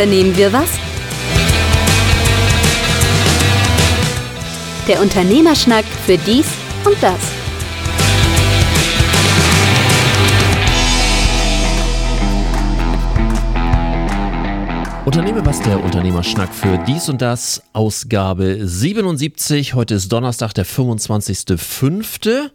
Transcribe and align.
unternehmen 0.00 0.34
wir 0.34 0.50
was? 0.50 0.70
Der 4.88 4.98
Unternehmerschnack 5.02 5.84
für 6.06 6.16
dies 6.16 6.46
und 6.86 6.96
das. 7.02 7.20
Unternehme 15.04 15.44
was 15.44 15.60
der 15.60 15.84
Unternehmerschnack 15.84 16.54
für 16.54 16.78
dies 16.86 17.10
und 17.10 17.20
das, 17.20 17.62
Ausgabe 17.74 18.66
77. 18.66 19.74
Heute 19.74 19.96
ist 19.96 20.10
Donnerstag, 20.10 20.54
der 20.54 20.64
25.05. 20.64 22.50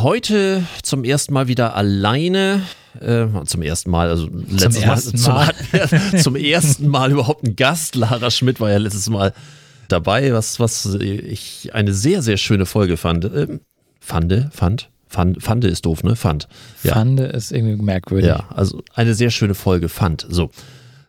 Heute 0.00 0.62
zum 0.82 1.04
ersten 1.04 1.32
Mal 1.32 1.48
wieder 1.48 1.74
alleine. 1.74 2.62
Äh, 3.00 3.26
zum 3.44 3.62
ersten 3.62 3.90
Mal, 3.90 4.08
also 4.08 4.28
letztes 4.28 4.74
zum 4.74 4.82
ersten 4.82 5.20
Mal, 5.22 5.54
Mal. 5.72 5.88
Zum, 5.88 6.18
zum 6.18 6.36
ersten 6.36 6.88
Mal 6.88 7.12
überhaupt 7.12 7.44
ein 7.44 7.56
Gast. 7.56 7.94
Lara 7.94 8.30
Schmidt 8.30 8.60
war 8.60 8.70
ja 8.70 8.78
letztes 8.78 9.08
Mal 9.08 9.32
dabei, 9.88 10.32
was, 10.32 10.60
was 10.60 10.86
ich 10.94 11.74
eine 11.74 11.92
sehr, 11.92 12.22
sehr 12.22 12.36
schöne 12.36 12.66
Folge 12.66 12.96
fand. 12.96 13.24
Ähm, 13.24 13.60
fande, 14.00 14.50
fand, 14.52 14.90
fand, 15.08 15.42
fande 15.42 15.68
ist 15.68 15.86
doof, 15.86 16.02
ne? 16.02 16.16
Fand. 16.16 16.48
Ja. 16.82 16.94
Fande 16.94 17.24
ist 17.24 17.52
irgendwie 17.52 17.82
merkwürdig. 17.82 18.28
Ja, 18.28 18.48
also 18.54 18.82
eine 18.94 19.14
sehr 19.14 19.30
schöne 19.30 19.54
Folge 19.54 19.88
fand. 19.88 20.26
So. 20.28 20.50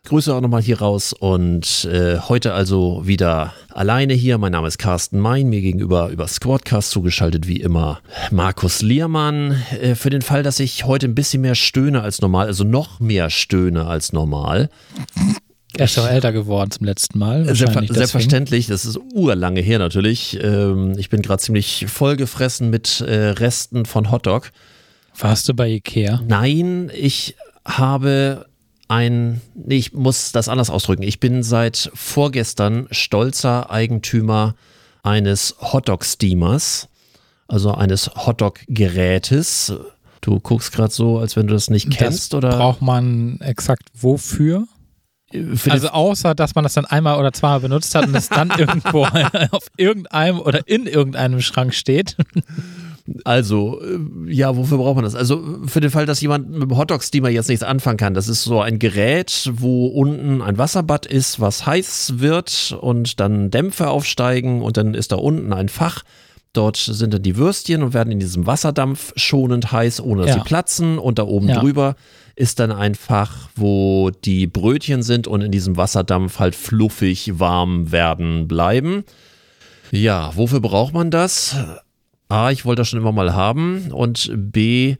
Grüße 0.04 0.34
auch 0.34 0.40
nochmal 0.40 0.62
hier 0.62 0.78
raus 0.78 1.12
und 1.12 1.84
äh, 1.84 2.18
heute 2.18 2.54
also 2.54 3.02
wieder 3.04 3.52
alleine 3.70 4.14
hier. 4.14 4.38
Mein 4.38 4.52
Name 4.52 4.68
ist 4.68 4.78
Carsten 4.78 5.18
Mein, 5.18 5.48
mir 5.48 5.60
gegenüber 5.60 6.08
über 6.08 6.26
Squadcast 6.26 6.90
zugeschaltet 6.90 7.46
wie 7.46 7.60
immer 7.60 8.00
Markus 8.30 8.80
Liermann. 8.80 9.62
Äh, 9.80 9.94
für 9.94 10.10
den 10.10 10.22
Fall, 10.22 10.42
dass 10.42 10.60
ich 10.60 10.84
heute 10.86 11.06
ein 11.06 11.14
bisschen 11.14 11.42
mehr 11.42 11.54
stöhne 11.54 12.00
als 12.00 12.20
normal, 12.20 12.46
also 12.46 12.64
noch 12.64 13.00
mehr 13.00 13.28
stöhne 13.28 13.86
als 13.86 14.12
normal. 14.12 14.70
Er 15.76 15.84
ist 15.84 15.98
doch 15.98 16.08
älter 16.08 16.32
geworden 16.32 16.70
zum 16.70 16.86
letzten 16.86 17.18
Mal. 17.18 17.44
Selbstver 17.44 17.66
wahrscheinlich 17.66 17.88
deswegen. 17.90 17.98
selbstverständlich, 17.98 18.66
das 18.66 18.86
ist 18.86 18.98
urlange 19.14 19.60
her 19.60 19.78
natürlich. 19.78 20.38
Ähm, 20.42 20.94
ich 20.96 21.10
bin 21.10 21.20
gerade 21.20 21.42
ziemlich 21.42 21.86
vollgefressen 21.86 22.70
mit 22.70 23.02
äh, 23.02 23.28
Resten 23.30 23.84
von 23.84 24.10
Hotdog. 24.10 24.50
Warst 25.18 25.48
du 25.48 25.54
bei 25.54 25.68
Ikea? 25.68 26.22
Nein, 26.26 26.90
ich 26.94 27.36
habe 27.64 28.46
ein, 28.88 29.40
nee, 29.54 29.76
ich 29.76 29.92
muss 29.92 30.32
das 30.32 30.48
anders 30.48 30.70
ausdrücken. 30.70 31.02
Ich 31.02 31.20
bin 31.20 31.42
seit 31.42 31.90
vorgestern 31.94 32.88
stolzer 32.90 33.70
Eigentümer 33.70 34.54
eines 35.02 35.56
Hotdog-Steamers, 35.60 36.88
also 37.46 37.74
eines 37.74 38.10
Hotdog-Gerätes. 38.14 39.74
Du 40.20 40.40
guckst 40.40 40.72
gerade 40.72 40.92
so, 40.92 41.18
als 41.18 41.36
wenn 41.36 41.46
du 41.46 41.54
das 41.54 41.70
nicht 41.70 41.90
kennst, 41.90 42.32
das 42.32 42.38
oder? 42.38 42.56
Braucht 42.56 42.82
man 42.82 43.38
exakt 43.40 43.84
wofür? 43.94 44.66
Für 45.30 45.70
Also 45.70 45.88
außer, 45.88 46.34
dass 46.34 46.54
man 46.54 46.64
das 46.64 46.72
dann 46.72 46.86
einmal 46.86 47.18
oder 47.18 47.34
zweimal 47.34 47.60
benutzt 47.60 47.94
hat 47.94 48.06
und 48.06 48.16
es 48.16 48.30
dann 48.30 48.50
irgendwo 48.58 49.04
auf 49.50 49.66
irgendeinem 49.76 50.40
oder 50.40 50.66
in 50.66 50.86
irgendeinem 50.86 51.42
Schrank 51.42 51.74
steht. 51.74 52.16
Also, 53.24 53.80
äh, 53.82 54.32
ja, 54.32 54.56
wofür 54.56 54.78
braucht 54.78 54.96
man 54.96 55.04
das? 55.04 55.14
Also, 55.14 55.42
für 55.66 55.80
den 55.80 55.90
Fall, 55.90 56.06
dass 56.06 56.20
jemand 56.20 56.50
mit 56.50 56.62
dem 56.70 56.76
Hotdog-Steamer 56.76 57.28
jetzt 57.30 57.48
nichts 57.48 57.62
anfangen 57.62 57.96
kann, 57.96 58.14
das 58.14 58.28
ist 58.28 58.44
so 58.44 58.60
ein 58.60 58.78
Gerät, 58.78 59.50
wo 59.52 59.86
unten 59.86 60.42
ein 60.42 60.58
Wasserbad 60.58 61.06
ist, 61.06 61.40
was 61.40 61.66
heiß 61.66 62.14
wird 62.18 62.76
und 62.80 63.20
dann 63.20 63.50
Dämpfe 63.50 63.88
aufsteigen 63.88 64.62
und 64.62 64.76
dann 64.76 64.94
ist 64.94 65.12
da 65.12 65.16
unten 65.16 65.52
ein 65.52 65.68
Fach. 65.68 66.02
Dort 66.54 66.76
sind 66.76 67.12
dann 67.14 67.22
die 67.22 67.36
Würstchen 67.36 67.82
und 67.82 67.94
werden 67.94 68.10
in 68.10 68.18
diesem 68.20 68.46
Wasserdampf 68.46 69.12
schonend 69.16 69.70
heiß, 69.70 70.00
ohne 70.00 70.22
dass 70.22 70.30
Ja. 70.30 70.34
sie 70.42 70.48
platzen. 70.48 70.98
Und 70.98 71.18
da 71.18 71.24
oben 71.24 71.48
Ja. 71.48 71.60
drüber 71.60 71.94
ist 72.36 72.58
dann 72.58 72.72
ein 72.72 72.94
Fach, 72.94 73.48
wo 73.54 74.10
die 74.10 74.46
Brötchen 74.46 75.02
sind 75.02 75.26
und 75.26 75.42
in 75.42 75.52
diesem 75.52 75.76
Wasserdampf 75.76 76.38
halt 76.38 76.54
fluffig 76.54 77.38
warm 77.38 77.92
werden 77.92 78.48
bleiben. 78.48 79.04
Ja, 79.90 80.32
wofür 80.36 80.60
braucht 80.60 80.94
man 80.94 81.10
das? 81.10 81.54
A, 82.28 82.50
ich 82.50 82.64
wollte 82.64 82.80
das 82.80 82.88
schon 82.88 83.00
immer 83.00 83.12
mal 83.12 83.34
haben 83.34 83.90
und 83.90 84.30
B, 84.34 84.96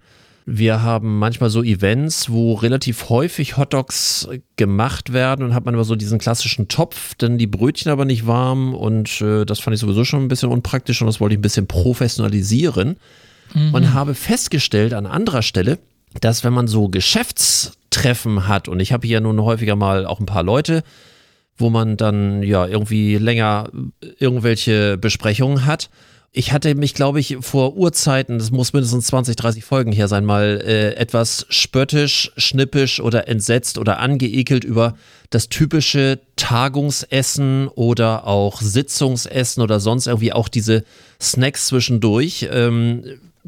wir 0.47 0.83
haben 0.83 1.19
manchmal 1.19 1.51
so 1.51 1.63
Events, 1.63 2.31
wo 2.31 2.55
relativ 2.55 3.11
häufig 3.11 3.59
Hotdogs 3.59 4.29
gemacht 4.57 5.13
werden 5.13 5.45
und 5.45 5.55
hat 5.55 5.67
man 5.67 5.75
immer 5.75 5.85
so 5.85 5.95
diesen 5.95 6.19
klassischen 6.19 6.69
Topf, 6.69 7.15
dann 7.17 7.37
die 7.37 7.47
Brötchen 7.47 7.93
aber 7.93 8.07
nicht 8.07 8.27
warm 8.27 8.75
und 8.75 9.21
äh, 9.21 9.45
das 9.45 9.61
fand 9.61 9.75
ich 9.75 9.81
sowieso 9.81 10.05
schon 10.05 10.25
ein 10.25 10.29
bisschen 10.29 10.49
unpraktisch 10.49 11.03
und 11.03 11.07
das 11.07 11.21
wollte 11.21 11.35
ich 11.35 11.39
ein 11.39 11.43
bisschen 11.43 11.67
professionalisieren 11.67 12.97
und 13.73 13.93
habe 13.95 14.15
festgestellt 14.15 14.95
an 14.95 15.07
anderer 15.07 15.43
Stelle, 15.43 15.79
dass 16.21 16.45
wenn 16.45 16.53
man 16.53 16.67
so 16.67 16.89
Geschäftstreffen 16.89 18.49
hat 18.49 18.69
und 18.69 18.81
ich 18.81 18.93
habe 18.93 19.07
hier 19.07 19.21
nun 19.21 19.43
häufiger 19.43 19.77
mal 19.77 20.07
auch 20.07 20.21
ein 20.21 20.27
paar 20.27 20.43
Leute, 20.43 20.83
wo 21.57 21.71
man 21.71 21.97
dann 21.97 22.43
ja 22.43 22.67
irgendwie 22.67 23.17
länger 23.17 23.71
irgendwelche 24.19 24.97
Besprechungen 24.97 25.67
hat. 25.67 25.91
Ich 26.31 26.53
hatte 26.53 26.75
mich, 26.75 26.93
glaube 26.93 27.21
ich, 27.21 27.39
vor 27.41 27.77
Urzeiten, 27.77 28.39
das 28.39 28.51
muss 28.51 28.75
mindestens 28.75 29.07
20, 29.07 29.35
30 29.35 29.65
Folgen 29.65 29.93
her 29.93 30.09
sein, 30.09 30.27
mal 30.27 30.63
äh, 30.63 30.95
etwas 30.95 31.47
spöttisch, 31.49 32.33
schnippisch 32.37 33.01
oder 33.01 33.29
entsetzt 33.29 33.79
oder 33.79 33.99
angeekelt 33.99 34.63
über 34.63 34.95
das 35.31 35.49
typische 35.49 36.21
Tagungsessen 36.37 37.69
oder 37.69 38.27
auch 38.27 38.61
Sitzungsessen 38.61 39.63
oder 39.63 39.81
sonst 39.81 40.07
irgendwie 40.07 40.33
auch 40.33 40.49
diese 40.49 40.85
Snacks 41.21 41.67
zwischendurch. 41.67 42.49
Ähm, 42.53 43.05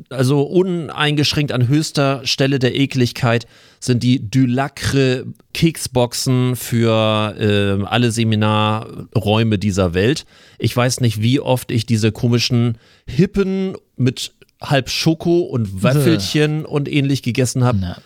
also 0.09 0.43
uneingeschränkt 0.43 1.53
an 1.53 1.69
höchster 1.69 2.21
Stelle 2.25 2.59
der 2.59 2.75
Ekligkeit 2.75 3.47
sind 3.79 4.03
die 4.03 4.31
Dulacre 4.31 5.27
Keksboxen 5.55 6.57
für 6.57 7.35
äh, 7.39 7.85
alle 7.85 8.11
Seminarräume 8.11 9.59
dieser 9.59 9.95
Welt. 9.95 10.25
Ich 10.59 10.77
weiß 10.77 11.01
nicht, 11.01 11.23
wie 11.23 11.41
oft 11.41 11.71
ich 11.71 11.87
diese 11.87 12.13
komischen 12.13 12.79
Hippen 13.07 13.77
mit 13.97 14.33
halb 14.61 14.91
Schoko 14.91 15.41
und 15.41 15.83
Waffelchen 15.83 16.65
und 16.65 16.89
ähnlich 16.89 17.23
gegessen 17.23 17.65
habe. 17.65 17.97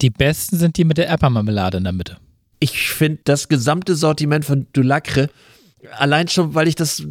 Die 0.00 0.10
besten 0.10 0.56
sind 0.56 0.78
die 0.78 0.84
mit 0.84 0.98
der 0.98 1.08
Erdbeermarmelade 1.08 1.78
in 1.78 1.84
der 1.84 1.92
Mitte. 1.92 2.16
Ich 2.58 2.90
finde 2.90 3.20
das 3.24 3.48
gesamte 3.48 3.94
Sortiment 3.94 4.44
von 4.46 4.66
Dulacre, 4.72 5.28
allein 5.98 6.28
schon, 6.28 6.54
weil 6.54 6.68
ich 6.68 6.74
das 6.74 7.02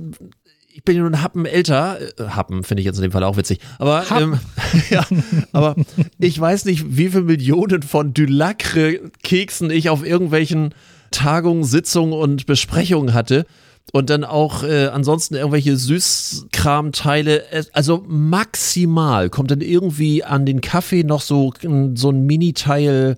ich 0.76 0.84
bin 0.84 0.98
ja 0.98 1.04
nun 1.04 1.22
Happen 1.22 1.46
älter, 1.46 1.98
äh, 2.02 2.24
Happen 2.24 2.64
finde 2.64 2.82
ich 2.82 2.86
jetzt 2.86 2.98
in 2.98 3.04
dem 3.04 3.14
Fall 3.14 3.24
auch 3.24 3.38
witzig, 3.38 3.60
aber, 3.80 4.04
ähm, 4.20 4.40
ja, 4.90 5.06
aber 5.54 5.76
ich 6.20 6.38
weiß 6.38 6.66
nicht, 6.66 6.98
wie 6.98 7.08
viele 7.08 7.24
Millionen 7.24 7.82
von 7.82 8.14
Dulacre-Keksen 8.14 9.72
ich 9.72 9.90
auf 9.90 10.06
irgendwelchen 10.06 10.76
Tagungen, 11.12 11.64
Sitzungen 11.64 12.12
und 12.12 12.46
Besprechungen 12.46 13.14
hatte 13.14 13.46
und 13.94 14.10
dann 14.10 14.26
auch 14.26 14.64
äh, 14.64 14.88
ansonsten 14.88 15.36
irgendwelche 15.36 15.78
Süßkramteile, 15.78 17.52
äh, 17.52 17.64
also 17.72 18.04
maximal 18.06 19.30
kommt 19.30 19.52
dann 19.52 19.62
irgendwie 19.62 20.26
an 20.26 20.46
den 20.46 20.60
Kaffee 20.60 21.06
noch 21.06 21.22
so, 21.22 21.54
so 21.94 22.10
ein 22.10 22.26
Mini-Teil 22.26 23.16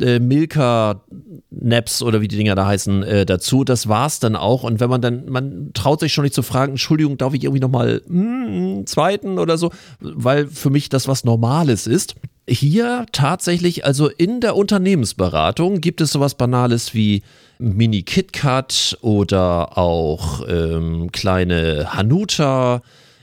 äh, 0.00 0.18
Milka 0.18 1.02
Naps 1.50 2.02
oder 2.02 2.20
wie 2.20 2.28
die 2.28 2.36
Dinger 2.36 2.54
da 2.54 2.66
heißen 2.66 3.02
äh, 3.02 3.26
dazu. 3.26 3.64
Das 3.64 3.88
war's 3.88 4.20
dann 4.20 4.36
auch. 4.36 4.64
Und 4.64 4.80
wenn 4.80 4.90
man 4.90 5.00
dann, 5.00 5.28
man 5.28 5.70
traut 5.72 6.00
sich 6.00 6.12
schon 6.12 6.24
nicht 6.24 6.34
zu 6.34 6.42
fragen, 6.42 6.72
Entschuldigung, 6.72 7.16
darf 7.16 7.34
ich 7.34 7.44
irgendwie 7.44 7.60
nochmal 7.60 8.02
einen 8.08 8.86
zweiten 8.86 9.38
oder 9.38 9.56
so, 9.56 9.70
weil 10.00 10.46
für 10.48 10.70
mich 10.70 10.88
das 10.88 11.08
was 11.08 11.24
Normales 11.24 11.86
ist. 11.86 12.16
Hier 12.46 13.06
tatsächlich, 13.12 13.86
also 13.86 14.08
in 14.08 14.40
der 14.40 14.56
Unternehmensberatung 14.56 15.80
gibt 15.80 16.00
es 16.00 16.10
sowas 16.10 16.34
Banales 16.34 16.92
wie 16.92 17.22
Mini 17.58 18.02
KitKat 18.02 18.98
oder 19.00 19.78
auch 19.78 20.42
ähm, 20.46 21.10
kleine 21.12 21.94
Hanuta. 21.94 22.82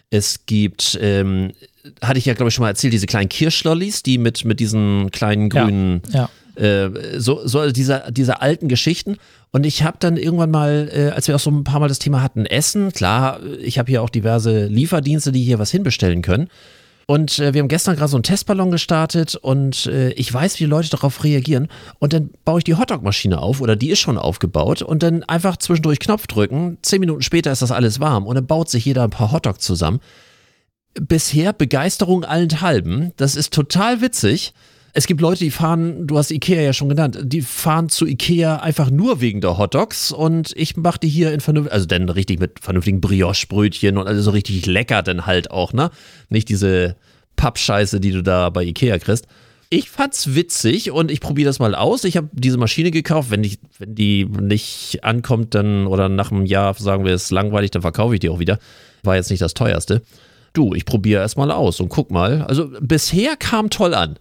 Es 0.10 0.46
gibt, 0.48 0.98
ähm, 1.02 1.52
hatte 2.02 2.18
ich 2.18 2.26
ja 2.26 2.34
glaube 2.34 2.50
ich 2.50 2.56
schon 2.56 2.64
mal 2.64 2.70
erzählt, 2.70 2.94
diese 2.94 3.06
kleinen 3.06 3.30
Kirschlollis, 3.30 4.02
die 4.02 4.18
mit, 4.18 4.44
mit 4.44 4.60
diesen 4.60 5.12
kleinen 5.12 5.50
grünen 5.50 6.02
Ja. 6.10 6.30
Äh, 6.56 6.90
so, 7.18 7.46
so 7.46 7.60
also 7.60 7.72
diese, 7.74 8.04
diese 8.12 8.42
alten 8.42 8.68
Geschichten. 8.68 9.18
Und 9.52 9.66
ich 9.66 9.84
habe 9.84 9.98
dann 10.00 10.18
irgendwann 10.18 10.52
mal, 10.52 10.90
äh, 10.94 11.10
als 11.10 11.28
wir 11.28 11.36
auch 11.36 11.40
so 11.40 11.52
ein 11.52 11.64
paar 11.64 11.80
Mal 11.80 11.88
das 11.88 12.00
Thema 12.00 12.22
hatten, 12.22 12.46
Essen, 12.46 12.92
klar, 12.92 13.40
ich 13.62 13.80
habe 13.80 13.90
hier 13.90 14.02
auch 14.02 14.10
diverse 14.10 14.66
Lieferdienste, 14.66 15.32
die 15.32 15.44
hier 15.44 15.60
was 15.60 15.72
hinbestellen 15.72 16.22
können. 16.22 16.48
Und 17.12 17.40
äh, 17.40 17.54
wir 17.54 17.60
haben 17.60 17.68
gestern 17.68 17.98
gerade 17.98 18.10
so 18.10 18.16
einen 18.16 18.24
Testballon 18.24 18.72
gestartet 18.72 19.36
und 19.36 19.86
äh, 19.88 20.12
ich 20.12 20.34
weiß, 20.34 20.56
wie 20.56 20.64
die 20.64 20.70
Leute 20.70 20.90
darauf 20.90 21.26
reagieren. 21.26 21.68
Und 22.00 22.14
dann 22.14 22.30
baue 22.46 22.60
ich 22.60 22.64
die 22.64 22.76
Hotdog-Maschine 22.76 23.40
auf 23.40 23.60
oder 23.60 23.76
die 23.76 23.90
ist 23.90 24.00
schon 24.00 24.18
aufgebaut 24.18 24.82
und 24.82 25.04
dann 25.04 25.24
einfach 25.24 25.58
zwischendurch 25.58 26.00
Knopf 26.00 26.28
drücken. 26.28 26.78
Zehn 26.84 27.02
Minuten 27.02 27.22
später 27.22 27.52
ist 27.52 27.62
das 27.62 27.72
alles 27.72 28.00
warm 28.00 28.26
und 28.26 28.36
dann 28.36 28.48
baut 28.48 28.70
sich 28.70 28.86
jeder 28.86 29.04
ein 29.04 29.10
paar 29.10 29.34
Hotdogs 29.34 29.60
zusammen. 29.60 30.00
Bisher 30.94 31.52
Begeisterung 31.52 32.24
allenthalben. 32.24 33.12
Das 33.18 33.36
ist 33.36 33.54
total 33.54 34.00
witzig. 34.00 34.54
Es 34.94 35.08
gibt 35.08 35.22
Leute, 35.22 35.44
die 35.44 35.52
fahren, 35.52 36.06
du 36.06 36.18
hast 36.18 36.32
Ikea 36.32 36.62
ja 36.62 36.74
schon 36.74 36.90
genannt, 36.90 37.18
die 37.24 37.42
fahren 37.42 37.88
zu 37.88 38.06
Ikea 38.06 38.58
einfach 38.58 38.90
nur 38.90 39.22
wegen 39.22 39.40
der 39.40 39.58
Hotdogs 39.58 40.12
und 40.12 40.52
ich 40.56 40.76
mache 40.76 41.00
die 41.00 41.08
hier 41.08 41.32
in 41.34 41.40
vernünftigen, 41.40 41.74
also 41.74 41.86
dann 41.86 42.10
richtig 42.10 42.40
mit 42.40 42.60
vernünftigen 42.60 43.00
Brioche-Brötchen 43.00 43.98
und 43.98 44.08
alles 44.08 44.26
so 44.26 44.32
richtig 44.32 44.66
lecker 44.66 45.02
dann 45.02 45.26
halt 45.26 45.50
auch, 45.50 45.72
ne? 45.72 45.92
Nicht 46.30 46.50
diese 46.50 46.98
Pappscheiße, 47.38 48.00
die 48.02 48.12
du 48.12 48.22
da 48.22 48.50
bei 48.50 48.64
Ikea 48.64 49.00
kriegst. 49.00 49.28
ich 49.74 49.90
fand's 49.90 50.36
witzig 50.36 50.92
und 50.92 51.10
ich 51.10 51.22
probiere 51.22 51.48
das 51.48 51.60
mal 51.60 51.74
aus. 51.76 52.04
Ich 52.04 52.18
habe 52.18 52.30
diese 52.34 52.58
Maschine 52.58 52.92
gekauft. 52.92 53.32
Wenn, 53.32 53.44
ich, 53.46 53.58
wenn 53.80 53.96
die 53.96 54.26
nicht 54.26 55.00
ankommt, 55.04 55.56
dann 55.56 55.88
oder 55.88 56.10
nach 56.10 56.32
einem 56.32 56.46
Jahr 56.46 56.74
sagen 56.74 57.06
wir, 57.06 57.14
es 57.14 57.24
ist 57.24 57.32
langweilig, 57.32 57.72
dann 57.72 57.82
verkaufe 57.82 58.14
ich 58.14 58.20
die 58.20 58.30
auch 58.30 58.40
wieder. 58.40 58.60
War 59.04 59.16
jetzt 59.16 59.30
nicht 59.30 59.42
das 59.42 59.54
teuerste. 59.54 60.02
Du, 60.52 60.74
ich 60.74 60.84
probiere 60.84 61.22
erst 61.22 61.38
mal 61.38 61.50
aus 61.52 61.80
und 61.80 61.88
guck 61.88 62.12
mal. 62.12 62.42
Also 62.42 62.70
bisher 62.82 63.38
kam 63.38 63.70
toll 63.70 63.94
an. 63.94 64.20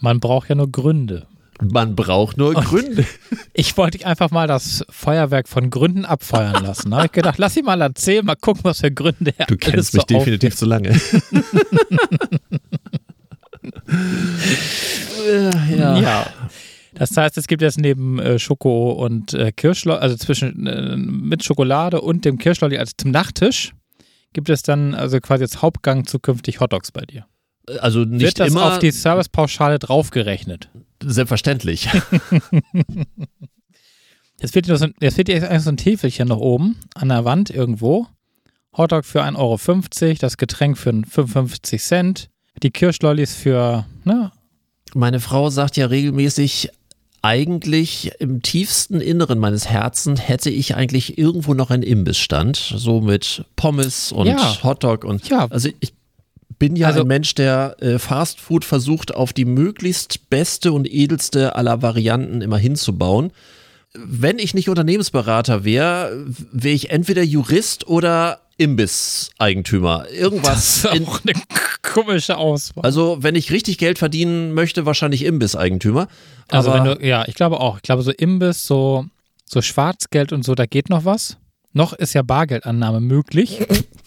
Man 0.00 0.20
braucht 0.20 0.48
ja 0.48 0.54
nur 0.54 0.70
Gründe. 0.70 1.26
Man 1.62 1.96
braucht 1.96 2.36
nur 2.36 2.54
Gründe. 2.54 3.06
Ich 3.58 3.78
wollte 3.78 4.06
einfach 4.06 4.30
mal 4.30 4.46
das 4.46 4.84
Feuerwerk 4.90 5.48
von 5.48 5.70
Gründen 5.70 6.04
abfeuern 6.04 6.62
lassen. 6.62 6.90
Da 6.90 6.98
habe 6.98 7.06
ich 7.06 7.12
gedacht, 7.12 7.38
lass 7.38 7.56
ihn 7.56 7.64
mal 7.64 7.80
erzählen, 7.80 8.22
mal 8.24 8.34
gucken, 8.34 8.64
was 8.64 8.80
für 8.80 8.92
Gründe 8.92 9.32
er 9.38 9.46
Du 9.46 9.56
kennst 9.56 9.94
mich 9.94 10.02
so 10.02 10.06
definitiv 10.06 10.54
zu 10.54 10.66
lange. 10.66 10.90
Ja. 15.76 15.98
ja. 15.98 16.26
Das 16.94 17.14
heißt, 17.16 17.36
es 17.36 17.46
gibt 17.46 17.62
jetzt 17.62 17.78
neben 17.78 18.18
äh, 18.18 18.38
Schoko 18.38 18.92
und 18.92 19.34
äh, 19.34 19.52
Kirschlolli, 19.52 20.00
also 20.00 20.16
zwischen 20.16 20.66
äh, 20.66 20.96
mit 20.96 21.44
Schokolade 21.44 22.00
und 22.00 22.24
dem 22.24 22.38
Kirschlolli 22.38 22.78
als 22.78 22.92
zum 22.96 23.10
Nachtisch, 23.10 23.74
gibt 24.32 24.48
es 24.48 24.62
dann 24.62 24.94
also 24.94 25.20
quasi 25.20 25.44
als 25.44 25.60
Hauptgang 25.60 26.06
zukünftig 26.06 26.60
Hotdogs 26.60 26.92
bei 26.92 27.02
dir. 27.02 27.26
Also 27.80 28.00
nicht 28.04 28.22
Wird 28.22 28.40
das 28.40 28.48
immer 28.48 28.72
auf 28.72 28.78
die 28.78 28.90
Servicepauschale 28.90 29.78
draufgerechnet? 29.78 30.68
selbstverständlich. 31.02 31.88
Jetzt 34.40 34.52
fehlt 34.52 34.66
dir, 34.66 34.72
noch 34.72 34.78
so, 34.78 34.84
ein- 34.86 34.94
jetzt 35.00 35.14
fehlt 35.14 35.28
dir 35.28 35.48
eigentlich 35.48 35.62
so 35.62 35.70
ein 35.70 35.76
Täfelchen 35.78 36.28
noch 36.28 36.38
oben 36.38 36.76
an 36.94 37.08
der 37.08 37.24
Wand 37.24 37.48
irgendwo. 37.50 38.06
Hotdog 38.76 39.06
für 39.06 39.22
1,50 39.22 39.36
Euro, 40.08 40.14
das 40.20 40.36
Getränk 40.36 40.76
für 40.76 40.92
55 40.92 41.82
Cent, 41.82 42.28
die 42.62 42.70
Kirschlollis 42.70 43.34
für, 43.34 43.86
ne, 44.04 44.30
Meine 44.94 45.20
Frau 45.20 45.48
sagt 45.50 45.76
ja 45.78 45.86
regelmäßig, 45.86 46.68
eigentlich 47.22 48.12
im 48.20 48.42
tiefsten 48.42 49.00
Inneren 49.00 49.38
meines 49.38 49.68
Herzens 49.68 50.20
hätte 50.28 50.48
ich 50.50 50.76
eigentlich 50.76 51.18
irgendwo 51.18 51.54
noch 51.54 51.70
einen 51.70 51.82
Imbissstand, 51.82 52.56
so 52.76 53.00
mit 53.00 53.44
Pommes 53.56 54.12
und 54.12 54.26
Ja. 54.28 54.62
Hotdog 54.62 55.04
und 55.04 55.28
Ja. 55.28 55.46
also 55.50 55.70
ich 55.80 55.92
bin 56.58 56.76
ja 56.76 56.88
Also- 56.88 57.00
ein 57.02 57.06
Mensch, 57.06 57.34
der 57.34 57.76
äh, 57.80 57.98
Fast 57.98 58.40
Food 58.40 58.64
versucht, 58.64 59.14
auf 59.14 59.32
die 59.32 59.44
möglichst 59.44 60.30
beste 60.30 60.72
und 60.72 60.90
edelste 60.92 61.54
aller 61.56 61.82
Varianten 61.82 62.40
immer 62.42 62.58
hinzubauen. 62.58 63.32
Wenn 63.94 64.38
ich 64.38 64.52
nicht 64.54 64.68
Unternehmensberater 64.68 65.64
wäre, 65.64 66.24
wäre 66.52 66.74
ich 66.74 66.90
entweder 66.90 67.22
Jurist 67.22 67.86
oder 67.88 68.40
Imbisseigentümer. 68.58 70.06
Irgendwas 70.10 70.82
das 70.82 70.94
ist 70.94 71.08
auch 71.08 71.20
eine 71.24 71.32
komische 71.82 72.36
Auswahl. 72.36 72.84
also, 72.84 73.18
wenn 73.22 73.34
ich 73.34 73.50
richtig 73.52 73.78
Geld 73.78 73.98
verdienen 73.98 74.52
möchte, 74.54 74.86
wahrscheinlich 74.86 75.24
Imbisseigentümer. 75.24 76.08
Also 76.48 76.72
wenn 76.72 76.84
du, 76.84 76.98
ja, 77.06 77.26
ich 77.26 77.34
glaube 77.34 77.60
auch. 77.60 77.76
Ich 77.76 77.82
glaube, 77.82 78.02
so 78.02 78.10
Imbiss, 78.12 78.66
so, 78.66 79.06
so 79.44 79.62
Schwarzgeld 79.62 80.32
und 80.32 80.44
so, 80.44 80.54
da 80.54 80.66
geht 80.66 80.88
noch 80.90 81.04
was. 81.04 81.36
Noch 81.72 81.92
ist 81.92 82.14
ja 82.14 82.22
Bargeldannahme 82.22 83.00
möglich. 83.00 83.58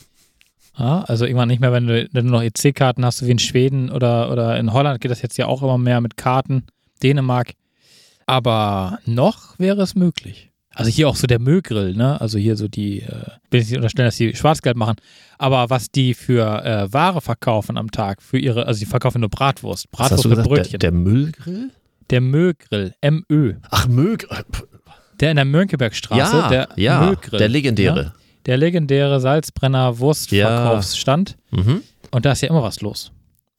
Ja, 0.80 1.02
also 1.02 1.26
irgendwann 1.26 1.50
nicht 1.50 1.60
mehr, 1.60 1.74
wenn 1.74 1.88
du, 1.88 2.08
wenn 2.14 2.26
du 2.26 2.32
noch 2.32 2.42
EC-Karten 2.42 3.04
hast, 3.06 3.26
wie 3.28 3.32
in 3.32 3.40
Schweden 3.40 3.92
oder, 3.92 4.32
oder 4.32 4.58
in 4.58 4.72
Holland 4.72 5.02
geht 5.02 5.12
das 5.12 5.22
jetzt 5.22 5.38
ja 5.38 5.46
auch 5.46 5.62
immer 5.62 5.78
mehr 5.78 6.00
mit 6.00 6.16
Karten. 6.16 6.64
Dänemark. 7.04 7.52
Aber 8.26 9.00
noch 9.06 9.58
wäre 9.60 9.82
es 9.82 9.96
möglich. 9.96 10.52
Also 10.74 10.90
hier 10.92 11.10
auch 11.10 11.16
so 11.18 11.28
der 11.28 11.40
Müllgrill, 11.40 11.94
ne? 11.94 12.22
Also 12.22 12.38
hier 12.38 12.56
so 12.56 12.68
die, 12.70 13.02
äh, 13.02 13.26
will 13.52 13.60
ich 13.62 13.68
nicht 13.68 13.76
unterstellen, 13.76 14.08
dass 14.08 14.16
die 14.16 14.34
Schwarzgeld 14.36 14.78
machen, 14.78 14.96
aber 15.38 15.70
was 15.70 15.90
die 15.92 16.14
für 16.14 16.64
äh, 16.64 16.94
Ware 16.94 17.20
verkaufen 17.20 17.78
am 17.78 17.92
Tag, 17.92 18.22
für 18.22 18.38
ihre, 18.38 18.66
also 18.66 18.80
die 18.80 18.86
verkaufen 18.86 19.20
nur 19.20 19.30
Bratwurst, 19.30 19.92
Bratwurst 19.92 20.26
mit? 20.28 20.42
Brötchen. 20.44 20.80
Der, 20.80 20.80
der 20.80 20.92
Müllgrill? 20.92 21.72
Der 22.12 22.22
Müllgrill, 22.22 22.94
MÖ. 23.04 23.56
Ach, 23.70 23.88
Müllgrill. 23.88 24.46
Der 25.20 25.32
in 25.32 25.36
der 25.36 25.46
Mönckebergstraße, 25.46 26.38
Ja, 26.38 26.50
der 26.50 26.70
ja, 26.78 27.02
Müllgrill. 27.02 27.40
der 27.40 27.50
legendäre. 27.50 28.04
Ja, 28.04 28.14
der 28.46 28.58
legendäre 28.58 29.20
Salzbrenner 29.20 30.00
Wurstverkaufsstand. 30.00 31.38
Mhm. 31.52 31.82
Und 32.12 32.26
da 32.26 32.32
ist 32.32 32.42
ja 32.42 32.50
immer 32.50 32.64
was 32.64 32.82
los. 32.82 33.12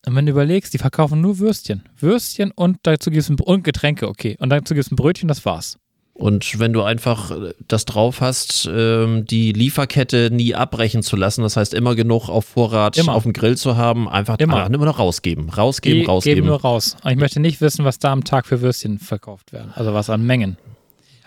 Und 0.07 0.17
wenn 0.17 0.27
du 0.27 0.33
überlegst, 0.33 0.73
die 0.73 0.79
verkaufen 0.79 1.21
nur 1.21 1.39
Würstchen. 1.39 1.83
Würstchen 1.99 2.53
und 2.53 2.79
dazu 2.85 3.11
gibt 3.11 3.23
es 3.23 3.29
ein, 3.29 3.39
und 3.39 3.65
Getränke, 3.65 4.09
okay. 4.09 4.37
Und 4.41 4.51
dazu 4.51 4.75
gibt 4.75 4.87
es 4.87 4.91
ein 4.91 4.97
Brötchen, 4.97 5.29
das 5.29 5.45
war's. 5.45 5.79
Und 6.15 6.59
wenn 6.59 6.73
du 6.73 6.83
einfach 6.83 7.31
äh, 7.31 7.55
das 7.67 7.87
drauf 7.87 8.21
hast, 8.21 8.69
ähm, 8.71 9.25
die 9.27 9.53
Lieferkette 9.53 10.31
nie 10.31 10.55
abbrechen 10.55 11.03
zu 11.03 11.17
lassen, 11.17 11.43
das 11.43 11.57
heißt 11.57 11.73
immer 11.73 11.95
genug 11.95 12.29
auf 12.29 12.45
Vorrat 12.45 12.99
Immer. 12.99 13.15
auf 13.15 13.23
dem 13.23 13.33
Grill 13.33 13.57
zu 13.57 13.77
haben, 13.77 14.09
einfach 14.09 14.39
Immer. 14.39 14.57
einfach 14.57 14.71
immer 14.71 14.85
noch 14.85 14.99
rausgeben. 14.99 15.49
Rausgeben, 15.49 16.01
Die 16.01 16.05
rausgeben. 16.07 16.37
geben 16.37 16.47
nur 16.49 16.61
raus. 16.61 16.97
Und 17.03 17.11
ich 17.11 17.17
möchte 17.17 17.41
nicht 17.41 17.61
wissen, 17.61 17.85
was 17.85 17.99
da 17.99 18.13
am 18.13 18.25
Tag 18.25 18.47
für 18.47 18.61
Würstchen 18.61 18.99
verkauft 18.99 19.53
werden. 19.53 19.73
Also 19.75 19.95
was 19.95 20.11
an 20.11 20.25
Mengen. 20.27 20.59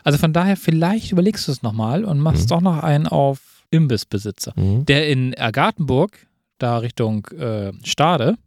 Also 0.03 0.17
von 0.17 0.33
daher, 0.33 0.57
vielleicht 0.57 1.11
überlegst 1.11 1.47
du 1.47 1.51
es 1.51 1.61
nochmal 1.63 2.05
und 2.05 2.19
machst 2.19 2.51
doch 2.51 2.61
noch 2.61 2.83
einen 2.83 3.07
auf 3.07 3.63
Imbissbesitzer. 3.71 4.53
Mhm. 4.55 4.85
Der 4.85 5.09
in 5.09 5.33
Ergartenburg, 5.33 6.27
da 6.59 6.77
Richtung 6.77 7.25
äh, 7.27 7.71
Stade, 7.83 8.37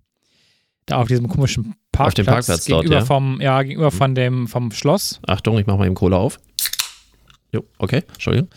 da 0.86 0.98
auf 0.98 1.08
diesem 1.08 1.28
komischen 1.28 1.74
Parkplatz, 1.92 2.06
Auf 2.08 2.14
dem 2.14 2.26
Parkplatz 2.26 2.64
dort, 2.66 2.82
gegenüber 2.82 3.00
ja. 3.00 3.04
vom, 3.04 3.40
ja, 3.40 3.62
gegenüber 3.62 3.90
von 3.90 4.14
dem, 4.14 4.46
vom 4.46 4.70
Schloss. 4.70 5.20
Achtung, 5.26 5.58
ich 5.58 5.66
mache 5.66 5.78
mal 5.78 5.86
eben 5.86 5.94
Cola 5.94 6.18
auf. 6.18 6.38
Jo, 7.52 7.64
okay, 7.78 8.02
Entschuldigung. 8.12 8.48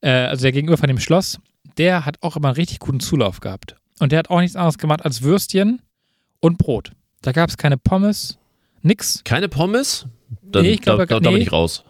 Äh, 0.00 0.10
also 0.10 0.42
der 0.42 0.52
gegenüber 0.52 0.76
von 0.76 0.88
dem 0.88 1.00
Schloss, 1.00 1.40
der 1.76 2.04
hat 2.06 2.22
auch 2.22 2.36
immer 2.36 2.48
einen 2.48 2.56
richtig 2.56 2.78
guten 2.78 3.00
Zulauf 3.00 3.40
gehabt. 3.40 3.76
Und 3.98 4.12
der 4.12 4.20
hat 4.20 4.30
auch 4.30 4.40
nichts 4.40 4.56
anderes 4.56 4.78
gemacht 4.78 5.04
als 5.04 5.22
Würstchen 5.22 5.82
und 6.40 6.56
Brot. 6.56 6.92
Da 7.22 7.32
gab 7.32 7.50
es 7.50 7.56
keine 7.56 7.76
Pommes, 7.76 8.38
nix. 8.82 9.22
Keine 9.24 9.48
Pommes? 9.48 10.06
Dann, 10.42 10.62
Nee, 10.62 10.72
ich 10.72 10.80
glaube, 10.80 11.06
da, 11.06 11.14
da, 11.14 11.20
da 11.20 11.30
bin 11.30 11.42
ich 11.42 11.52
raus. 11.52 11.84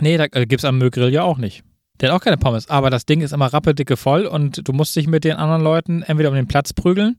Nee, 0.00 0.16
da 0.16 0.24
äh, 0.24 0.46
gibt 0.46 0.60
es 0.60 0.64
am 0.64 0.78
Müllgrill 0.78 1.12
ja 1.12 1.22
auch 1.22 1.38
nicht. 1.38 1.62
Der 2.00 2.10
hat 2.10 2.16
auch 2.16 2.24
keine 2.24 2.38
Pommes. 2.38 2.68
Aber 2.68 2.90
das 2.90 3.06
Ding 3.06 3.20
ist 3.20 3.32
immer 3.32 3.46
rappeldicke 3.46 3.96
voll 3.96 4.26
und 4.26 4.66
du 4.66 4.72
musst 4.72 4.96
dich 4.96 5.06
mit 5.06 5.24
den 5.24 5.36
anderen 5.36 5.62
Leuten 5.62 6.02
entweder 6.02 6.30
um 6.30 6.34
den 6.34 6.48
Platz 6.48 6.72
prügeln, 6.72 7.18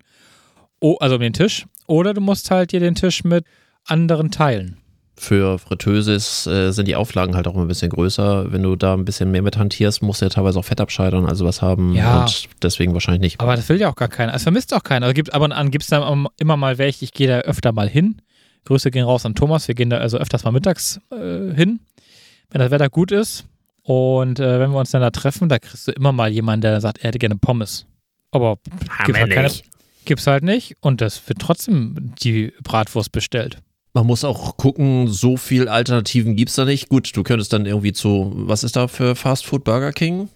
also 1.00 1.16
um 1.16 1.22
den 1.22 1.34
Tisch, 1.34 1.66
oder 1.88 2.14
du 2.14 2.22
musst 2.22 2.50
halt 2.52 2.72
dir 2.72 2.80
den 2.80 2.96
Tisch 2.96 3.24
mit 3.24 3.46
anderen 3.86 4.32
teilen. 4.32 4.78
Für 5.18 5.60
Fritteuses 5.60 6.48
äh, 6.48 6.72
sind 6.72 6.88
die 6.88 6.96
Auflagen 6.96 7.36
halt 7.36 7.48
auch 7.48 7.54
immer 7.54 7.66
ein 7.66 7.68
bisschen 7.68 7.92
größer. 7.92 8.52
Wenn 8.52 8.64
du 8.64 8.76
da 8.76 8.96
ein 8.96 9.06
bisschen 9.06 9.30
mehr 9.30 9.44
mit 9.44 9.56
hantierst, 9.56 10.02
musst 10.02 10.22
du 10.22 10.26
ja 10.26 10.30
teilweise 10.30 10.58
auch 10.58 10.66
Fett 10.66 10.82
abscheidern, 10.82 11.28
also 11.28 11.46
was 11.46 11.62
haben. 11.62 11.94
Ja. 11.94 12.22
Und 12.22 12.50
deswegen 12.64 12.94
wahrscheinlich 12.94 13.22
nicht. 13.22 13.40
Aber 13.40 13.56
das 13.56 13.70
will 13.70 13.80
ja 13.80 13.90
auch 13.92 13.96
gar 13.96 14.08
keiner. 14.08 14.34
Es 14.34 14.44
vermisst 14.44 14.74
auch 14.74 14.82
keiner. 14.82 15.06
Also 15.06 15.14
gibt, 15.14 15.32
ab 15.34 15.44
und 15.44 15.52
an 15.52 15.70
gibt 15.70 15.84
es 15.84 15.90
da 15.90 16.12
immer 16.40 16.58
mal 16.58 16.78
welche, 16.80 17.06
ich 17.06 17.14
gehe 17.14 17.28
da 17.28 17.40
öfter 17.42 17.72
mal 17.72 17.88
hin. 17.88 18.22
Grüße 18.66 18.92
gehen 18.92 19.06
raus 19.06 19.26
an 19.26 19.36
Thomas. 19.36 19.68
Wir 19.68 19.76
gehen 19.76 19.90
da 19.90 19.98
also 19.98 20.18
öfters 20.18 20.44
mal 20.44 20.52
mittags 20.52 21.00
äh, 21.12 21.54
hin, 21.54 21.80
wenn 22.50 22.60
das 22.60 22.72
Wetter 22.72 22.90
gut 22.90 23.12
ist. 23.12 23.46
Und 23.84 24.40
äh, 24.40 24.60
wenn 24.60 24.72
wir 24.72 24.80
uns 24.80 24.92
dann 24.92 25.02
da 25.02 25.10
treffen, 25.10 25.50
da 25.50 25.60
kriegst 25.60 25.88
du 25.88 25.92
immer 25.92 26.12
mal 26.12 26.32
jemanden, 26.32 26.62
der 26.62 26.82
sagt, 26.82 27.00
er 27.00 27.10
hätte 27.10 27.20
gerne 27.20 27.36
Pommes. 27.36 27.86
Aber 28.32 28.58
gibt's 29.06 29.20
halt, 29.20 29.32
keine, 29.32 29.52
gibt's 30.06 30.28
halt 30.28 30.44
nicht. 30.44 30.78
Und 30.82 31.02
das 31.02 31.28
wird 31.28 31.40
trotzdem 31.40 32.14
die 32.22 32.54
Bratwurst 32.64 33.12
bestellt. 33.12 33.58
Man 33.94 34.08
muss 34.08 34.24
auch 34.24 34.56
gucken, 34.56 35.10
so 35.10 35.36
viel 35.36 35.68
Alternativen 35.68 36.38
gibt 36.38 36.50
es 36.50 36.56
da 36.56 36.64
nicht. 36.64 36.88
Gut, 36.88 37.12
du 37.14 37.24
könntest 37.24 37.52
dann 37.52 37.66
irgendwie 37.66 37.92
zu, 37.92 38.32
was 38.34 38.64
ist 38.64 38.78
da 38.78 38.88
für 38.88 39.16
Fast 39.16 39.46
Food 39.46 39.66
Burger 39.66 39.92
King? 39.92 40.30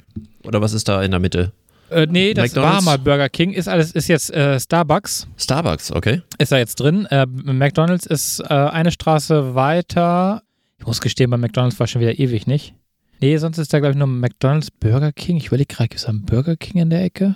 Oder 0.44 0.62
was 0.62 0.74
ist 0.74 0.90
da 0.90 1.02
in 1.02 1.12
der 1.12 1.22
Mitte? 1.22 1.54
Äh, 1.90 2.08
nee, 2.10 2.34
das 2.34 2.46
McDonald's? 2.48 2.86
war 2.86 2.94
mal 2.94 2.98
Burger 2.98 3.30
King. 3.30 3.52
Ist 3.52 3.68
alles, 3.68 3.92
ist 3.92 4.08
jetzt 4.08 4.32
äh, 4.34 4.60
Starbucks. 4.60 5.28
Starbucks, 5.38 5.92
okay. 5.92 6.22
ist 6.40 6.52
da 6.52 6.58
jetzt 6.58 6.76
drin. 6.76 7.06
Äh, 7.08 7.26
McDonalds 7.28 8.06
ist 8.06 8.40
äh, 8.40 8.46
eine 8.54 8.92
Straße 8.92 9.56
weiter. 9.56 10.42
Ich 10.78 10.86
muss 10.88 11.02
gestehen, 11.02 11.30
bei 11.30 11.38
McDonalds 11.38 11.80
war 11.80 11.88
schon 11.88 12.02
wieder 12.02 12.18
ewig 12.20 12.48
nicht. 12.48 12.74
Nee, 13.22 13.38
sonst 13.38 13.58
ist 13.58 13.72
da, 13.74 13.80
glaube 13.80 13.92
ich, 13.94 13.98
nur 13.98 14.08
McDonalds 14.08 14.72
Burger 14.72 15.12
King. 15.12 15.38
Ich 15.38 15.48
überlege 15.48 15.74
gerade, 15.74 15.88
gibt 15.90 16.00
es 16.00 16.04
da 16.06 16.10
einen 16.10 16.26
Burger 16.26 16.56
King 16.58 16.82
in 16.82 16.90
der 16.90 17.04
Ecke? 17.04 17.36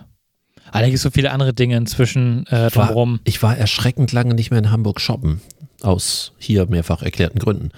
Ah, 0.72 0.80
da 0.80 0.86
gibt 0.86 0.96
es 0.98 1.02
so 1.02 1.10
viele 1.10 1.32
andere 1.32 1.54
Dinge 1.54 1.78
inzwischen 1.78 2.46
äh, 2.48 2.52
War, 2.52 2.70
drumherum. 2.70 3.20
ich 3.24 3.42
war 3.42 3.58
erschreckend 3.58 4.12
lange 4.12 4.34
nicht 4.36 4.52
mehr 4.52 4.60
in 4.60 4.72
Hamburg 4.72 5.00
shoppen. 5.02 5.42
Aus 5.82 6.34
hier 6.38 6.66
mehrfach 6.68 7.02
erklärten 7.02 7.40
Gründen. 7.40 7.70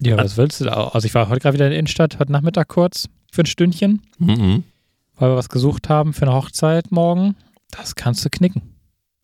Ja, 0.00 0.16
was 0.16 0.36
willst 0.36 0.60
du 0.60 0.64
da? 0.64 0.88
Also 0.88 1.06
ich 1.06 1.14
war 1.14 1.28
heute 1.28 1.40
gerade 1.40 1.54
wieder 1.54 1.66
in 1.66 1.70
der 1.72 1.78
Innenstadt, 1.78 2.18
heute 2.18 2.32
Nachmittag 2.32 2.68
kurz 2.68 3.08
für 3.30 3.42
ein 3.42 3.46
Stündchen, 3.46 4.02
Mhm. 4.18 4.64
Weil 5.16 5.30
wir 5.30 5.36
was 5.36 5.48
gesucht 5.48 5.88
haben 5.88 6.12
für 6.12 6.22
eine 6.22 6.34
Hochzeit 6.34 6.90
morgen. 6.90 7.34
Das 7.70 7.94
kannst 7.94 8.24
du 8.24 8.30
knicken. 8.30 8.62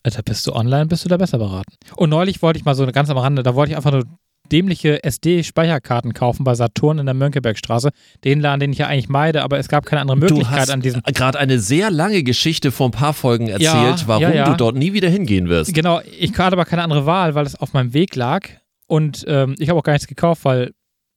Da 0.03 0.21
bist 0.25 0.47
du 0.47 0.53
online, 0.53 0.87
bist 0.87 1.05
du 1.05 1.09
da 1.09 1.17
besser 1.17 1.39
beraten. 1.39 1.75
Und 1.97 2.11
neulich 2.11 2.43
wollte 2.43 2.59
ich 2.59 2.65
mal 2.65 2.75
so 2.75 2.85
ganz 2.87 3.09
am 3.09 3.19
Rande, 3.19 3.43
da 3.45 3.55
wollte 3.55 3.71
ich 3.71 3.77
einfach 3.77 3.93
nur 3.93 4.05
dämliche 4.51 5.03
SD-Speicherkarten 5.05 6.13
kaufen 6.13 6.45
bei 6.45 6.55
Saturn 6.55 6.99
in 6.99 7.07
der 7.07 7.15
Mönckebergstraße. 7.15 7.91
Den 8.25 8.41
Laden, 8.41 8.61
den 8.61 8.73
ich 8.73 8.79
ja 8.79 8.89
eigentlich 8.89 9.09
meide, 9.09 9.43
aber 9.43 9.59
es 9.59 9.69
gab 9.69 9.87
keine 9.87 10.03
andere 10.03 10.19
Du 10.19 10.27
Möglichkeit 10.27 10.59
hast 10.61 10.71
an 10.71 10.81
diesem. 10.81 11.03
gerade 11.03 11.39
eine 11.39 11.59
sehr 11.59 11.91
lange 11.91 12.23
Geschichte 12.23 12.71
vor 12.73 12.89
ein 12.89 12.93
paar 12.93 13.15
Folgen 13.15 13.49
erzählt, 13.49 13.63
Ja, 14.01 14.03
warum 14.07 14.23
ja, 14.25 14.31
ja. 14.35 14.51
du 14.51 14.57
dort 14.57 14.77
nie 14.77 14.93
wieder 14.93 15.09
hingehen 15.09 15.49
wirst. 15.49 15.73
Genau, 15.73 16.01
ich 16.19 16.31
hatte 16.37 16.55
aber 16.55 16.65
keine 16.65 16.83
andere 16.83 17.07
Wahl, 17.07 17.35
weil 17.35 17.47
es 17.47 17.55
auf 17.55 17.73
meinem 17.73 17.95
Weg 17.95 18.15
lag. 18.17 18.49
Und 18.89 19.25
ähm, 19.29 19.55
ich 19.59 19.69
habe 19.71 19.79
auch 19.79 19.85
gar 19.85 19.93
nichts 19.95 20.09
gekauft, 20.09 20.45
weil 20.45 20.73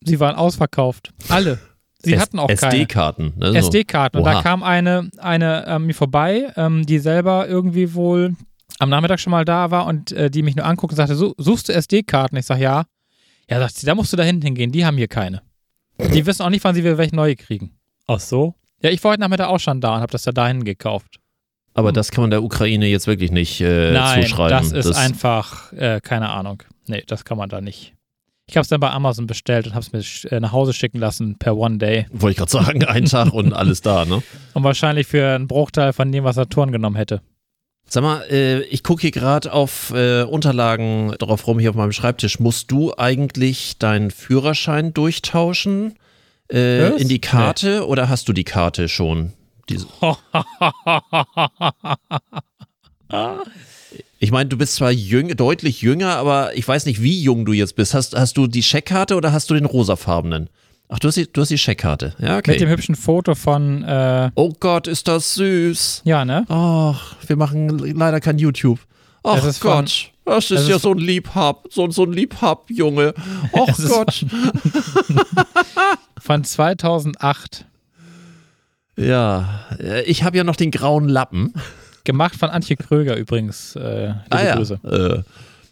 sie 0.06 0.20
waren 0.20 0.36
ausverkauft. 0.36 1.12
Alle. 1.30 1.60
Sie 2.06 2.20
hatten 2.20 2.40
auch 2.40 2.48
keine. 2.48 2.74
SD-Karten. 2.74 3.34
Ne. 3.38 3.58
SD-Karten. 3.58 4.18
Und 4.18 4.24
da 4.26 4.42
kam 4.42 4.64
eine, 4.64 5.10
eine 5.18 5.66
ähm, 5.68 5.86
mir 5.88 5.94
vorbei, 5.94 6.52
ähm, 6.56 6.86
die 6.86 7.00
selber 7.00 7.48
irgendwie 7.48 7.94
wohl 7.94 8.36
am 8.80 8.90
Nachmittag 8.90 9.20
schon 9.20 9.32
mal 9.32 9.46
da 9.46 9.72
war 9.72 9.86
und 9.86 10.12
äh, 10.12 10.30
die 10.30 10.44
mich 10.44 10.56
nur 10.56 10.66
anguckt 10.66 10.92
und 10.94 10.98
sagte, 10.98 11.16
"Su- 11.16 11.34
suchst 11.38 11.70
du 11.70 11.74
SD-Karten? 11.74 12.36
Ich 12.38 12.46
sag 12.46 12.60
ja. 12.60 12.86
Ja, 13.50 13.60
sagt 13.60 13.76
sie, 13.76 13.86
da 13.86 13.94
musst 13.96 14.12
du 14.12 14.18
da 14.18 14.24
hinten 14.24 14.42
hingehen, 14.44 14.72
die 14.72 14.86
haben 14.86 14.98
hier 14.98 15.08
keine. 15.08 15.42
Die 16.00 16.26
wissen 16.26 16.42
auch 16.42 16.50
nicht, 16.50 16.64
wann 16.64 16.76
sie 16.76 16.84
wieder 16.84 16.98
welche 16.98 17.16
neue 17.16 17.36
kriegen. 17.36 17.72
Ach 18.08 18.20
so? 18.20 18.56
Ja, 18.82 18.90
ich 18.90 19.02
war 19.04 19.12
heute 19.12 19.22
Nachmittag 19.22 19.48
auch 19.48 19.60
schon 19.60 19.80
da 19.82 19.96
und 19.96 20.02
habe 20.02 20.12
das 20.12 20.26
ja 20.26 20.32
dahin 20.32 20.64
gekauft. 20.66 21.20
Aber 21.74 21.92
das 21.92 22.12
kann 22.12 22.22
man 22.24 22.32
der 22.32 22.44
Ukraine 22.44 22.88
jetzt 22.88 23.06
wirklich 23.08 23.32
nicht 23.32 23.62
äh. 23.62 23.92
Nein, 23.92 24.24
zuschreiben. 24.24 24.50
das 24.50 24.72
ist 24.72 24.96
einfach, 24.96 25.72
äh, 25.74 26.00
keine 26.02 26.30
Ahnung. 26.30 26.64
Nee, 26.88 27.04
das 27.08 27.24
kann 27.26 27.38
man 27.38 27.50
da 27.50 27.62
nicht. 27.62 27.94
Ich 28.48 28.58
habe 28.58 28.62
es 28.62 28.70
dann 28.70 28.80
bei 28.80 28.92
Amazon 28.92 29.26
bestellt 29.26 29.66
und 29.66 29.74
habe 29.74 29.86
es 29.92 29.92
mir 30.24 30.32
äh, 30.32 30.40
nach 30.40 30.52
Hause 30.52 30.74
schicken 30.74 31.00
lassen 31.00 31.38
per 31.38 31.58
One 31.58 31.78
Day. 31.78 32.06
Wollte 32.12 32.32
ich 32.32 32.38
gerade 32.38 32.52
sagen, 32.52 32.86
ein 32.86 33.06
Tag 33.06 33.34
und 33.34 33.54
alles 33.54 33.82
da, 33.82 34.06
ne? 34.06 34.22
Und 34.54 34.64
wahrscheinlich 34.64 35.08
für 35.08 35.34
einen 35.34 35.48
Bruchteil 35.48 35.94
von 35.94 36.12
dem, 36.12 36.24
was 36.24 36.36
Saturn 36.36 36.72
genommen 36.72 36.96
hätte. 36.96 37.22
Sag 37.88 38.04
mal, 38.04 38.22
äh, 38.30 38.62
ich 38.64 38.84
gucke 38.84 39.02
hier 39.02 39.12
gerade 39.12 39.54
auf 39.54 39.92
äh, 39.96 40.24
Unterlagen 40.24 41.16
drauf 41.20 41.46
rum 41.48 41.60
hier 41.60 41.70
auf 41.72 41.76
meinem 41.76 41.92
Schreibtisch. 41.92 42.40
Musst 42.40 42.72
du 42.72 42.94
eigentlich 42.98 43.78
deinen 43.78 44.12
Führerschein 44.12 44.94
durchtauschen 44.94 45.96
äh, 46.52 46.96
in 47.00 47.08
die 47.08 47.22
Karte 47.22 47.88
oder 47.88 48.10
hast 48.10 48.28
du 48.28 48.34
die 48.34 48.44
Karte 48.44 48.90
schon? 48.90 49.34
Diese, 49.70 49.88
ich 54.20 54.32
meine, 54.32 54.50
du 54.50 54.58
bist 54.58 54.76
zwar 54.76 54.92
jüng, 54.92 55.36
deutlich 55.36 55.82
jünger, 55.82 56.16
aber 56.16 56.56
ich 56.58 56.68
weiß 56.68 56.86
nicht, 56.86 57.02
wie 57.02 57.22
jung 57.22 57.46
du 57.46 57.54
jetzt 57.54 57.76
bist. 57.76 57.94
Hast, 57.94 58.16
hast 58.16 58.38
du 58.38 58.48
die 58.48 58.64
Scheckkarte 58.64 59.16
oder 59.16 59.32
hast 59.32 59.50
du 59.50 59.54
den 59.54 59.66
rosafarbenen? 59.66 60.50
Ach, 60.88 61.00
du 61.00 61.08
hast 61.08 61.16
die, 61.16 61.32
du 61.32 61.42
hast 61.42 61.50
die 61.50 61.58
Scheckkarte. 61.58 62.14
Ja, 62.20 62.36
Mit 62.38 62.48
dem 62.48 62.54
okay. 62.54 62.68
hübschen 62.70 62.96
Foto 62.96 63.34
von, 63.36 63.84
äh, 63.84 64.30
Oh 64.36 64.54
Gott, 64.60 64.88
ist 64.88 65.08
das 65.08 65.34
süß. 65.36 66.02
ja, 66.06 66.26
ne? 66.26 66.46
Ach, 66.48 67.16
wir 67.26 67.36
machen 67.36 67.78
leider 67.80 68.20
kein 68.22 68.38
YouTube. 68.38 68.80
Ach 69.24 69.44
ist 69.44 69.58
von- 69.58 69.72
Gott, 69.72 70.12
das 70.26 70.52
ist 70.52 70.68
ja 70.68 70.76
ist- 70.76 70.84
so 70.84 70.92
ein 70.92 71.00
Liebhab, 71.00 71.66
so, 71.72 71.90
so 71.90 72.04
ein 72.04 72.14
Liebhab, 72.14 72.70
Junge. 72.70 73.14
Ach 73.54 73.78
Gott. 73.88 74.26
Von 76.20 76.44
2008. 76.44 77.66
Ja, 78.98 79.66
äh, 79.80 80.04
ich 80.04 80.24
habe 80.24 80.38
ja 80.38 80.44
noch 80.44 80.56
den 80.56 80.72
grauen 80.72 81.10
Lappen. 81.10 81.54
Gemacht 82.06 82.36
von 82.36 82.50
Antje 82.50 82.78
Kröger 82.78 83.18
übrigens. 83.18 83.76
Äh, 83.76 84.14
Ah 84.30 84.44
ja. 84.44 84.56
Grüße. 84.56 84.80
Äh, 84.86 85.24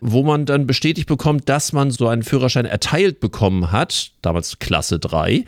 wo 0.00 0.22
man 0.22 0.46
dann 0.46 0.66
bestätigt 0.66 1.08
bekommt, 1.08 1.48
dass 1.50 1.74
man 1.74 1.90
so 1.90 2.08
einen 2.08 2.22
Führerschein 2.22 2.64
erteilt 2.64 3.20
bekommen 3.20 3.70
hat, 3.70 4.12
damals 4.22 4.58
Klasse 4.58 4.98
3. 4.98 5.44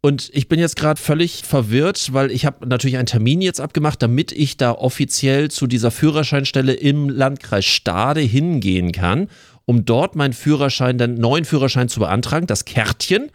Und 0.00 0.28
ich 0.34 0.48
bin 0.48 0.60
jetzt 0.60 0.76
gerade 0.76 1.00
völlig 1.00 1.44
verwirrt, 1.44 2.12
weil 2.12 2.30
ich 2.30 2.44
habe 2.44 2.66
natürlich 2.68 2.98
einen 2.98 3.06
Termin 3.06 3.40
jetzt 3.40 3.58
abgemacht, 3.58 4.02
damit 4.02 4.32
ich 4.32 4.58
da 4.58 4.72
offiziell 4.72 5.50
zu 5.50 5.66
dieser 5.66 5.90
Führerscheinstelle 5.90 6.74
im 6.74 7.08
Landkreis 7.08 7.64
Stade 7.64 8.20
hingehen 8.20 8.92
kann, 8.92 9.28
um 9.66 9.84
dort 9.84 10.14
meinen 10.16 10.32
Führerschein, 10.32 10.98
den 10.98 11.14
neuen 11.14 11.44
Führerschein 11.44 11.88
zu 11.88 12.00
beantragen, 12.00 12.46
das 12.46 12.64
Kärtchen. 12.64 13.30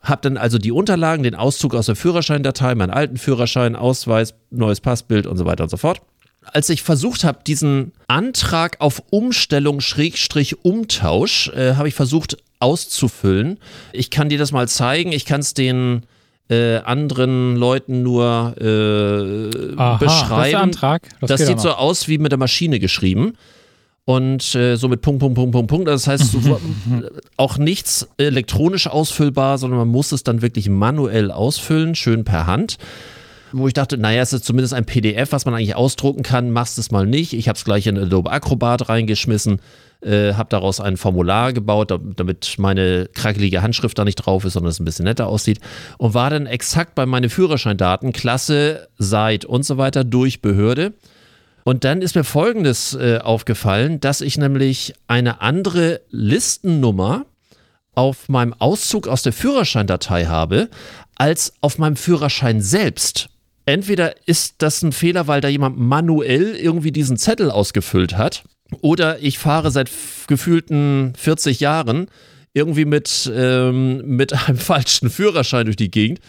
Hab 0.00 0.22
dann 0.22 0.36
also 0.36 0.58
die 0.58 0.72
Unterlagen, 0.72 1.22
den 1.24 1.34
Auszug 1.34 1.74
aus 1.74 1.86
der 1.86 1.96
Führerscheindatei, 1.96 2.74
meinen 2.74 2.90
alten 2.90 3.16
Führerschein, 3.16 3.74
Ausweis, 3.74 4.34
neues 4.50 4.80
Passbild 4.80 5.26
und 5.26 5.36
so 5.36 5.44
weiter 5.44 5.64
und 5.64 5.70
so 5.70 5.76
fort. 5.76 6.00
Als 6.44 6.70
ich 6.70 6.82
versucht 6.82 7.24
habe, 7.24 7.40
diesen 7.46 7.92
Antrag 8.06 8.76
auf 8.80 9.02
Umstellung 9.10 9.80
Schrägstrich 9.80 10.64
Umtausch, 10.64 11.48
äh, 11.48 11.74
habe 11.74 11.88
ich 11.88 11.94
versucht 11.94 12.38
auszufüllen. 12.60 13.58
Ich 13.92 14.10
kann 14.10 14.28
dir 14.28 14.38
das 14.38 14.52
mal 14.52 14.68
zeigen. 14.68 15.12
Ich 15.12 15.24
kann 15.24 15.40
es 15.40 15.52
den 15.52 16.04
äh, 16.48 16.76
anderen 16.78 17.56
Leuten 17.56 18.02
nur 18.02 18.54
äh, 18.58 19.74
Aha, 19.76 19.98
das 19.98 20.20
beschreiben. 20.20 20.56
Antrag. 20.56 21.02
Das, 21.20 21.28
Das 21.28 21.46
sieht 21.46 21.60
so 21.60 21.70
aus 21.72 22.08
wie 22.08 22.18
mit 22.18 22.32
der 22.32 22.38
Maschine 22.38 22.78
geschrieben. 22.78 23.34
Und 24.08 24.54
äh, 24.54 24.76
so 24.76 24.88
mit 24.88 25.02
Punkt, 25.02 25.20
Punkt, 25.20 25.34
Punkt, 25.34 25.52
Punkt, 25.52 25.68
Punkt. 25.68 25.86
Das 25.86 26.06
heißt, 26.06 26.32
so, 26.42 26.58
auch 27.36 27.58
nichts 27.58 28.08
elektronisch 28.16 28.86
ausfüllbar, 28.86 29.58
sondern 29.58 29.80
man 29.80 29.88
muss 29.88 30.12
es 30.12 30.22
dann 30.22 30.40
wirklich 30.40 30.70
manuell 30.70 31.30
ausfüllen, 31.30 31.94
schön 31.94 32.24
per 32.24 32.46
Hand. 32.46 32.78
Wo 33.52 33.66
ich 33.66 33.74
dachte, 33.74 33.98
naja, 33.98 34.22
es 34.22 34.32
ist 34.32 34.46
zumindest 34.46 34.72
ein 34.72 34.86
PDF, 34.86 35.32
was 35.32 35.44
man 35.44 35.52
eigentlich 35.52 35.76
ausdrucken 35.76 36.22
kann, 36.22 36.50
machst 36.50 36.78
es 36.78 36.90
mal 36.90 37.04
nicht. 37.06 37.34
Ich 37.34 37.48
habe 37.50 37.58
es 37.58 37.66
gleich 37.66 37.86
in 37.86 37.98
Adobe 37.98 38.30
Acrobat 38.30 38.88
reingeschmissen, 38.88 39.60
äh, 40.00 40.32
habe 40.32 40.48
daraus 40.48 40.80
ein 40.80 40.96
Formular 40.96 41.52
gebaut, 41.52 41.90
da- 41.90 41.98
damit 42.16 42.54
meine 42.56 43.10
krakelige 43.12 43.60
Handschrift 43.60 43.98
da 43.98 44.06
nicht 44.06 44.16
drauf 44.16 44.46
ist, 44.46 44.54
sondern 44.54 44.70
es 44.70 44.80
ein 44.80 44.86
bisschen 44.86 45.04
netter 45.04 45.26
aussieht. 45.26 45.60
Und 45.98 46.14
war 46.14 46.30
dann 46.30 46.46
exakt 46.46 46.94
bei 46.94 47.04
meinen 47.04 47.28
Führerscheindaten, 47.28 48.14
Klasse, 48.14 48.88
Seit 48.96 49.44
und 49.44 49.66
so 49.66 49.76
weiter 49.76 50.02
durch 50.04 50.40
Behörde. 50.40 50.94
Und 51.64 51.84
dann 51.84 52.02
ist 52.02 52.14
mir 52.14 52.24
Folgendes 52.24 52.94
äh, 52.94 53.18
aufgefallen, 53.18 54.00
dass 54.00 54.20
ich 54.20 54.38
nämlich 54.38 54.94
eine 55.06 55.40
andere 55.40 56.00
Listennummer 56.10 57.26
auf 57.94 58.28
meinem 58.28 58.54
Auszug 58.54 59.08
aus 59.08 59.22
der 59.22 59.32
Führerscheindatei 59.32 60.26
habe, 60.26 60.68
als 61.16 61.54
auf 61.60 61.78
meinem 61.78 61.96
Führerschein 61.96 62.60
selbst. 62.60 63.28
Entweder 63.66 64.14
ist 64.26 64.54
das 64.58 64.82
ein 64.82 64.92
Fehler, 64.92 65.26
weil 65.26 65.40
da 65.40 65.48
jemand 65.48 65.78
manuell 65.78 66.54
irgendwie 66.54 66.92
diesen 66.92 67.18
Zettel 67.18 67.50
ausgefüllt 67.50 68.16
hat, 68.16 68.44
oder 68.80 69.22
ich 69.22 69.38
fahre 69.38 69.70
seit 69.70 69.90
gefühlten 70.26 71.14
40 71.16 71.60
Jahren 71.60 72.08
irgendwie 72.52 72.84
mit, 72.84 73.30
ähm, 73.34 74.16
mit 74.16 74.32
einem 74.32 74.58
falschen 74.58 75.10
Führerschein 75.10 75.66
durch 75.66 75.76
die 75.76 75.90
Gegend. 75.90 76.20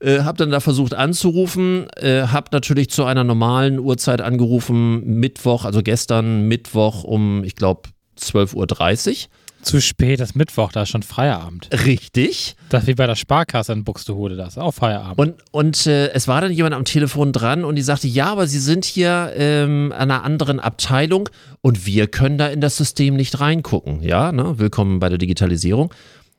Äh, 0.00 0.20
hab 0.20 0.36
dann 0.36 0.50
da 0.50 0.60
versucht 0.60 0.94
anzurufen, 0.94 1.86
äh, 1.96 2.22
hab 2.22 2.52
natürlich 2.52 2.90
zu 2.90 3.04
einer 3.04 3.24
normalen 3.24 3.78
Uhrzeit 3.78 4.20
angerufen, 4.20 5.04
Mittwoch, 5.04 5.64
also 5.64 5.82
gestern 5.82 6.48
Mittwoch 6.48 7.04
um, 7.04 7.44
ich 7.44 7.54
glaube, 7.54 7.88
12.30 8.18 9.08
Uhr. 9.10 9.16
Zu 9.62 9.80
spät, 9.80 10.20
das 10.20 10.30
ist 10.30 10.36
Mittwoch, 10.36 10.70
da 10.70 10.82
ist 10.82 10.90
schon 10.90 11.02
Feierabend. 11.02 11.68
Richtig. 11.86 12.54
Das 12.68 12.82
ist 12.82 12.86
wie 12.86 12.94
bei 12.94 13.06
der 13.08 13.16
Sparkasse 13.16 13.72
in 13.72 13.82
Buxtehude, 13.82 14.36
das 14.36 14.50
ist 14.50 14.58
auch 14.58 14.72
Feierabend. 14.72 15.18
Und, 15.18 15.34
und 15.50 15.86
äh, 15.88 16.10
es 16.10 16.28
war 16.28 16.40
dann 16.40 16.52
jemand 16.52 16.74
am 16.74 16.84
Telefon 16.84 17.32
dran 17.32 17.64
und 17.64 17.74
die 17.74 17.82
sagte, 17.82 18.06
ja, 18.06 18.26
aber 18.26 18.46
Sie 18.46 18.60
sind 18.60 18.84
hier 18.84 19.32
ähm, 19.34 19.92
an 19.92 20.10
einer 20.10 20.22
anderen 20.22 20.60
Abteilung 20.60 21.28
und 21.62 21.84
wir 21.84 22.06
können 22.06 22.38
da 22.38 22.46
in 22.46 22.60
das 22.60 22.76
System 22.76 23.16
nicht 23.16 23.40
reingucken. 23.40 24.02
Ja, 24.02 24.30
ne? 24.30 24.58
willkommen 24.58 25.00
bei 25.00 25.08
der 25.08 25.18
Digitalisierung. 25.18 25.92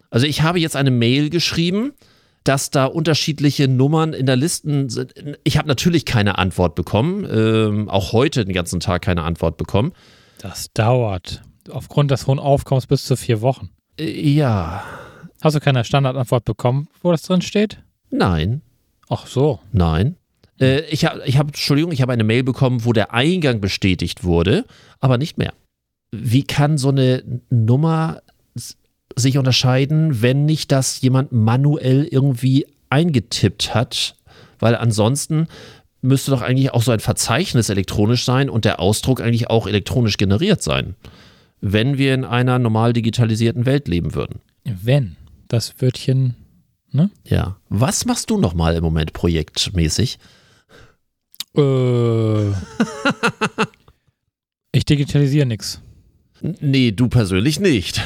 Also 0.10 0.26
ich 0.26 0.42
habe 0.44 0.60
jetzt 0.60 0.78
eine 0.78 0.92
Mail 0.92 1.30
geschrieben, 1.30 1.92
dass 2.48 2.70
da 2.70 2.86
unterschiedliche 2.86 3.68
Nummern 3.68 4.14
in 4.14 4.26
der 4.26 4.36
Liste 4.36 4.90
sind. 4.90 5.14
Ich 5.44 5.58
habe 5.58 5.68
natürlich 5.68 6.06
keine 6.06 6.38
Antwort 6.38 6.76
bekommen, 6.76 7.28
ähm, 7.30 7.90
auch 7.90 8.14
heute 8.14 8.46
den 8.46 8.54
ganzen 8.54 8.80
Tag 8.80 9.02
keine 9.02 9.24
Antwort 9.24 9.58
bekommen. 9.58 9.94
Das 10.40 10.72
dauert. 10.74 11.42
Aufgrund 11.70 12.12
des 12.12 12.28
hohen 12.28 12.40
Aufkommens 12.40 12.88
bis 12.88 13.04
zu 13.04 13.16
vier 13.18 13.42
Wochen. 13.42 13.70
Äh, 14.00 14.12
ja, 14.30 14.84
Hast 15.42 15.56
du 15.56 15.60
keine 15.60 15.84
Standardantwort 15.84 16.46
bekommen, 16.46 16.88
wo 17.02 17.12
das 17.12 17.22
drin 17.24 17.42
steht? 17.42 17.84
nein, 18.10 18.62
Ach 19.10 19.28
so. 19.28 19.60
nein. 19.72 20.16
Äh, 20.60 20.82
ich 20.90 21.06
habe, 21.06 21.22
ich 21.26 21.38
hab, 21.38 21.48
Entschuldigung, 21.48 21.92
ich 21.92 22.02
habe 22.02 22.14
eine 22.14 22.24
Mail 22.24 22.44
bekommen, 22.44 22.84
wo 22.86 22.94
der 22.94 23.14
Eingang 23.14 23.62
bestätigt 23.62 24.24
wurde, 24.24 24.66
aber 25.00 25.18
nicht 25.18 25.38
mehr. 25.38 25.54
Wie 26.12 26.44
kann 26.44 26.78
so 26.78 26.90
eine 26.90 27.24
Nummer 27.50 28.22
sich 29.18 29.38
unterscheiden, 29.38 30.22
wenn 30.22 30.46
nicht 30.46 30.72
das 30.72 31.02
jemand 31.02 31.32
manuell 31.32 32.06
irgendwie 32.06 32.66
eingetippt 32.90 33.74
hat? 33.74 34.16
Weil 34.60 34.76
ansonsten 34.76 35.48
müsste 36.02 36.32
doch 36.32 36.42
eigentlich 36.42 36.74
auch 36.74 36.82
so 36.82 36.92
ein 36.92 37.00
Verzeichnis 37.00 37.70
elektronisch 37.70 38.24
sein 38.24 38.50
und 38.50 38.66
der 38.66 38.80
Ausdruck 38.80 39.22
eigentlich 39.22 39.50
auch 39.50 39.68
elektronisch 39.68 40.18
generiert 40.18 40.62
sein, 40.62 40.96
wenn 41.62 41.98
wir 41.98 42.14
in 42.14 42.24
einer 42.24 42.60
normal 42.60 42.94
digitalisierten 42.94 43.66
Welt 43.66 43.88
leben 43.88 44.14
würden. 44.16 44.40
Wenn 44.64 45.16
das 45.48 45.82
Wörtchen. 45.82 46.36
Ja. 47.26 47.58
Was 47.70 48.06
machst 48.06 48.30
du 48.30 48.38
nochmal 48.38 48.76
im 48.76 48.84
Moment 48.84 49.14
projektmäßig? 49.14 50.20
Äh, 51.56 52.50
ich 54.72 54.86
digitalisiere 54.86 55.46
nichts. 55.46 55.82
Nee, 56.42 56.92
du 56.92 57.08
persönlich 57.08 57.60
nicht. 57.60 58.02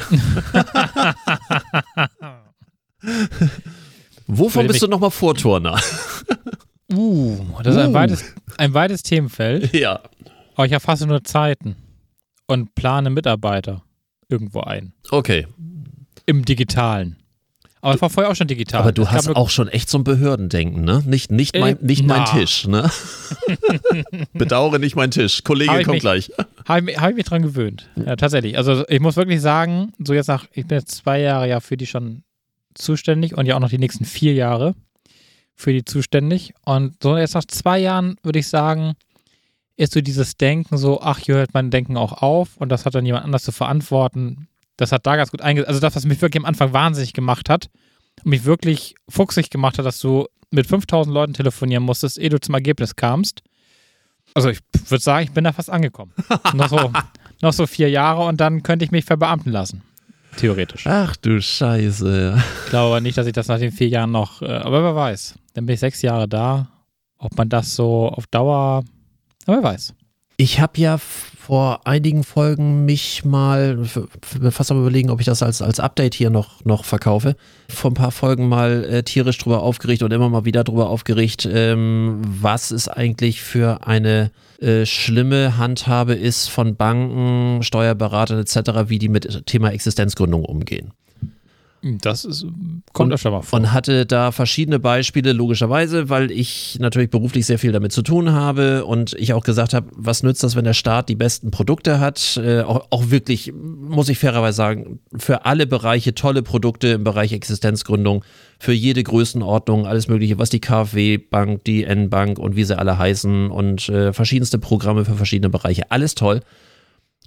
Wovon 4.26 4.66
bist 4.66 4.82
du 4.82 4.86
nochmal 4.86 5.10
Vorturner? 5.10 5.80
Uh, 6.94 7.38
das 7.62 7.74
ist 7.74 7.80
ein 7.80 7.88
Uh. 7.88 7.94
weites, 7.94 8.22
ein 8.58 8.74
weites 8.74 9.02
Themenfeld. 9.02 9.72
ja. 9.72 10.00
Aber 10.54 10.66
ich 10.66 10.72
erfasse 10.72 11.06
nur 11.06 11.24
Zeiten 11.24 11.74
und 12.46 12.74
plane 12.74 13.08
Mitarbeiter 13.08 13.82
irgendwo 14.28 14.60
ein. 14.60 14.92
Okay. 15.10 15.46
Im 16.26 16.44
Digitalen. 16.44 17.16
Aber 17.84 17.94
es 17.96 18.00
war 18.00 18.10
vorher 18.10 18.30
auch 18.30 18.36
schon 18.36 18.46
digital. 18.46 18.80
Aber 18.80 18.92
du 18.92 19.02
gab 19.02 19.12
hast 19.12 19.28
auch 19.34 19.50
schon 19.50 19.66
echt 19.68 19.90
so 19.90 19.98
ein 19.98 20.04
Behördendenken, 20.04 20.84
ne? 20.84 21.02
Nicht, 21.04 21.32
nicht, 21.32 21.58
mein, 21.58 21.76
Äh, 21.78 21.84
nicht 21.84 22.06
mein. 22.06 22.24
Tisch, 22.26 22.66
ne? 22.68 22.88
Bedauere 24.32 24.78
nicht 24.78 24.96
mein 24.96 25.10
Tisch. 25.10 25.38
Ich 25.38 25.44
kommt 25.44 25.86
mich- 25.88 26.00
gleich. 26.00 26.30
Habe 26.66 26.78
ich, 26.78 26.84
mich- 26.86 26.98
hab 27.00 27.10
ich 27.10 27.16
mich 27.16 27.24
dran 27.26 27.42
gewöhnt. 27.42 27.88
Ja, 27.96 28.16
tatsächlich. 28.16 28.56
Also 28.56 28.84
ich 28.88 29.00
muss 29.00 29.16
wirklich 29.16 29.40
sagen, 29.40 29.92
so 29.98 30.14
jetzt 30.14 30.28
nach, 30.28 30.46
ich 30.52 30.66
bin 30.66 30.78
jetzt 30.78 30.92
zwei 30.94 31.20
Jahre 31.20 31.48
ja 31.48 31.60
für 31.60 31.76
die 31.76 31.86
schon 31.86 32.22
zuständig 32.74 33.36
und 33.36 33.46
ja 33.46 33.56
auch 33.56 33.60
noch 33.60 33.68
die 33.70 33.78
nächsten 33.78 34.04
vier 34.04 34.34
Jahre 34.34 34.74
für 35.54 35.72
die 35.72 35.84
zuständig. 35.84 36.54
Und 36.64 37.02
so 37.02 37.16
jetzt 37.16 37.34
nach 37.34 37.44
zwei 37.44 37.78
Jahren 37.78 38.16
würde 38.22 38.38
ich 38.38 38.48
sagen, 38.48 38.94
ist 39.76 39.92
so 39.92 40.00
dieses 40.00 40.36
Denken 40.36 40.76
so, 40.78 41.00
ach, 41.00 41.18
hier 41.18 41.34
hört 41.34 41.52
mein 41.54 41.70
Denken 41.70 41.96
auch 41.96 42.22
auf 42.22 42.56
und 42.58 42.68
das 42.68 42.86
hat 42.86 42.94
dann 42.94 43.04
jemand 43.06 43.24
anders 43.24 43.42
zu 43.42 43.52
verantworten. 43.52 44.46
Das 44.82 44.90
hat 44.90 45.06
da 45.06 45.14
ganz 45.14 45.30
gut 45.30 45.42
eingesetzt. 45.42 45.68
Also 45.68 45.80
das, 45.80 45.94
was 45.94 46.04
mich 46.04 46.20
wirklich 46.20 46.42
am 46.42 46.44
Anfang 46.44 46.72
wahnsinnig 46.72 47.12
gemacht 47.12 47.48
hat 47.48 47.70
und 48.24 48.30
mich 48.30 48.44
wirklich 48.44 48.96
fuchsig 49.08 49.48
gemacht 49.48 49.78
hat, 49.78 49.86
dass 49.86 50.00
du 50.00 50.26
mit 50.50 50.66
5000 50.66 51.14
Leuten 51.14 51.34
telefonieren 51.34 51.84
musstest, 51.84 52.18
ehe 52.18 52.30
du 52.30 52.40
zum 52.40 52.54
Ergebnis 52.54 52.96
kamst. 52.96 53.42
Also 54.34 54.48
ich 54.48 54.58
würde 54.88 55.00
sagen, 55.02 55.24
ich 55.24 55.30
bin 55.30 55.44
da 55.44 55.52
fast 55.52 55.70
angekommen. 55.70 56.12
noch, 56.54 56.68
so, 56.68 56.92
noch 57.42 57.52
so 57.52 57.68
vier 57.68 57.90
Jahre 57.90 58.24
und 58.24 58.40
dann 58.40 58.64
könnte 58.64 58.84
ich 58.84 58.90
mich 58.90 59.04
verbeamten 59.04 59.52
lassen. 59.52 59.82
Theoretisch. 60.36 60.84
Ach 60.88 61.14
du 61.14 61.40
Scheiße. 61.40 62.42
Ich 62.64 62.70
glaube 62.70 63.00
nicht, 63.00 63.16
dass 63.16 63.28
ich 63.28 63.34
das 63.34 63.46
nach 63.46 63.60
den 63.60 63.70
vier 63.70 63.86
Jahren 63.86 64.10
noch, 64.10 64.42
äh, 64.42 64.46
aber 64.46 64.82
wer 64.82 64.96
weiß. 64.96 65.36
Dann 65.54 65.66
bin 65.66 65.74
ich 65.74 65.80
sechs 65.80 66.02
Jahre 66.02 66.26
da. 66.26 66.66
Ob 67.18 67.38
man 67.38 67.48
das 67.48 67.76
so 67.76 68.08
auf 68.08 68.26
Dauer, 68.26 68.82
aber 69.46 69.56
wer 69.58 69.62
weiß. 69.62 69.94
Ich 70.38 70.58
habe 70.58 70.80
ja 70.80 70.98
vor 71.46 71.80
einigen 71.88 72.22
Folgen 72.22 72.84
mich 72.84 73.24
mal, 73.24 73.84
fast 74.50 74.70
am 74.70 74.80
überlegen, 74.80 75.10
ob 75.10 75.18
ich 75.18 75.26
das 75.26 75.42
als, 75.42 75.60
als 75.60 75.80
Update 75.80 76.14
hier 76.14 76.30
noch, 76.30 76.64
noch 76.64 76.84
verkaufe, 76.84 77.34
vor 77.68 77.90
ein 77.90 77.94
paar 77.94 78.12
Folgen 78.12 78.48
mal 78.48 78.84
äh, 78.84 79.02
tierisch 79.02 79.38
drüber 79.38 79.62
aufgeregt 79.62 80.04
und 80.04 80.12
immer 80.12 80.28
mal 80.28 80.44
wieder 80.44 80.62
drüber 80.62 80.88
aufgeregt, 80.88 81.48
ähm, 81.50 82.22
was 82.24 82.70
es 82.70 82.86
eigentlich 82.86 83.42
für 83.42 83.86
eine 83.88 84.30
äh, 84.60 84.86
schlimme 84.86 85.56
Handhabe 85.56 86.14
ist 86.14 86.46
von 86.48 86.76
Banken, 86.76 87.64
Steuerberatern 87.64 88.38
etc., 88.38 88.88
wie 88.88 89.00
die 89.00 89.08
mit 89.08 89.44
Thema 89.46 89.70
Existenzgründung 89.70 90.44
umgehen. 90.44 90.92
Das 91.84 92.24
ist, 92.24 92.46
kommt 92.92 93.08
Und- 93.08 93.12
öfter 93.14 93.32
mal 93.32 93.42
vor. 93.42 93.58
Und 93.58 93.72
hatte 93.72 94.06
da 94.06 94.30
verschiedene 94.30 94.78
Beispiele, 94.78 95.32
logischerweise, 95.32 96.08
weil 96.08 96.30
ich 96.30 96.78
natürlich 96.78 97.10
beruflich 97.10 97.44
sehr 97.44 97.58
viel 97.58 97.72
damit 97.72 97.90
zu 97.90 98.02
tun 98.02 98.30
habe 98.30 98.84
und 98.84 99.14
ich 99.14 99.32
auch 99.32 99.42
gesagt 99.42 99.74
habe, 99.74 99.88
was 99.96 100.22
nützt 100.22 100.44
das, 100.44 100.54
wenn 100.54 100.62
der 100.64 100.74
Staat 100.74 101.08
die 101.08 101.16
besten 101.16 101.50
Produkte 101.50 101.98
hat? 101.98 102.36
Äh, 102.36 102.60
auch, 102.62 102.86
auch 102.90 103.10
wirklich, 103.10 103.52
muss 103.52 104.08
ich 104.08 104.20
fairerweise 104.20 104.56
sagen, 104.56 105.00
für 105.16 105.44
alle 105.44 105.66
Bereiche 105.66 106.14
tolle 106.14 106.44
Produkte 106.44 106.86
im 106.88 107.02
Bereich 107.02 107.32
Existenzgründung, 107.32 108.24
für 108.60 108.72
jede 108.72 109.02
Größenordnung, 109.02 109.84
alles 109.86 110.06
Mögliche, 110.06 110.38
was 110.38 110.50
die 110.50 110.60
KfW-Bank, 110.60 111.64
die 111.64 111.82
N-Bank 111.82 112.38
und 112.38 112.54
wie 112.54 112.62
sie 112.62 112.78
alle 112.78 112.96
heißen 112.96 113.50
und 113.50 113.88
äh, 113.88 114.12
verschiedenste 114.12 114.60
Programme 114.60 115.04
für 115.04 115.14
verschiedene 115.14 115.50
Bereiche, 115.50 115.90
alles 115.90 116.14
toll. 116.14 116.42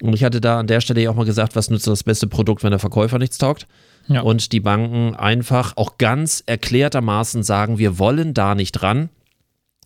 Und 0.02 0.13
ich 0.13 0.24
hatte 0.24 0.39
da 0.39 0.60
an 0.60 0.68
der 0.68 0.80
Stelle 0.82 1.02
ja 1.02 1.10
auch 1.10 1.15
mal 1.15 1.26
gesagt, 1.26 1.56
was 1.58 1.70
nützt 1.70 1.88
das 1.88 2.04
beste 2.04 2.28
Produkt, 2.28 2.63
wenn 2.63 2.72
der 2.72 2.80
Verkäufer 2.80 3.18
nichts 3.20 3.38
taugt? 3.38 3.68
Ja. 4.08 4.22
Und 4.22 4.52
die 4.52 4.60
Banken 4.60 5.15
einfach 5.15 5.74
auch 5.78 5.98
ganz 5.98 6.44
erklärtermaßen 6.46 7.44
sagen, 7.44 7.78
wir 7.78 7.98
wollen 7.98 8.34
da 8.34 8.54
nicht 8.56 8.82
ran, 8.84 9.10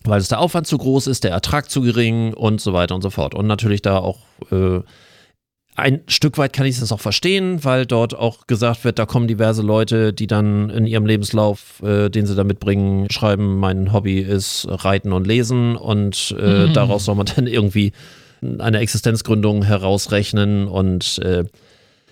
weil 0.03 0.19
es 0.19 0.27
der 0.27 0.39
Aufwand 0.39 0.67
zu 0.67 0.77
groß 0.77 1.08
ist, 1.08 1.23
der 1.23 1.32
Ertrag 1.32 1.69
zu 1.69 1.82
gering 1.82 2.34
und 2.34 2.60
so 2.62 2.73
weiter 2.73 2.95
und 2.95 3.01
so 3.01 3.10
fort. 3.10 3.34
Und 3.34 3.47
natürlich 3.47 3.82
da 3.82 3.97
auch 3.97 4.19
äh, 4.51 4.82
ein 5.75 6.01
Stück 6.08 6.38
weit 6.38 6.51
kann 6.51 6.65
ich 6.65 6.77
das 6.79 6.91
auch 6.91 6.99
verstehen, 6.99 7.63
weil 7.63 7.86
dort 7.86 8.13
auch 8.13 8.47
gesagt 8.47 8.84
wird, 8.84 8.99
da 8.99 9.05
kommen 9.05 9.29
diverse 9.29 9.62
Leute, 9.62 10.12
die 10.12 10.27
dann 10.27 10.69
in 10.69 10.86
ihrem 10.86 11.05
Lebenslauf, 11.05 11.82
äh, 11.82 12.10
den 12.10 12.25
sie 12.25 12.36
da 12.36 12.43
mitbringen, 12.43 13.08
schreiben, 13.10 13.58
mein 13.60 13.93
Hobby 13.93 14.19
ist 14.19 14.67
Reiten 14.69 15.13
und 15.13 15.25
Lesen 15.27 15.77
und 15.77 16.36
äh, 16.38 16.67
Mhm. 16.67 16.73
daraus 16.73 17.05
soll 17.05 17.15
man 17.15 17.27
dann 17.34 17.47
irgendwie 17.47 17.93
eine 18.41 18.79
Existenzgründung 18.79 19.63
herausrechnen 19.63 20.67
und 20.67 21.19
äh, 21.19 21.45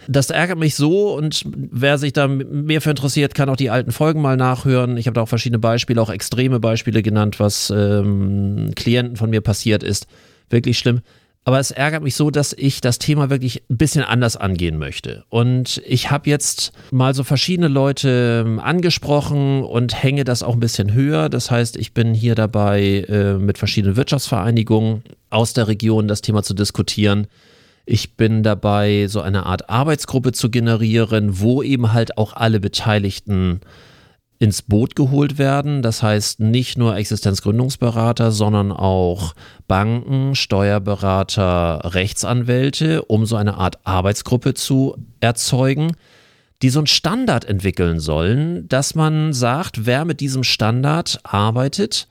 das 0.08 0.30
ärgert 0.30 0.58
mich 0.58 0.76
so 0.76 1.16
und 1.16 1.44
wer 1.46 1.98
sich 1.98 2.14
da 2.14 2.28
mehr 2.28 2.82
für 2.82 2.92
interessiert, 2.92 3.36
kann 3.36 3.50
auch 3.50 3.56
die 3.58 3.70
alten 3.70 3.92
Folgen 3.92 4.22
mal 4.22 4.38
nachhören. 4.38 4.98
Ich 4.98 5.08
habe 5.08 5.16
da 5.16 5.22
auch 5.22 5.30
verschiedene 5.30 5.60
Beispiele, 5.60 6.02
auch 6.02 6.10
extreme 6.10 6.60
Beispiele 6.60 7.02
genannt, 7.02 7.40
was 7.40 7.70
ähm, 7.70 8.72
Klienten 8.76 9.18
von 9.18 9.30
mir 9.30 9.42
passiert 9.42 9.84
ist. 9.84 10.08
Wirklich 10.50 10.78
schlimm. 10.78 11.02
Aber 11.48 11.60
es 11.60 11.72
ärgert 11.72 12.04
mich 12.04 12.16
so, 12.16 12.30
dass 12.30 12.52
ich 12.52 12.82
das 12.82 13.00
Thema 13.00 13.30
wirklich 13.30 13.64
ein 13.70 13.78
bisschen 13.78 14.04
anders 14.04 14.36
angehen 14.36 14.78
möchte. 14.78 15.24
Und 15.30 15.82
ich 15.86 16.12
habe 16.12 16.30
jetzt 16.30 16.74
mal 16.92 17.14
so 17.14 17.24
verschiedene 17.24 17.70
Leute 17.70 18.44
ähm, 18.46 18.60
angesprochen 18.60 19.64
und 19.64 20.04
hänge 20.04 20.26
das 20.26 20.44
auch 20.44 20.56
ein 20.56 20.60
bisschen 20.60 20.94
höher. 20.94 21.30
Das 21.30 21.50
heißt, 21.50 21.78
ich 21.78 21.94
bin 21.94 22.14
hier 22.14 22.36
dabei, 22.36 23.06
äh, 23.08 23.36
mit 23.36 23.58
verschiedenen 23.58 23.96
Wirtschaftsvereinigungen 23.96 25.04
aus 25.30 25.54
der 25.54 25.70
Region 25.70 26.10
das 26.10 26.22
Thema 26.22 26.44
zu 26.44 26.54
diskutieren. 26.54 27.28
Ich 27.90 28.18
bin 28.18 28.44
dabei, 28.44 29.08
so 29.08 29.22
eine 29.22 29.46
Art 29.46 29.70
Arbeitsgruppe 29.70 30.34
zu 30.34 30.52
generieren, 30.52 31.40
wo 31.40 31.64
eben 31.64 31.94
halt 31.94 32.18
auch 32.18 32.34
alle 32.34 32.60
Beteiligten 32.60 33.62
ins 34.40 34.62
Boot 34.62 34.94
geholt 34.98 35.38
werden. 35.38 35.82
Das 35.82 36.04
heißt 36.04 36.42
nicht 36.42 36.78
nur 36.78 36.98
Existenzgründungsberater, 36.98 38.34
sondern 38.34 38.74
auch 38.74 39.36
Banken, 39.70 40.36
Steuerberater, 40.36 41.80
Rechtsanwälte, 41.86 43.04
um 43.04 43.26
so 43.26 43.38
eine 43.38 43.56
Art 43.56 43.78
Arbeitsgruppe 43.86 44.54
zu 44.54 44.98
erzeugen, 45.22 45.94
die 46.62 46.70
so 46.70 46.80
einen 46.80 46.88
Standard 46.88 47.46
entwickeln 47.46 48.02
sollen, 48.02 48.68
dass 48.68 48.96
man 48.96 49.32
sagt, 49.32 49.86
wer 49.86 50.04
mit 50.04 50.20
diesem 50.20 50.44
Standard 50.44 51.22
arbeitet, 51.24 52.10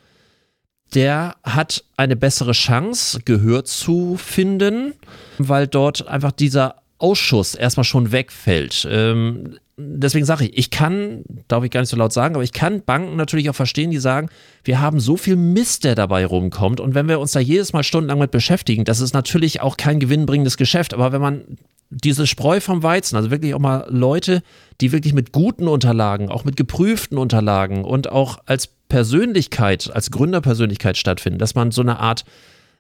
der 0.95 1.37
hat 1.43 1.85
eine 1.97 2.17
bessere 2.17 2.53
Chance, 2.53 3.21
Gehör 3.25 3.65
zu 3.65 4.17
finden, 4.17 4.95
weil 5.39 5.67
dort 5.67 6.07
einfach 6.07 6.33
dieser 6.33 6.77
Ausschuss 6.99 7.55
erstmal 7.55 7.85
schon 7.85 8.13
wegfällt. 8.13 8.87
Ähm, 8.91 9.59
deswegen 9.77 10.25
sage 10.25 10.47
ich, 10.47 10.57
ich 10.57 10.71
kann, 10.71 11.23
darf 11.49 11.65
ich 11.65 11.71
gar 11.71 11.81
nicht 11.81 11.91
so 11.91 11.97
laut 11.97 12.13
sagen, 12.13 12.35
aber 12.35 12.45
ich 12.45 12.53
kann 12.53 12.83
Banken 12.83 13.17
natürlich 13.17 13.51
auch 13.51 13.55
verstehen, 13.55 13.91
die 13.91 13.99
sagen, 13.99 14.29
wir 14.65 14.81
haben 14.81 15.01
so 15.01 15.17
viel 15.17 15.37
Mist, 15.37 15.85
der 15.85 15.95
dabei 15.95 16.25
rumkommt 16.25 16.81
und 16.81 16.95
wenn 16.95 17.09
wir 17.09 17.21
uns 17.21 17.33
da 17.33 17.41
jedes 17.41 17.73
Mal 17.73 17.83
stundenlang 17.83 18.19
mit 18.19 18.31
beschäftigen, 18.31 18.85
das 18.85 19.01
ist 19.01 19.13
natürlich 19.13 19.61
auch 19.61 19.77
kein 19.77 20.01
gewinnbringendes 20.01 20.57
Geschäft, 20.57 20.95
aber 20.95 21.13
wenn 21.13 21.21
man 21.21 21.45
diese 21.91 22.27
Spreu 22.27 22.61
vom 22.61 22.83
Weizen, 22.83 23.17
also 23.17 23.31
wirklich 23.31 23.55
auch 23.55 23.61
mal 23.61 23.87
Leute, 23.89 24.43
die 24.81 24.93
wirklich 24.93 25.15
mit 25.15 25.33
guten 25.33 25.69
Unterlagen, 25.69 26.31
auch 26.31 26.45
mit 26.45 26.57
geprüften 26.57 27.19
Unterlagen 27.19 27.85
und 27.85 28.11
auch 28.11 28.39
als 28.47 28.69
Persönlichkeit, 28.89 29.91
als 29.93 30.11
Gründerpersönlichkeit 30.11 30.97
stattfinden, 30.97 31.39
dass 31.39 31.55
man 31.55 31.71
so 31.71 31.83
eine 31.83 31.99
Art 32.01 32.25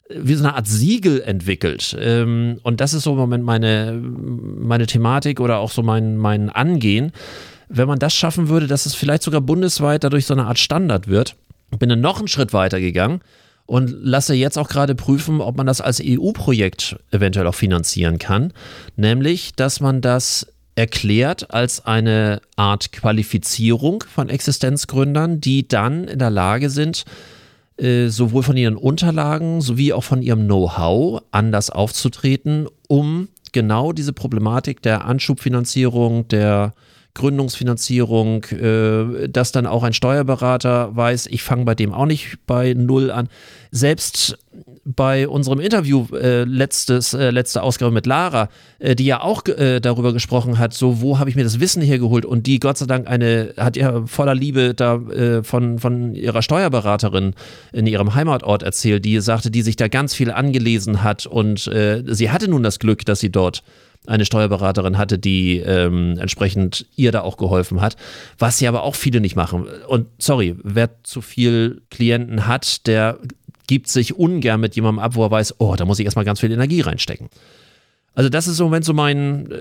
wie 0.09 0.35
so 0.35 0.45
eine 0.45 0.55
Art 0.55 0.67
Siegel 0.67 1.21
entwickelt. 1.23 1.97
Ähm, 1.99 2.59
und 2.63 2.81
das 2.81 2.95
ist 2.95 3.05
so 3.05 3.13
im 3.13 3.19
Moment 3.19 3.45
meine, 3.45 4.01
meine 4.01 4.87
Thematik 4.87 5.41
oder 5.41 5.59
auch 5.59 5.71
so 5.71 5.83
mein, 5.83 6.17
mein 6.17 6.51
Angehen. 6.51 7.13
wenn 7.69 7.89
man 7.89 7.99
das 7.99 8.15
schaffen 8.15 8.49
würde, 8.49 8.69
dass 8.69 8.87
es 8.87 8.95
vielleicht 8.95 9.25
sogar 9.25 9.41
bundesweit 9.41 10.05
dadurch 10.05 10.27
so 10.27 10.35
eine 10.35 10.45
Art 10.45 10.59
Standard 10.59 11.09
wird. 11.09 11.35
Bin 11.79 11.89
dann 11.89 12.01
noch 12.01 12.19
einen 12.19 12.29
Schritt 12.29 12.53
weiter 12.53 12.81
gegangen 12.81 13.21
und 13.67 13.91
lasse 13.91 14.35
jetzt 14.35 14.57
auch 14.57 14.69
gerade 14.69 14.95
prüfen, 14.95 15.41
ob 15.41 15.57
man 15.57 15.67
das 15.67 15.81
als 15.81 16.01
EU-Projekt 16.03 16.97
eventuell 17.11 17.47
auch 17.49 17.55
finanzieren 17.55 18.19
kann. 18.19 18.53
Nämlich, 18.95 19.55
dass 19.57 19.81
man 19.81 20.01
das 20.01 20.47
erklärt 20.77 21.51
als 21.53 21.85
eine 21.85 22.41
Art 22.55 22.93
Qualifizierung 22.93 24.05
von 24.09 24.29
Existenzgründern, 24.29 25.41
die 25.41 25.67
dann 25.67 26.05
in 26.05 26.19
der 26.19 26.31
Lage 26.31 26.71
sind, 26.71 27.05
äh, 27.79 28.09
sowohl 28.09 28.43
von 28.43 28.57
ihren 28.57 28.77
Unterlagen 28.77 29.61
sowie 29.61 29.93
auch 29.93 30.05
von 30.05 30.23
ihrem 30.23 30.47
Know-how 30.47 31.23
anders 31.31 31.71
aufzutreten, 31.71 32.69
um 32.89 33.29
genau 33.53 33.93
diese 33.93 34.13
Problematik 34.13 34.83
der 34.83 35.05
Anschubfinanzierung, 35.05 36.29
der 36.29 36.73
Gründungsfinanzierung, 37.17 38.45
äh, 38.45 39.29
dass 39.29 39.51
dann 39.51 39.67
auch 39.67 39.83
ein 39.83 39.93
Steuerberater 39.93 40.95
weiß, 40.95 41.27
ich 41.27 41.43
fange 41.43 41.65
bei 41.65 41.75
dem 41.75 41.93
auch 41.93 42.07
nicht 42.07 42.39
bei 42.47 42.75
Null 42.75 43.11
an. 43.11 43.29
Selbst 43.73 44.39
bei 44.85 45.27
unserem 45.27 45.59
Interview 45.59 46.07
äh, 46.15 46.45
letztes, 46.45 47.13
äh, 47.13 47.31
letzte 47.31 47.63
Ausgabe 47.63 47.91
mit 47.91 48.07
Lara, 48.07 48.49
äh, 48.79 48.95
die 48.95 49.05
ja 49.05 49.21
auch 49.21 49.45
äh, 49.47 49.81
darüber 49.81 50.13
gesprochen 50.13 50.59
hat, 50.59 50.75
so 50.75 51.01
wo 51.01 51.19
habe 51.19 51.29
ich 51.29 51.37
mir 51.37 51.43
das 51.43 51.59
Wissen 51.59 51.83
hergeholt 51.83 52.25
und 52.25 52.47
die 52.47 52.61
Gott 52.61 52.79
sei 52.79 52.87
Dank 52.87 53.09
eine, 53.09 53.55
hat 53.57 53.77
ja 53.77 54.07
voller 54.07 54.35
Liebe 54.35 54.75
da 54.75 54.97
äh, 54.97 55.43
von, 55.43 55.81
von 55.81 56.15
ihrer 56.15 56.43
Steuerberaterin 56.43 57.35
in 57.73 57.87
ihrem 57.87 58.15
Heimatort 58.15 58.63
erzählt, 58.63 59.05
die 59.05 59.19
sagte, 59.21 59.51
die 59.51 59.63
sich 59.63 59.77
da 59.77 59.89
ganz 59.89 60.15
viel 60.15 60.31
angelesen 60.31 61.03
hat 61.03 61.27
und 61.27 61.67
äh, 61.67 62.05
sie 62.07 62.31
hatte 62.31 62.49
nun 62.49 62.63
das 62.63 62.79
Glück, 62.79 63.05
dass 63.05 63.19
sie 63.19 63.31
dort 63.31 63.65
eine 64.07 64.25
Steuerberaterin 64.25 64.99
hatte, 64.99 65.19
die 65.19 65.59
ähm, 65.59 66.19
entsprechend 66.19 66.87
ihr 66.97 67.13
da 67.13 67.23
auch 67.23 67.37
geholfen 67.37 67.81
hat, 67.81 67.97
was 68.39 68.59
sie 68.59 68.69
aber 68.69 68.83
auch 68.83 68.95
viele 68.95 69.21
nicht 69.21 69.37
machen. 69.37 69.67
Und 69.89 70.09
sorry, 70.19 70.57
wer 70.63 71.03
zu 71.03 71.21
viel 71.21 71.83
Klienten 71.91 72.47
hat, 72.47 72.87
der 72.87 73.19
gibt 73.67 73.89
sich 73.89 74.15
ungern 74.15 74.61
mit 74.61 74.77
jemandem 74.77 75.01
ab, 75.01 75.15
wo 75.15 75.25
er 75.25 75.31
weiß, 75.31 75.57
oh, 75.59 75.75
da 75.77 75.85
muss 75.85 75.99
ich 75.99 76.05
erstmal 76.05 76.25
ganz 76.25 76.41
viel 76.41 76.53
Energie 76.53 76.81
reinstecken. 76.81 77.29
Also 78.15 78.31
das 78.31 78.47
ist 78.47 78.61
im 78.61 78.67
Moment 78.67 78.85
so 78.85 78.95
mein, 78.95 79.51
äh, 79.51 79.57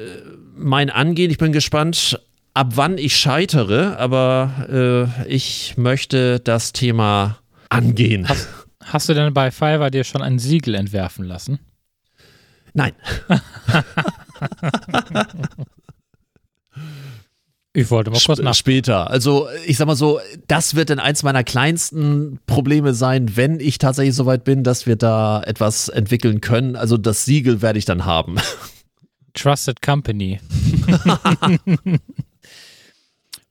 mein 0.56 0.90
Angehen. 0.90 1.30
Ich 1.32 1.38
bin 1.38 1.52
gespannt, 1.52 2.20
ab 2.54 2.72
wann 2.76 2.98
ich 2.98 3.16
scheitere, 3.18 3.98
aber 4.00 5.12
äh, 5.28 5.28
ich 5.28 5.76
möchte 5.78 6.40
das 6.40 6.72
Thema 6.72 7.40
angehen. 7.70 8.28
Hast, 8.28 8.48
hast 8.84 9.10
du 9.10 9.14
denn 9.14 9.34
bei 9.34 9.52
Fiverr 9.52 9.92
dir 9.92 10.04
schon 10.04 10.22
ein 10.22 10.40
Siegel 10.40 10.76
entwerfen 10.76 11.26
lassen? 11.26 11.60
Nein. 12.74 12.94
Ich 17.76 17.92
wollte 17.92 18.10
mal 18.10 18.22
kurz 18.26 18.40
nach. 18.40 18.54
Später. 18.54 19.12
Also, 19.12 19.50
ich 19.66 19.76
sag 19.76 19.86
mal 19.86 19.98
so, 19.98 20.22
das 20.48 20.76
wird 20.76 20.90
dann 20.90 21.00
eins 21.00 21.24
meiner 21.24 21.44
kleinsten 21.44 22.40
Probleme 22.48 22.94
sein, 22.94 23.36
wenn 23.36 23.60
ich 23.60 23.80
tatsächlich 23.80 24.16
soweit 24.16 24.46
bin, 24.46 24.64
dass 24.64 24.86
wir 24.86 24.96
da 24.96 25.44
etwas 25.44 25.90
entwickeln 25.90 26.40
können. 26.40 26.78
Also, 26.78 26.96
das 26.96 27.26
Siegel 27.26 27.62
werde 27.62 27.78
ich 27.78 27.84
dann 27.84 28.06
haben. 28.06 28.38
Trusted 29.34 29.82
Company. 29.82 30.40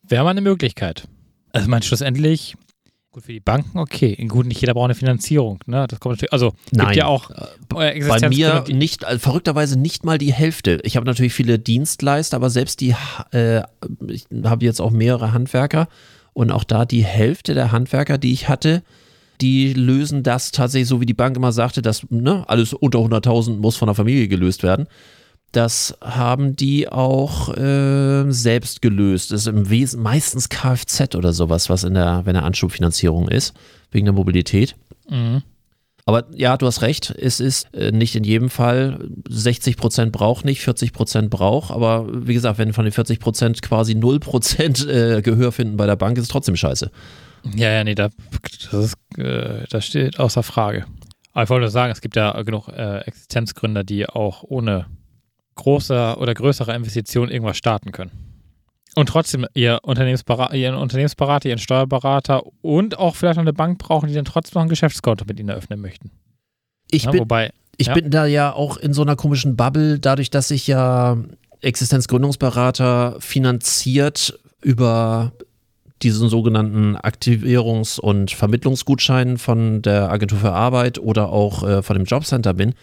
Wäre 0.03 0.25
mal 0.25 0.31
eine 0.31 0.41
Möglichkeit. 0.41 1.07
Also, 1.53 1.67
ich 1.67 1.71
meine, 1.71 1.83
schlussendlich 1.85 2.57
Gut, 3.15 3.23
für 3.23 3.33
die 3.33 3.39
Banken 3.39 3.79
okay. 3.79 4.17
Gut, 4.27 4.45
nicht 4.45 4.61
jeder 4.61 4.75
braucht 4.75 4.87
eine 4.87 4.97
Finanzierung. 4.97 5.61
Ne? 5.67 5.87
Das 5.89 6.01
kommt 6.01 6.15
natürlich, 6.15 6.33
also 6.33 6.53
Nein. 6.73 6.87
gibt 6.87 6.97
ja 6.97 7.07
auch 7.07 7.31
äh, 7.31 7.47
bei 7.69 8.29
mir 8.29 8.65
nicht, 8.69 9.05
also 9.05 9.21
verrückterweise 9.21 9.79
nicht 9.79 10.05
mal 10.05 10.19
die 10.19 10.33
Hälfte. 10.33 10.81
Ich 10.83 10.97
habe 10.97 11.07
natürlich 11.07 11.33
viele 11.33 11.61
Dienstleister, 11.61 12.37
aber 12.37 12.51
selbst 12.51 12.81
die, 12.81 12.97
äh, 13.31 13.63
ich 14.09 14.27
habe 14.43 14.65
jetzt 14.65 14.81
auch 14.81 14.91
mehrere 14.91 15.33
Handwerker 15.33 15.87
und 16.33 16.51
auch 16.51 16.65
da 16.65 16.85
die 16.85 17.05
Hälfte 17.05 17.55
der 17.55 17.71
Handwerker, 17.71 18.19
die 18.19 18.33
ich 18.33 18.49
hatte, 18.49 18.83
die 19.41 19.75
lösen 19.75 20.25
das 20.25 20.51
tatsächlich 20.51 20.89
so, 20.89 21.01
wie 21.01 21.07
die 21.07 21.15
Bank 21.15 21.37
immer 21.37 21.53
sagte, 21.53 21.83
dass 21.83 22.11
ne, 22.11 22.43
alles 22.49 22.73
unter 22.73 22.99
100.000 22.99 23.59
muss 23.59 23.77
von 23.77 23.87
der 23.87 23.95
Familie 23.95 24.27
gelöst 24.27 24.65
werden. 24.65 24.89
Das 25.55 25.97
haben 26.01 26.57
die 26.57 26.89
auch 26.89 27.57
äh, 27.57 28.25
selbst 28.33 28.83
gelöst. 28.83 29.31
Das 29.31 29.43
ist 29.43 29.47
im 29.47 29.71
Wesen 29.71 30.03
meistens 30.03 30.49
Kfz 30.49 31.15
oder 31.15 31.33
sowas, 31.33 31.71
was 31.71 31.85
in 31.85 31.95
der, 31.95 32.23
wenn 32.25 32.35
der 32.35 32.43
Anschubfinanzierung 32.43 33.29
ist, 33.29 33.55
wegen 33.93 34.05
der 34.05 34.15
Mobilität. 34.15 34.75
Mhm. 35.09 35.43
Aber 36.07 36.27
ja, 36.35 36.57
du 36.57 36.67
hast 36.67 36.83
recht, 36.83 37.15
es 37.17 37.39
ist 37.39 37.73
äh, 37.73 37.93
nicht 37.93 38.17
in 38.17 38.25
jedem 38.25 38.51
Fall, 38.51 39.09
60 39.29 39.77
Prozent 39.77 40.11
braucht 40.11 40.45
nicht, 40.45 40.61
40 40.61 40.93
Prozent 40.93 41.31
braucht, 41.31 41.71
aber 41.71 42.09
wie 42.27 42.35
gesagt, 42.35 42.59
wenn 42.59 42.73
von 42.73 42.85
den 42.85 42.93
40 42.93 43.21
Prozent 43.21 43.63
quasi 43.63 43.95
0 43.95 44.19
Prozent 44.19 44.85
äh, 44.89 45.23
Gehör 45.23 45.53
finden 45.53 45.77
bei 45.77 45.87
der 45.87 45.97
Bank, 45.97 46.19
ist 46.19 46.25
es 46.25 46.29
trotzdem 46.31 46.57
scheiße. 46.57 46.91
Ja, 47.55 47.71
ja, 47.71 47.85
nee, 47.85 47.95
da, 47.95 48.09
das, 48.71 48.85
ist, 48.85 48.97
äh, 49.19 49.67
das 49.71 49.87
steht 49.87 50.19
außer 50.19 50.43
Frage. 50.43 50.85
Aber 51.33 51.45
ich 51.45 51.51
wollte 51.51 51.63
nur 51.63 51.71
sagen, 51.71 51.93
es 51.93 52.01
gibt 52.01 52.17
ja 52.17 52.43
genug 52.43 52.69
äh, 52.69 52.99
Existenzgründer, 53.03 53.85
die 53.85 54.07
auch 54.09 54.43
ohne 54.43 54.87
großer 55.55 56.21
oder 56.21 56.35
größere 56.35 56.75
Investitionen 56.75 57.31
irgendwas 57.31 57.57
starten 57.57 57.93
können. 57.93 58.11
Und 58.95 59.09
trotzdem 59.09 59.47
ihr 59.55 59.81
Unternehmensberater, 59.83 60.55
ihren 60.55 60.77
Unternehmensberater, 60.77 61.49
ihren 61.49 61.59
Steuerberater 61.59 62.43
und 62.63 62.99
auch 62.99 63.17
vielleicht 63.17 63.37
noch 63.37 63.43
eine 63.43 63.53
Bank 63.53 63.79
brauchen, 63.79 64.09
die 64.09 64.15
dann 64.15 64.25
trotzdem 64.25 64.55
noch 64.55 64.63
ein 64.63 64.69
Geschäftskonto 64.69 65.25
mit 65.27 65.41
ihnen 65.41 65.49
eröffnen 65.49 65.81
möchten. 65.81 66.11
Ich, 66.91 67.05
ja, 67.05 67.11
bin, 67.11 67.21
wobei, 67.21 67.51
ich 67.77 67.89
ja. 67.89 67.95
bin 67.95 68.11
da 68.11 68.27
ja 68.27 68.53
auch 68.53 68.77
in 68.77 68.93
so 68.93 69.03
einer 69.03 69.17
komischen 69.17 69.57
Bubble, 69.57 69.99
dadurch, 69.99 70.31
dass 70.31 70.51
ich 70.53 70.69
ja 70.69 71.17
Existenzgründungsberater 71.61 73.17
finanziert 73.19 74.39
über 74.63 75.33
diesen 76.03 76.29
sogenannten 76.29 76.97
Aktivierungs- 76.97 77.99
und 77.99 78.31
Vermittlungsgutschein 78.31 79.39
von 79.39 79.83
der 79.83 80.11
Agentur 80.11 80.39
für 80.39 80.53
Arbeit 80.53 80.99
oder 80.99 81.31
auch 81.31 81.67
äh, 81.67 81.83
von 81.83 81.97
dem 81.97 82.05
Jobcenter 82.05 82.55
bin 82.55 82.75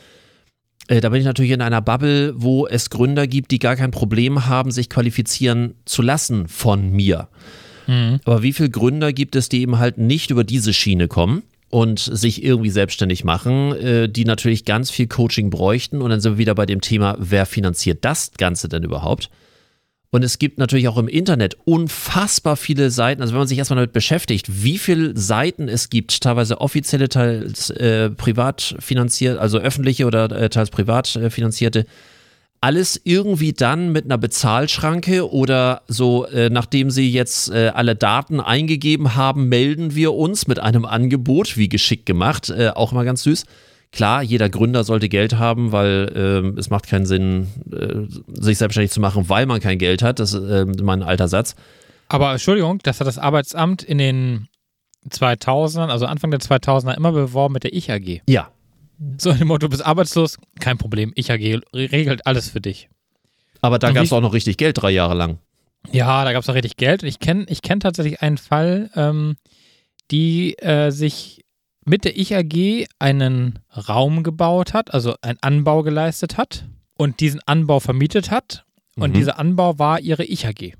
da 0.99 1.09
bin 1.09 1.19
ich 1.19 1.25
natürlich 1.25 1.51
in 1.51 1.61
einer 1.61 1.81
Bubble, 1.81 2.33
wo 2.35 2.67
es 2.67 2.89
Gründer 2.89 3.27
gibt, 3.27 3.51
die 3.51 3.59
gar 3.59 3.75
kein 3.75 3.91
Problem 3.91 4.47
haben, 4.47 4.71
sich 4.71 4.89
qualifizieren 4.89 5.75
zu 5.85 6.01
lassen 6.01 6.47
von 6.47 6.91
mir. 6.91 7.29
Mhm. 7.87 8.19
Aber 8.25 8.43
wie 8.43 8.51
viele 8.51 8.69
Gründer 8.69 9.13
gibt 9.13 9.35
es, 9.35 9.47
die 9.47 9.61
eben 9.61 9.79
halt 9.79 9.97
nicht 9.97 10.31
über 10.31 10.43
diese 10.43 10.73
Schiene 10.73 11.07
kommen? 11.07 11.43
und 11.71 11.99
sich 11.99 12.43
irgendwie 12.43 12.69
selbstständig 12.69 13.23
machen, 13.23 13.71
äh, 13.77 14.09
die 14.09 14.25
natürlich 14.25 14.65
ganz 14.65 14.91
viel 14.91 15.07
Coaching 15.07 15.49
bräuchten. 15.49 16.01
Und 16.01 16.09
dann 16.09 16.19
sind 16.19 16.33
wir 16.33 16.37
wieder 16.37 16.53
bei 16.53 16.65
dem 16.65 16.81
Thema, 16.81 17.15
wer 17.17 17.45
finanziert 17.45 18.03
das 18.03 18.33
Ganze 18.37 18.67
denn 18.67 18.83
überhaupt? 18.83 19.29
Und 20.13 20.23
es 20.23 20.39
gibt 20.39 20.57
natürlich 20.57 20.89
auch 20.89 20.97
im 20.97 21.07
Internet 21.07 21.55
unfassbar 21.63 22.57
viele 22.57 22.91
Seiten. 22.91 23.21
Also 23.21 23.33
wenn 23.33 23.39
man 23.39 23.47
sich 23.47 23.57
erstmal 23.57 23.77
damit 23.77 23.93
beschäftigt, 23.93 24.63
wie 24.63 24.77
viele 24.77 25.17
Seiten 25.17 25.69
es 25.69 25.89
gibt, 25.89 26.21
teilweise 26.21 26.59
offizielle, 26.59 27.07
teils 27.07 27.69
äh, 27.69 28.09
privat 28.09 28.75
finanziert, 28.79 29.39
also 29.39 29.57
öffentliche 29.57 30.05
oder 30.05 30.29
äh, 30.31 30.49
teils 30.49 30.69
privat 30.69 31.15
äh, 31.15 31.29
finanzierte, 31.29 31.85
alles 32.59 32.99
irgendwie 33.05 33.53
dann 33.53 33.93
mit 33.93 34.03
einer 34.03 34.17
Bezahlschranke 34.17 35.31
oder 35.31 35.81
so, 35.87 36.25
äh, 36.25 36.49
nachdem 36.49 36.91
sie 36.91 37.09
jetzt 37.09 37.49
äh, 37.49 37.71
alle 37.73 37.95
Daten 37.95 38.41
eingegeben 38.41 39.15
haben, 39.15 39.47
melden 39.47 39.95
wir 39.95 40.13
uns 40.13 40.45
mit 40.45 40.59
einem 40.59 40.83
Angebot, 40.85 41.55
wie 41.55 41.69
geschickt 41.69 42.05
gemacht, 42.05 42.49
äh, 42.49 42.69
auch 42.75 42.91
mal 42.91 43.05
ganz 43.05 43.23
süß. 43.23 43.45
Klar, 43.91 44.23
jeder 44.23 44.49
Gründer 44.49 44.83
sollte 44.85 45.09
Geld 45.09 45.37
haben, 45.37 45.73
weil 45.73 46.11
äh, 46.55 46.59
es 46.59 46.69
macht 46.69 46.87
keinen 46.87 47.05
Sinn, 47.05 47.47
äh, 47.71 48.41
sich 48.41 48.57
selbstständig 48.57 48.91
zu 48.91 49.01
machen, 49.01 49.27
weil 49.27 49.45
man 49.45 49.59
kein 49.59 49.77
Geld 49.77 50.01
hat. 50.01 50.19
Das 50.19 50.33
ist 50.33 50.43
äh, 50.43 50.65
mein 50.81 51.03
alter 51.03 51.27
Satz. 51.27 51.55
Aber 52.07 52.31
Entschuldigung, 52.31 52.79
das 52.83 52.99
hat 52.99 53.07
das 53.07 53.17
Arbeitsamt 53.17 53.83
in 53.83 53.97
den 53.97 54.47
2000ern, 55.09 55.87
also 55.87 56.05
Anfang 56.05 56.31
der 56.31 56.39
2000er, 56.39 56.95
immer 56.95 57.11
beworben 57.11 57.53
mit 57.53 57.63
der 57.63 57.73
Ich-AG. 57.73 58.21
Ja. 58.27 58.51
So 59.17 59.31
im 59.31 59.47
Motto, 59.47 59.67
du 59.67 59.69
bist 59.69 59.85
arbeitslos, 59.85 60.37
kein 60.59 60.77
Problem, 60.77 61.11
Ich-AG 61.15 61.61
regelt 61.73 62.25
alles 62.27 62.49
für 62.49 62.61
dich. 62.61 62.89
Aber 63.61 63.79
da 63.79 63.91
gab 63.91 64.03
es 64.03 64.13
auch 64.13 64.21
noch 64.21 64.33
richtig 64.33 64.57
Geld 64.57 64.81
drei 64.81 64.91
Jahre 64.91 65.15
lang. 65.15 65.39
Ja, 65.91 66.23
da 66.23 66.33
gab 66.33 66.43
es 66.43 66.49
auch 66.49 66.53
richtig 66.53 66.77
Geld. 66.77 67.03
Und 67.03 67.09
ich 67.09 67.19
kenne 67.19 67.45
ich 67.47 67.61
kenn 67.61 67.79
tatsächlich 67.79 68.21
einen 68.21 68.37
Fall, 68.37 68.89
ähm, 68.95 69.35
die 70.11 70.57
äh, 70.59 70.91
sich 70.91 71.43
mit 71.85 72.05
der 72.05 72.17
Ich 72.17 72.35
AG 72.35 72.85
einen 72.99 73.59
Raum 73.89 74.23
gebaut 74.23 74.73
hat, 74.73 74.93
also 74.93 75.15
einen 75.21 75.39
Anbau 75.41 75.83
geleistet 75.83 76.37
hat 76.37 76.65
und 76.97 77.19
diesen 77.19 77.41
Anbau 77.45 77.79
vermietet 77.79 78.31
hat. 78.31 78.65
Und 78.95 79.11
mhm. 79.11 79.15
dieser 79.15 79.39
Anbau 79.39 79.79
war 79.79 79.99
ihre 79.99 80.23
Ich 80.23 80.45
AG. 80.45 80.73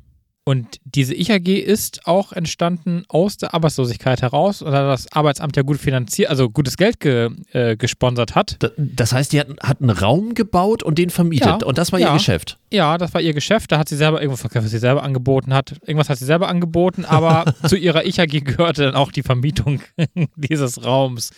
Und 0.43 0.77
diese 0.85 1.13
Ich 1.13 1.31
AG 1.31 1.47
ist 1.47 2.07
auch 2.07 2.31
entstanden 2.33 3.03
aus 3.09 3.37
der 3.37 3.53
Arbeitslosigkeit 3.53 4.23
heraus 4.23 4.63
oder 4.63 4.87
das 4.87 5.11
Arbeitsamt 5.11 5.55
ja 5.55 5.61
gut 5.61 5.77
finanziert, 5.77 6.31
also 6.31 6.49
gutes 6.49 6.77
Geld 6.77 6.99
ge, 6.99 7.29
äh, 7.51 7.77
gesponsert 7.77 8.33
hat. 8.33 8.57
Das 8.75 9.13
heißt, 9.13 9.33
die 9.33 9.39
hat, 9.39 9.49
hat 9.61 9.81
einen 9.81 9.91
Raum 9.91 10.33
gebaut 10.33 10.81
und 10.81 10.97
den 10.97 11.11
vermietet 11.11 11.61
ja, 11.61 11.67
und 11.67 11.77
das 11.77 11.91
war 11.91 11.99
ja, 11.99 12.07
ihr 12.07 12.13
Geschäft. 12.13 12.57
Ja, 12.71 12.97
das 12.97 13.13
war 13.13 13.21
ihr 13.21 13.35
Geschäft. 13.35 13.71
Da 13.71 13.77
hat 13.77 13.87
sie 13.87 13.95
selber 13.95 14.19
irgendwas 14.19 14.41
verkauft, 14.41 14.65
was 14.65 14.71
sie 14.71 14.79
selber 14.79 15.03
angeboten 15.03 15.53
hat. 15.53 15.75
Irgendwas 15.85 16.09
hat 16.09 16.17
sie 16.17 16.25
selber 16.25 16.47
angeboten, 16.47 17.05
aber 17.05 17.53
zu 17.67 17.77
ihrer 17.77 18.05
Ich 18.05 18.19
AG 18.19 18.43
gehörte 18.43 18.81
dann 18.81 18.95
auch 18.95 19.11
die 19.11 19.23
Vermietung 19.23 19.81
dieses 20.35 20.83
Raums, 20.83 21.29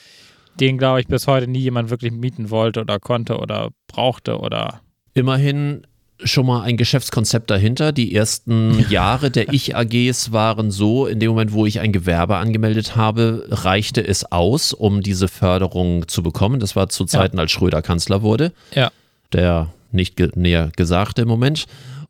den 0.62 0.78
glaube 0.78 1.02
ich 1.02 1.08
bis 1.08 1.28
heute 1.28 1.48
nie 1.48 1.60
jemand 1.60 1.90
wirklich 1.90 2.14
mieten 2.14 2.50
wollte 2.50 2.80
oder 2.80 3.00
konnte 3.00 3.38
oder 3.38 3.72
brauchte 3.88 4.40
oder. 4.40 4.80
Immerhin 5.14 5.86
schon 6.24 6.46
mal 6.46 6.62
ein 6.62 6.78
Geschäftskonzept 6.78 7.50
dahinter. 7.50 7.92
Die 7.92 8.16
ersten 8.16 8.86
Jahre 8.90 9.32
der 9.32 9.50
Ich-AGs 9.54 10.32
waren 10.32 10.72
so, 10.72 11.06
in 11.08 11.20
dem 11.20 11.30
Moment, 11.30 11.54
wo 11.54 11.66
ich 11.66 11.80
ein 11.80 11.92
Gewerbe 11.92 12.38
angemeldet 12.38 12.96
habe, 12.96 13.46
reichte 13.50 14.06
es 14.06 14.32
aus, 14.32 14.74
um 14.74 15.02
diese 15.02 15.28
Förderung 15.28 16.08
zu 16.08 16.24
bekommen. 16.24 16.60
Das 16.60 16.76
war 16.76 16.90
zu 16.90 17.06
Zeiten, 17.06 17.40
als 17.40 17.52
Schröder 17.52 17.82
Kanzler 17.82 18.22
wurde. 18.22 18.52
Ja. 18.74 18.92
Der 19.32 19.74
nicht 19.92 20.16
ge 20.16 20.30
näher 20.36 20.72
gesagte 20.76 21.24
im 21.24 21.28
Moment. 21.28 21.66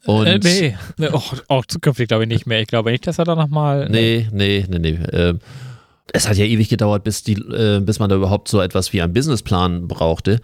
Und 0.06 0.28
Äh, 0.28 0.40
nee, 0.44 0.76
nee 0.98 1.08
auch, 1.08 1.34
auch 1.48 1.66
zukünftig 1.66 2.08
glaube 2.08 2.24
ich 2.24 2.30
nicht 2.30 2.46
mehr. 2.46 2.62
Ich 2.62 2.68
glaube 2.68 2.92
nicht, 2.92 3.08
dass 3.08 3.20
er 3.20 3.26
da 3.26 3.36
nochmal. 3.36 3.90
Nee, 3.90 4.28
nee, 4.32 4.66
nee, 4.70 4.80
nee. 4.80 5.00
Ähm, 5.12 5.40
es 6.12 6.28
hat 6.28 6.38
ja 6.38 6.46
ewig 6.46 6.70
gedauert, 6.70 7.04
bis, 7.04 7.24
die, 7.24 7.34
äh, 7.34 7.80
bis 7.80 8.00
man 8.00 8.10
da 8.10 8.16
überhaupt 8.16 8.48
so 8.48 8.62
etwas 8.62 8.94
wie 8.94 9.02
einen 9.02 9.14
Businessplan 9.14 9.88
brauchte. 9.88 10.42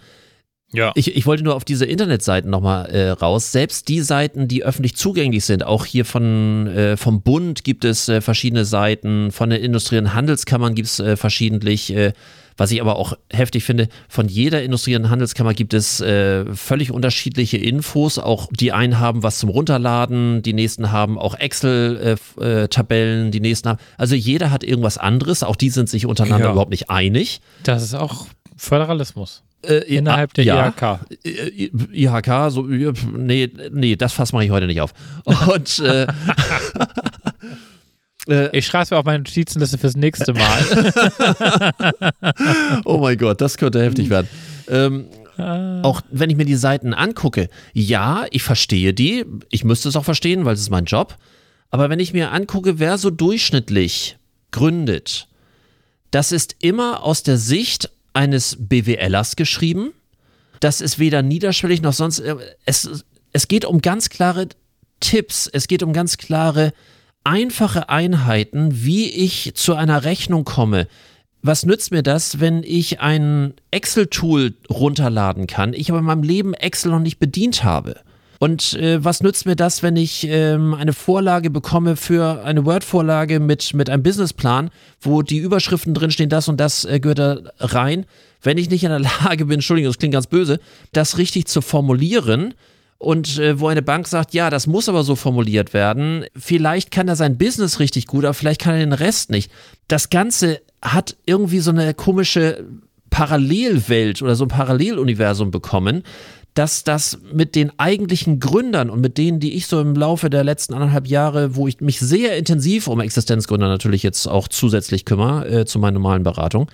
Ja. 0.72 0.92
Ich, 0.96 1.16
ich 1.16 1.26
wollte 1.26 1.44
nur 1.44 1.56
auf 1.56 1.66
diese 1.66 1.86
Internetseiten 1.86 2.50
nochmal 2.52 2.86
äh, 2.92 3.10
raus. 3.10 3.52
Selbst 3.52 3.88
die 3.88 4.02
Seiten, 4.02 4.48
die 4.48 4.64
öffentlich 4.64 4.96
zugänglich 4.96 5.44
sind, 5.46 5.64
auch 5.64 5.86
hier 5.86 6.06
von, 6.06 6.68
äh, 6.68 6.96
vom 6.96 7.22
Bund 7.22 7.64
gibt 7.64 7.86
es 7.86 8.08
äh, 8.08 8.22
verschiedene 8.22 8.66
Seiten, 8.66 9.32
von 9.32 9.50
den 9.50 9.64
Industrie- 9.64 9.98
und 9.98 10.14
Handelskammern 10.14 10.76
gibt 10.76 10.88
es 10.88 11.00
äh, 11.00 11.18
verschiedentlich, 11.18 11.92
äh, 11.96 12.14
was 12.56 12.70
ich 12.72 12.82
aber 12.82 12.98
auch 12.98 13.14
heftig 13.32 13.64
finde, 13.64 13.88
von 14.10 14.28
jeder 14.28 14.62
Industrie- 14.62 14.96
und 14.96 15.10
Handelskammer 15.10 15.54
gibt 15.54 15.74
es 15.74 16.02
äh, 16.02 16.46
völlig 16.54 16.92
unterschiedliche 16.92 17.58
Infos. 17.58 18.20
Auch 18.20 18.48
die 18.52 18.72
einen 18.74 19.00
haben 19.00 19.24
was 19.24 19.40
zum 19.40 19.50
Runterladen, 19.50 20.42
die 20.44 20.54
nächsten 20.54 20.92
haben 20.92 21.18
auch 21.18 21.36
Excel-Tabellen, 21.36 23.32
die 23.32 23.40
nächsten 23.40 23.70
haben. 23.70 23.80
Also 23.98 24.16
jeder 24.16 24.52
hat 24.52 24.64
irgendwas 24.64 24.98
anderes. 24.98 25.42
Auch 25.44 25.56
die 25.56 25.70
sind 25.70 25.90
sich 25.90 26.06
untereinander 26.06 26.48
Ja. 26.48 26.52
überhaupt 26.52 26.72
nicht 26.72 26.90
einig. 26.90 27.42
Das 27.64 27.82
ist 27.82 27.94
auch 27.96 28.28
Föderalismus. 28.58 29.42
Äh, 29.62 29.96
Innerhalb 29.96 30.34
der 30.34 30.46
ja. 30.46 30.68
IHK. 30.68 31.00
Äh, 31.24 31.70
IHK, 31.92 32.50
so, 32.52 32.64
nee, 32.64 33.52
nee, 33.72 33.96
das 33.96 34.14
Fass 34.14 34.32
mache 34.32 34.46
ich 34.46 34.52
heute 34.52 34.68
nicht 34.68 34.82
auf. 34.82 34.94
Und 35.26 35.80
äh, 35.80 36.08
äh, 38.30 38.58
Ich 38.58 38.66
schreibe 38.66 38.84
es 38.84 38.92
mir 38.92 38.98
auf 38.98 39.06
meine 39.06 39.20
Notizenliste 39.20 39.78
fürs 39.78 39.98
nächste 39.98 40.34
Mal. 40.34 40.94
oh 42.86 42.98
mein 43.00 43.18
Gott, 43.18 43.42
das 43.42 43.58
könnte 43.58 43.84
heftig 43.84 44.10
werden. 44.10 44.28
Ähm, 44.70 45.06
Ah. 45.40 45.82
auch 45.84 46.02
wenn 46.12 46.30
ich 46.30 46.36
mir 46.36 46.46
die 46.46 46.56
Seiten 46.56 46.94
angucke, 46.94 47.48
ja, 47.74 48.26
ich 48.32 48.44
verstehe 48.44 48.94
die, 48.94 49.26
ich 49.50 49.64
müsste 49.64 49.88
es 49.88 49.96
auch 49.96 50.04
verstehen, 50.04 50.44
weil 50.44 50.54
es 50.54 50.60
ist 50.60 50.70
mein 50.70 50.84
Job. 50.84 51.16
Aber 51.70 51.90
wenn 51.90 52.00
ich 52.00 52.12
mir 52.14 52.32
angucke, 52.32 52.78
wer 52.80 52.98
so 52.98 53.10
durchschnittlich 53.10 54.18
gründet, 54.52 55.28
das 56.12 56.32
ist 56.32 56.58
immer 56.60 57.04
aus 57.04 57.24
der 57.24 57.38
Sicht 57.38 57.90
eines 58.14 58.58
BWLers 58.60 59.36
geschrieben. 59.36 59.94
Das 60.60 60.82
ist 60.82 61.00
weder 61.00 61.22
niederschwellig 61.22 61.82
noch 61.82 61.94
sonst. 61.94 62.20
äh, 62.20 62.36
Es, 62.66 63.06
es 63.32 63.48
geht 63.48 63.66
um 63.66 63.82
ganz 63.82 64.10
klare 64.10 64.50
Tipps, 65.00 65.50
es 65.52 65.68
geht 65.68 65.84
um 65.84 65.94
ganz 65.94 66.18
klare, 66.18 66.74
einfache 67.24 67.90
Einheiten, 67.90 68.84
wie 68.84 69.10
ich 69.10 69.54
zu 69.56 69.76
einer 69.76 70.04
Rechnung 70.04 70.46
komme. 70.46 70.88
Was 71.42 71.66
nützt 71.66 71.92
mir 71.92 72.04
das, 72.04 72.40
wenn 72.42 72.64
ich 72.64 73.00
ein 73.00 73.54
Excel-Tool 73.72 74.56
runterladen 74.70 75.48
kann, 75.48 75.74
ich 75.74 75.90
aber 75.90 76.00
in 76.00 76.06
meinem 76.06 76.24
Leben 76.24 76.54
Excel 76.54 76.92
noch 76.92 77.00
nicht 77.00 77.20
bedient 77.20 77.64
habe? 77.64 78.02
Und 78.40 78.74
äh, 78.76 79.04
was 79.04 79.22
nützt 79.22 79.46
mir 79.46 79.58
das, 79.58 79.84
wenn 79.84 79.98
ich 79.98 80.26
ähm, 80.28 80.74
eine 80.74 80.94
Vorlage 80.94 81.50
bekomme 81.50 81.98
für 81.98 82.44
eine 82.46 82.66
Word-Vorlage 82.66 83.42
mit, 83.42 83.74
mit 83.74 83.90
einem 83.90 84.02
Businessplan, 84.02 84.72
wo 85.02 85.22
die 85.22 85.40
Überschriften 85.40 85.94
drinstehen, 85.94 86.30
das 86.30 86.48
und 86.48 86.58
das 86.58 86.86
äh, 86.86 87.02
gehört 87.02 87.20
da 87.20 87.40
rein, 87.60 88.06
wenn 88.42 88.58
ich 88.58 88.70
nicht 88.70 88.86
in 88.86 88.90
der 88.90 89.00
Lage 89.24 89.46
bin, 89.46 89.56
Entschuldigung, 89.56 89.90
das 89.90 89.98
klingt 89.98 90.14
ganz 90.14 90.28
böse, 90.28 90.60
das 90.94 91.18
richtig 91.18 91.48
zu 91.48 91.62
formulieren 91.62 92.54
und 92.98 93.40
äh, 93.40 93.60
wo 93.60 93.68
eine 93.68 93.82
Bank 93.82 94.08
sagt, 94.08 94.34
ja, 94.34 94.50
das 94.50 94.68
muss 94.68 94.88
aber 94.88 95.04
so 95.04 95.18
formuliert 95.18 95.74
werden, 95.74 96.26
vielleicht 96.34 96.92
kann 96.92 97.10
er 97.10 97.18
sein 97.18 97.38
Business 97.38 97.80
richtig 97.80 98.08
gut, 98.08 98.24
aber 98.24 98.34
vielleicht 98.34 98.62
kann 98.62 98.74
er 98.74 98.80
den 98.80 98.94
Rest 98.94 99.32
nicht. 99.32 99.52
Das 99.90 100.10
Ganze 100.10 100.62
hat 100.82 101.18
irgendwie 101.26 101.60
so 101.60 101.72
eine 101.72 101.94
komische 101.94 102.66
Parallelwelt 103.10 104.22
oder 104.22 104.36
so 104.36 104.46
ein 104.46 104.50
Paralleluniversum 104.50 105.52
bekommen, 105.52 106.04
dass 106.54 106.84
das 106.84 107.20
mit 107.32 107.56
den 107.56 107.72
eigentlichen 107.78 108.40
Gründern 108.40 108.90
und 108.90 109.02
mit 109.02 109.18
denen, 109.18 109.40
die 109.40 109.54
ich 109.54 109.68
so 109.68 109.80
im 109.80 109.96
Laufe 109.96 110.30
der 110.30 110.44
letzten 110.44 110.74
anderthalb 110.74 111.08
Jahre, 111.08 111.56
wo 111.56 111.68
ich 111.68 111.80
mich 111.80 112.00
sehr 112.00 112.38
intensiv 112.38 112.88
um 112.88 113.00
Existenzgründer 113.00 113.68
natürlich 113.68 114.04
jetzt 114.04 114.28
auch 114.28 114.48
zusätzlich 114.48 115.06
kümmere, 115.06 115.48
äh, 115.48 115.66
zu 115.66 115.80
meiner 115.80 115.94
normalen 116.00 116.24
Beratung, 116.24 116.70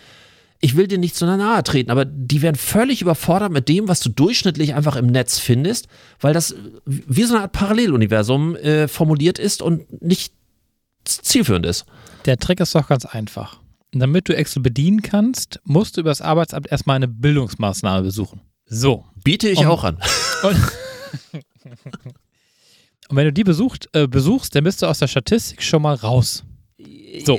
ich 0.61 0.75
will 0.75 0.88
dir 0.88 0.97
nicht 0.97 1.15
zu 1.15 1.25
nahe 1.25 1.63
treten, 1.63 1.91
aber 1.91 2.05
die 2.05 2.41
werden 2.41 2.55
völlig 2.55 3.01
überfordert 3.01 3.51
mit 3.51 3.69
dem, 3.69 3.88
was 3.88 3.99
du 3.99 4.09
durchschnittlich 4.09 4.73
einfach 4.73 4.95
im 4.95 5.07
Netz 5.07 5.38
findest, 5.38 5.88
weil 6.19 6.33
das 6.33 6.55
wie 6.85 7.23
so 7.23 7.35
eine 7.35 7.43
Art 7.43 7.51
Paralleluniversum 7.51 8.55
äh, 8.55 8.88
formuliert 8.88 9.38
ist 9.38 9.61
und 9.61 10.01
nicht 10.01 10.33
zielführend 11.03 11.65
ist. 11.65 11.85
Der 12.25 12.38
Trick 12.38 12.59
ist 12.59 12.73
doch 12.73 12.88
ganz 12.88 13.05
einfach. 13.05 13.59
Damit 13.91 14.27
du 14.27 14.35
Excel 14.35 14.61
bedienen 14.63 15.01
kannst, 15.01 15.59
musst 15.63 15.97
du 15.97 16.01
über 16.01 16.09
das 16.09 16.21
Arbeitsamt 16.21 16.71
erstmal 16.71 16.95
eine 16.95 17.07
Bildungsmaßnahme 17.07 18.03
besuchen. 18.03 18.41
So. 18.65 19.05
Biete 19.25 19.49
ich 19.49 19.59
Um- 19.59 19.67
auch 19.67 19.83
an. 19.83 19.97
Und, 20.43 20.55
und 23.09 23.15
wenn 23.17 23.25
du 23.25 23.33
die 23.33 23.43
besucht, 23.43 23.89
äh, 23.93 24.07
besuchst, 24.07 24.55
dann 24.55 24.63
bist 24.63 24.81
du 24.81 24.85
aus 24.85 24.99
der 24.99 25.07
Statistik 25.07 25.61
schon 25.61 25.81
mal 25.81 25.95
raus. 25.95 26.45
So. 27.25 27.38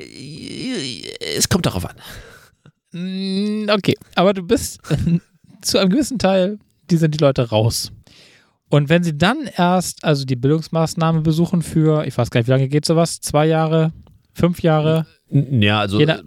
Es 1.36 1.48
kommt 1.48 1.64
darauf 1.66 1.86
an. 1.86 1.96
Mm, 2.92 3.68
Okay, 3.70 3.94
aber 4.14 4.34
du 4.34 4.42
bist 4.42 4.80
zu 5.62 5.78
einem 5.78 5.90
gewissen 5.90 6.18
Teil, 6.18 6.58
die 6.90 6.96
sind 6.96 7.14
die 7.14 7.18
Leute 7.18 7.48
raus. 7.48 7.90
Und 8.68 8.88
wenn 8.88 9.04
sie 9.04 9.16
dann 9.16 9.48
erst, 9.56 10.02
also 10.04 10.24
die 10.24 10.34
Bildungsmaßnahme 10.36 11.20
besuchen 11.20 11.62
für, 11.62 12.04
ich 12.06 12.18
weiß 12.18 12.30
gar 12.30 12.40
nicht, 12.40 12.48
wie 12.48 12.52
lange 12.52 12.68
geht 12.68 12.84
sowas? 12.84 13.20
Zwei 13.20 13.46
Jahre? 13.46 13.92
Fünf 14.36 14.62
Jahre? 14.62 15.06
Ja, 15.30 15.80
also. 15.80 15.98
Je 15.98 16.06
nach- 16.06 16.22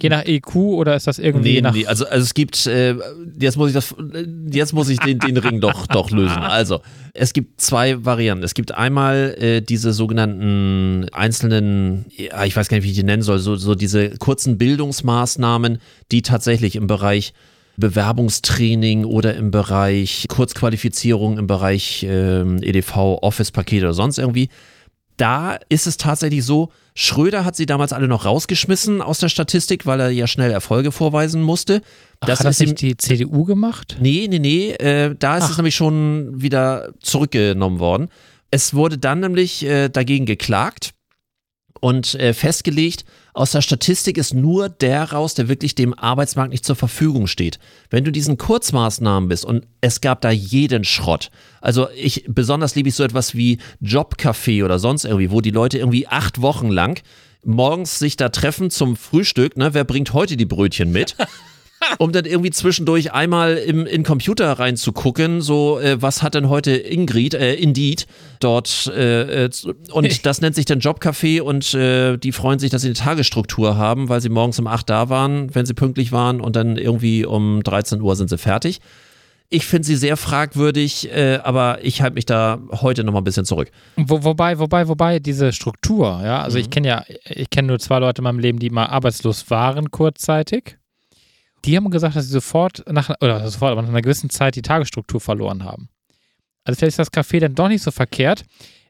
Je 0.00 0.08
nach 0.10 0.24
EQ 0.26 0.54
oder 0.54 0.94
ist 0.94 1.06
das 1.08 1.18
irgendwie 1.18 1.54
Nee, 1.54 1.60
nach. 1.62 1.72
nee, 1.74 1.86
also, 1.86 2.06
also 2.06 2.22
es 2.22 2.34
gibt, 2.34 2.66
äh, 2.66 2.94
jetzt 3.40 3.56
muss 3.56 3.68
ich 3.70 3.74
das, 3.74 3.94
jetzt 4.50 4.72
muss 4.74 4.88
ich 4.90 4.98
den, 5.00 5.18
den 5.18 5.36
Ring 5.38 5.60
doch, 5.60 5.86
doch 5.88 6.10
lösen. 6.10 6.36
Also, 6.38 6.80
es 7.14 7.32
gibt 7.32 7.60
zwei 7.60 8.04
Varianten. 8.04 8.44
Es 8.44 8.54
gibt 8.54 8.72
einmal 8.72 9.34
äh, 9.40 9.60
diese 9.62 9.92
sogenannten 9.92 11.06
einzelnen, 11.12 12.04
ich 12.16 12.54
weiß 12.54 12.68
gar 12.68 12.76
nicht, 12.76 12.84
wie 12.84 12.90
ich 12.90 12.96
die 12.96 13.02
nennen 13.02 13.22
soll, 13.22 13.38
so, 13.38 13.56
so 13.56 13.74
diese 13.74 14.10
kurzen 14.18 14.56
Bildungsmaßnahmen, 14.58 15.78
die 16.12 16.22
tatsächlich 16.22 16.76
im 16.76 16.86
Bereich 16.86 17.32
Bewerbungstraining 17.76 19.04
oder 19.04 19.34
im 19.34 19.50
Bereich 19.50 20.26
Kurzqualifizierung, 20.28 21.38
im 21.38 21.46
Bereich 21.46 22.06
ähm, 22.08 22.62
EDV, 22.62 23.18
Office-Pakete 23.22 23.86
oder 23.86 23.94
sonst 23.94 24.18
irgendwie 24.18 24.48
da 25.16 25.58
ist 25.68 25.86
es 25.86 25.96
tatsächlich 25.96 26.44
so, 26.44 26.70
Schröder 26.94 27.44
hat 27.44 27.56
sie 27.56 27.66
damals 27.66 27.92
alle 27.92 28.08
noch 28.08 28.24
rausgeschmissen 28.24 29.02
aus 29.02 29.18
der 29.18 29.28
Statistik, 29.28 29.86
weil 29.86 30.00
er 30.00 30.10
ja 30.10 30.26
schnell 30.26 30.50
Erfolge 30.50 30.92
vorweisen 30.92 31.42
musste. 31.42 31.82
Ach, 32.20 32.26
Das 32.26 32.40
hat 32.40 32.46
das 32.46 32.60
nicht 32.60 32.80
die 32.80 32.96
CDU 32.96 33.44
gemacht? 33.44 33.96
nee, 34.00 34.26
nee, 34.28 34.38
nee, 34.38 34.70
äh, 34.72 35.14
da 35.18 35.38
ist 35.38 35.44
es 35.44 35.50
Ach. 35.52 35.56
nämlich 35.58 35.74
schon 35.74 36.40
wieder 36.40 36.92
zurückgenommen 37.00 37.78
worden. 37.80 38.08
Es 38.50 38.74
wurde 38.74 38.98
dann 38.98 39.20
nämlich 39.20 39.64
äh, 39.64 39.88
dagegen 39.88 40.26
geklagt 40.26 40.94
und 41.80 42.14
äh, 42.14 42.32
festgelegt, 42.32 43.04
aus 43.34 43.50
der 43.50 43.60
Statistik 43.60 44.16
ist 44.16 44.32
nur 44.32 44.68
der 44.68 45.12
raus, 45.12 45.34
der 45.34 45.48
wirklich 45.48 45.74
dem 45.74 45.92
Arbeitsmarkt 45.92 46.52
nicht 46.52 46.64
zur 46.64 46.76
Verfügung 46.76 47.26
steht. 47.26 47.58
Wenn 47.90 48.04
du 48.04 48.12
diesen 48.12 48.38
Kurzmaßnahmen 48.38 49.28
bist 49.28 49.44
und 49.44 49.66
es 49.80 50.00
gab 50.00 50.20
da 50.20 50.30
jeden 50.30 50.84
Schrott. 50.84 51.30
Also 51.60 51.88
ich, 51.96 52.24
besonders 52.28 52.74
liebe 52.76 52.88
ich 52.88 52.94
so 52.94 53.02
etwas 53.02 53.34
wie 53.34 53.58
Jobcafé 53.82 54.64
oder 54.64 54.78
sonst 54.78 55.04
irgendwie, 55.04 55.30
wo 55.30 55.40
die 55.40 55.50
Leute 55.50 55.78
irgendwie 55.78 56.06
acht 56.06 56.40
Wochen 56.40 56.70
lang 56.70 57.02
morgens 57.44 57.98
sich 57.98 58.16
da 58.16 58.30
treffen 58.30 58.70
zum 58.70 58.96
Frühstück, 58.96 59.56
ne, 59.56 59.74
wer 59.74 59.84
bringt 59.84 60.12
heute 60.12 60.36
die 60.36 60.46
Brötchen 60.46 60.92
mit? 60.92 61.16
um 61.98 62.12
dann 62.12 62.24
irgendwie 62.24 62.50
zwischendurch 62.50 63.12
einmal 63.12 63.56
im, 63.56 63.86
in 63.86 64.02
Computer 64.02 64.52
reinzugucken, 64.52 65.40
so, 65.40 65.78
äh, 65.78 66.00
was 66.00 66.22
hat 66.22 66.34
denn 66.34 66.48
heute 66.48 66.72
Ingrid, 66.76 67.34
äh, 67.34 67.54
Indeed 67.54 68.06
dort, 68.40 68.86
äh, 68.94 69.44
äh, 69.46 69.50
und 69.92 70.26
das 70.26 70.40
nennt 70.40 70.54
sich 70.54 70.64
dann 70.64 70.80
Jobcafé 70.80 71.40
und 71.40 71.74
äh, 71.74 72.16
die 72.16 72.32
freuen 72.32 72.58
sich, 72.58 72.70
dass 72.70 72.82
sie 72.82 72.88
eine 72.88 72.94
Tagesstruktur 72.94 73.76
haben, 73.76 74.08
weil 74.08 74.20
sie 74.20 74.28
morgens 74.28 74.58
um 74.58 74.66
8 74.66 74.88
da 74.88 75.08
waren, 75.08 75.54
wenn 75.54 75.66
sie 75.66 75.74
pünktlich 75.74 76.12
waren 76.12 76.40
und 76.40 76.56
dann 76.56 76.76
irgendwie 76.76 77.24
um 77.24 77.62
13 77.62 78.00
Uhr 78.00 78.16
sind 78.16 78.30
sie 78.30 78.38
fertig. 78.38 78.80
Ich 79.50 79.66
finde 79.66 79.86
sie 79.86 79.96
sehr 79.96 80.16
fragwürdig, 80.16 81.10
äh, 81.12 81.38
aber 81.44 81.78
ich 81.82 82.00
halte 82.02 82.14
mich 82.14 82.26
da 82.26 82.58
heute 82.72 83.04
noch 83.04 83.12
mal 83.12 83.20
ein 83.20 83.24
bisschen 83.24 83.44
zurück. 83.44 83.70
Wo, 83.96 84.24
wobei, 84.24 84.58
wobei, 84.58 84.88
wobei, 84.88 85.18
diese 85.20 85.52
Struktur, 85.52 86.22
ja, 86.24 86.42
also 86.42 86.56
Mhm. 86.56 86.62
ich 86.62 86.70
kenne 86.70 86.88
ja, 86.88 87.04
ich 87.26 87.50
kenne 87.50 87.68
nur 87.68 87.78
zwei 87.78 87.98
Leute 87.98 88.20
in 88.20 88.24
meinem 88.24 88.38
Leben, 88.38 88.58
die 88.58 88.70
mal 88.70 88.86
arbeitslos 88.86 89.50
waren 89.50 89.90
kurzzeitig. 89.90 90.78
Die 91.64 91.76
haben 91.76 91.90
gesagt, 91.90 92.16
dass 92.16 92.26
sie 92.26 92.32
sofort 92.32 92.84
nach, 92.90 93.10
oder 93.20 93.48
sofort, 93.50 93.72
aber 93.72 93.82
nach 93.82 93.88
einer 93.88 94.02
gewissen 94.02 94.30
Zeit 94.30 94.56
die 94.56 94.62
Tagesstruktur 94.62 95.20
verloren 95.20 95.64
haben. 95.64 95.88
Also 96.64 96.78
vielleicht 96.78 96.98
ist 96.98 96.98
das 96.98 97.12
Café 97.12 97.40
dann 97.40 97.54
doch 97.54 97.68
nicht 97.68 97.82
so 97.82 97.90
verkehrt. 97.90 98.44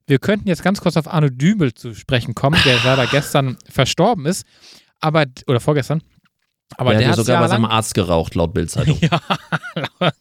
Wir 0.07 0.19
könnten 0.19 0.49
jetzt 0.49 0.63
ganz 0.63 0.81
kurz 0.81 0.97
auf 0.97 1.09
Arno 1.09 1.29
Dübel 1.29 1.75
zu 1.75 1.95
sprechen 1.95 2.35
kommen, 2.35 2.59
der 2.65 2.79
leider 2.85 3.07
gestern 3.07 3.57
verstorben 3.69 4.27
ist, 4.27 4.45
aber, 5.01 5.25
oder 5.47 5.61
vorgestern. 5.61 6.03
Aber 6.77 6.91
der 6.91 7.01
der, 7.01 7.09
hat 7.11 7.17
sogar 7.17 7.41
bei 7.41 7.49
seinem 7.49 7.67
Arzt 7.67 7.95
geraucht, 7.95 8.35
laut 8.35 8.55
Bildzeitung. 8.55 8.99
ja, 9.01 9.21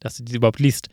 dass 0.00 0.16
du 0.18 0.24
die 0.24 0.36
überhaupt 0.36 0.60
liest. 0.60 0.88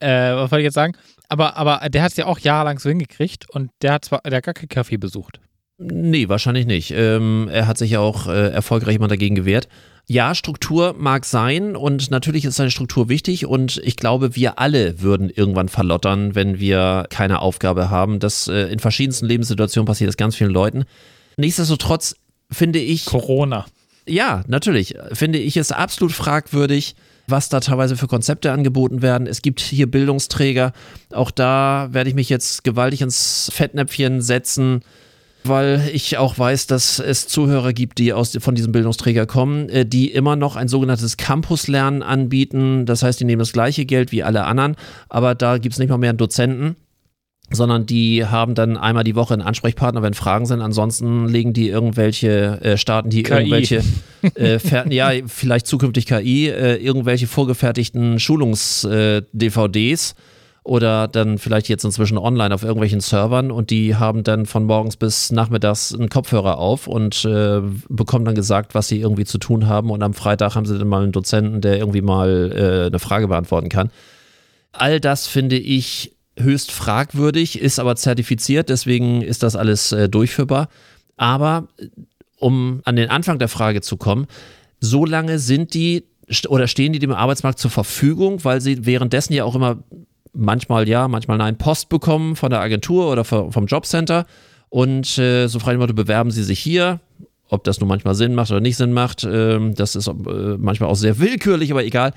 Äh, 0.00 0.34
was 0.34 0.50
wollte 0.50 0.60
ich 0.60 0.64
jetzt 0.64 0.74
sagen? 0.74 0.96
Aber, 1.28 1.56
aber 1.56 1.88
der 1.88 2.02
hat 2.02 2.12
es 2.12 2.16
ja 2.16 2.26
auch 2.26 2.38
jahrelang 2.38 2.78
so 2.78 2.88
hingekriegt 2.88 3.48
und 3.50 3.70
der 3.82 3.94
hat 3.94 4.04
zwar, 4.04 4.20
der 4.22 4.38
hat 4.38 4.44
gar 4.44 4.54
kein 4.54 4.68
Café 4.68 4.98
besucht. 4.98 5.40
Nee, 5.78 6.28
wahrscheinlich 6.28 6.66
nicht. 6.66 6.90
Ähm, 6.90 7.48
er 7.52 7.68
hat 7.68 7.78
sich 7.78 7.92
ja 7.92 8.00
auch 8.00 8.26
äh, 8.26 8.50
erfolgreich 8.50 8.96
immer 8.96 9.06
dagegen 9.06 9.36
gewehrt. 9.36 9.68
Ja, 10.08 10.34
Struktur 10.34 10.96
mag 10.98 11.24
sein 11.24 11.76
und 11.76 12.10
natürlich 12.10 12.44
ist 12.44 12.56
seine 12.56 12.70
Struktur 12.70 13.08
wichtig 13.08 13.46
und 13.46 13.80
ich 13.84 13.96
glaube, 13.96 14.34
wir 14.34 14.58
alle 14.58 15.02
würden 15.02 15.30
irgendwann 15.30 15.68
verlottern, 15.68 16.34
wenn 16.34 16.58
wir 16.58 17.06
keine 17.10 17.40
Aufgabe 17.42 17.90
haben. 17.90 18.18
Das 18.18 18.48
äh, 18.48 18.72
in 18.72 18.80
verschiedensten 18.80 19.26
Lebenssituationen 19.26 19.86
passiert 19.86 20.08
das 20.08 20.16
ganz 20.16 20.34
vielen 20.34 20.50
Leuten. 20.50 20.84
Nichtsdestotrotz 21.36 22.16
finde 22.50 22.80
ich. 22.80 23.04
Corona. 23.04 23.66
Ja, 24.08 24.42
natürlich. 24.48 24.94
Finde 25.12 25.38
ich 25.38 25.56
es 25.58 25.70
absolut 25.70 26.12
fragwürdig, 26.12 26.96
was 27.28 27.50
da 27.50 27.60
teilweise 27.60 27.96
für 27.96 28.08
Konzepte 28.08 28.50
angeboten 28.50 29.02
werden. 29.02 29.28
Es 29.28 29.42
gibt 29.42 29.60
hier 29.60 29.88
Bildungsträger. 29.88 30.72
Auch 31.12 31.30
da 31.30 31.88
werde 31.92 32.08
ich 32.08 32.16
mich 32.16 32.30
jetzt 32.30 32.64
gewaltig 32.64 33.02
ins 33.02 33.50
Fettnäpfchen 33.54 34.22
setzen 34.22 34.80
weil 35.44 35.88
ich 35.92 36.18
auch 36.18 36.38
weiß, 36.38 36.66
dass 36.66 36.98
es 36.98 37.28
Zuhörer 37.28 37.72
gibt, 37.72 37.98
die 37.98 38.12
aus, 38.12 38.36
von 38.40 38.54
diesem 38.54 38.72
Bildungsträger 38.72 39.26
kommen, 39.26 39.68
äh, 39.68 39.86
die 39.86 40.10
immer 40.10 40.36
noch 40.36 40.56
ein 40.56 40.68
sogenanntes 40.68 41.16
Campuslernen 41.16 42.02
anbieten. 42.02 42.86
Das 42.86 43.02
heißt, 43.02 43.20
die 43.20 43.24
nehmen 43.24 43.40
das 43.40 43.52
gleiche 43.52 43.84
Geld 43.86 44.12
wie 44.12 44.22
alle 44.22 44.44
anderen, 44.44 44.76
aber 45.08 45.34
da 45.34 45.58
gibt 45.58 45.74
es 45.74 45.78
nicht 45.78 45.88
mal 45.88 45.98
mehr 45.98 46.10
einen 46.10 46.18
Dozenten 46.18 46.76
sondern 47.50 47.86
die 47.86 48.26
haben 48.26 48.54
dann 48.54 48.76
einmal 48.76 49.04
die 49.04 49.14
Woche 49.14 49.34
einen 49.34 49.42
Ansprechpartner, 49.42 50.02
wenn 50.02 50.14
Fragen 50.14 50.46
sind. 50.46 50.60
Ansonsten 50.60 51.26
legen 51.28 51.52
die 51.52 51.68
irgendwelche, 51.68 52.60
äh, 52.60 52.76
starten 52.76 53.10
die 53.10 53.22
KI. 53.22 53.32
irgendwelche, 53.34 53.82
äh, 54.34 54.58
ja, 54.90 55.12
vielleicht 55.26 55.66
zukünftig 55.66 56.06
KI, 56.06 56.48
äh, 56.48 56.76
irgendwelche 56.76 57.26
vorgefertigten 57.26 58.20
Schulungs-DVDs 58.20 60.12
äh, 60.12 60.14
oder 60.68 61.08
dann 61.08 61.38
vielleicht 61.38 61.68
jetzt 61.68 61.84
inzwischen 61.84 62.18
online 62.18 62.54
auf 62.54 62.62
irgendwelchen 62.62 63.00
Servern 63.00 63.50
und 63.50 63.70
die 63.70 63.96
haben 63.96 64.22
dann 64.22 64.46
von 64.46 64.64
morgens 64.64 64.96
bis 64.96 65.32
nachmittags 65.32 65.94
einen 65.94 66.08
Kopfhörer 66.08 66.58
auf 66.58 66.86
und 66.86 67.24
äh, 67.24 67.60
bekommen 67.88 68.24
dann 68.24 68.34
gesagt, 68.34 68.74
was 68.74 68.88
sie 68.88 69.00
irgendwie 69.00 69.24
zu 69.24 69.38
tun 69.38 69.66
haben 69.66 69.90
und 69.90 70.02
am 70.02 70.14
Freitag 70.14 70.54
haben 70.54 70.66
sie 70.66 70.78
dann 70.78 70.88
mal 70.88 71.02
einen 71.02 71.12
Dozenten, 71.12 71.60
der 71.60 71.78
irgendwie 71.78 72.02
mal 72.02 72.52
äh, 72.52 72.86
eine 72.86 72.98
Frage 72.98 73.28
beantworten 73.28 73.68
kann. 73.68 73.90
All 74.72 75.00
das 75.00 75.26
finde 75.26 75.56
ich 75.56 76.14
höchst 76.38 76.70
fragwürdig, 76.70 77.58
ist 77.58 77.80
aber 77.80 77.96
zertifiziert, 77.96 78.68
deswegen 78.68 79.22
ist 79.22 79.42
das 79.42 79.56
alles 79.56 79.92
äh, 79.92 80.08
durchführbar. 80.08 80.68
Aber 81.16 81.68
um 82.38 82.82
an 82.84 82.96
den 82.96 83.10
Anfang 83.10 83.38
der 83.38 83.48
Frage 83.48 83.80
zu 83.80 83.96
kommen, 83.96 84.26
so 84.80 85.04
lange 85.04 85.38
sind 85.38 85.74
die 85.74 86.04
oder 86.48 86.68
stehen 86.68 86.92
die 86.92 86.98
dem 86.98 87.12
Arbeitsmarkt 87.12 87.58
zur 87.58 87.70
Verfügung, 87.70 88.44
weil 88.44 88.60
sie 88.60 88.84
währenddessen 88.84 89.32
ja 89.32 89.44
auch 89.44 89.54
immer 89.54 89.78
manchmal 90.38 90.88
ja, 90.88 91.08
manchmal 91.08 91.38
nein, 91.38 91.58
Post 91.58 91.88
bekommen 91.88 92.36
von 92.36 92.50
der 92.50 92.60
Agentur 92.60 93.10
oder 93.10 93.24
vom 93.24 93.66
Jobcenter. 93.66 94.26
Und 94.70 95.18
äh, 95.18 95.46
so 95.48 95.58
frei 95.58 95.76
Motto, 95.76 95.94
bewerben 95.94 96.30
Sie 96.30 96.42
sich 96.42 96.60
hier. 96.60 97.00
Ob 97.50 97.64
das 97.64 97.80
nun 97.80 97.88
manchmal 97.88 98.14
Sinn 98.14 98.34
macht 98.34 98.50
oder 98.50 98.60
nicht 98.60 98.76
Sinn 98.76 98.92
macht, 98.92 99.24
äh, 99.24 99.58
das 99.72 99.96
ist 99.96 100.06
äh, 100.06 100.12
manchmal 100.58 100.90
auch 100.90 100.96
sehr 100.96 101.18
willkürlich, 101.18 101.70
aber 101.70 101.84
egal. 101.84 102.12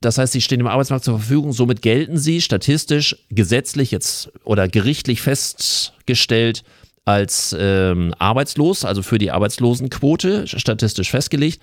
Das 0.00 0.18
heißt, 0.18 0.32
sie 0.32 0.40
stehen 0.40 0.60
im 0.60 0.66
Arbeitsmarkt 0.66 1.04
zur 1.04 1.18
Verfügung. 1.18 1.52
Somit 1.52 1.82
gelten 1.82 2.18
sie 2.18 2.40
statistisch, 2.40 3.16
gesetzlich 3.30 3.90
jetzt 3.90 4.30
oder 4.44 4.68
gerichtlich 4.68 5.22
festgestellt 5.22 6.62
als 7.04 7.56
ähm, 7.58 8.14
arbeitslos, 8.18 8.84
also 8.84 9.02
für 9.02 9.18
die 9.18 9.30
Arbeitslosenquote 9.30 10.46
statistisch 10.46 11.10
festgelegt. 11.10 11.60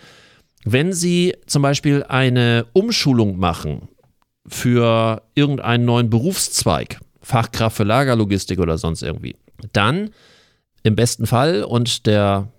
Wenn 0.66 0.94
sie 0.94 1.36
zum 1.46 1.62
Beispiel 1.62 2.04
eine 2.04 2.66
Umschulung 2.74 3.38
machen 3.38 3.90
für 4.48 5.22
irgendeinen 5.36 5.86
neuen 5.86 6.10
Berufszweig, 6.10 7.00
Fachkraft 7.22 7.78
für 7.78 7.84
Lagerlogistik 7.84 8.60
oder 8.60 8.78
sonst 8.78 9.02
irgendwie, 9.02 9.36
dann 9.72 10.10
im 10.84 10.96
besten 10.96 11.26
Fall 11.26 11.64
und 11.64 12.06
der 12.06 12.50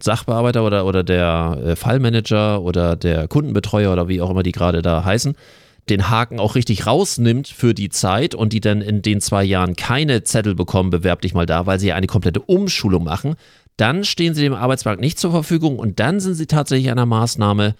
Sachbearbeiter 0.00 0.64
oder, 0.64 0.86
oder 0.86 1.02
der 1.02 1.58
äh, 1.64 1.76
Fallmanager 1.76 2.62
oder 2.62 2.96
der 2.96 3.28
Kundenbetreuer 3.28 3.92
oder 3.92 4.08
wie 4.08 4.20
auch 4.20 4.30
immer 4.30 4.42
die 4.42 4.52
gerade 4.52 4.82
da 4.82 5.04
heißen, 5.04 5.34
den 5.88 6.10
Haken 6.10 6.40
auch 6.40 6.54
richtig 6.54 6.86
rausnimmt 6.86 7.48
für 7.48 7.72
die 7.72 7.88
Zeit 7.88 8.34
und 8.34 8.52
die 8.52 8.60
dann 8.60 8.82
in 8.82 9.02
den 9.02 9.20
zwei 9.20 9.44
Jahren 9.44 9.76
keine 9.76 10.22
Zettel 10.24 10.54
bekommen, 10.54 10.90
bewerb 10.90 11.22
dich 11.22 11.32
mal 11.32 11.46
da, 11.46 11.66
weil 11.66 11.78
sie 11.78 11.88
ja 11.88 11.94
eine 11.94 12.08
komplette 12.08 12.40
Umschulung 12.40 13.04
machen, 13.04 13.36
dann 13.76 14.04
stehen 14.04 14.34
sie 14.34 14.42
dem 14.42 14.54
Arbeitsmarkt 14.54 15.00
nicht 15.00 15.18
zur 15.18 15.30
Verfügung 15.30 15.78
und 15.78 16.00
dann 16.00 16.20
sind 16.20 16.34
sie 16.34 16.46
tatsächlich 16.46 16.90
einer 16.90 17.06
Maßnahme 17.06 17.74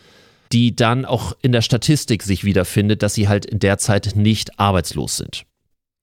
die 0.53 0.75
dann 0.77 1.05
auch 1.05 1.37
in 1.43 1.53
der 1.53 1.63
Statistik 1.63 2.23
sich 2.23 2.45
wiederfindet, 2.45 3.03
dass 3.03 3.15
sie 3.15 3.29
halt 3.29 3.45
in 3.47 3.59
der 3.59 3.79
Zeit 3.79 4.15
nicht 4.15 4.59
arbeitslos 4.59 5.17
sind. 5.17 5.45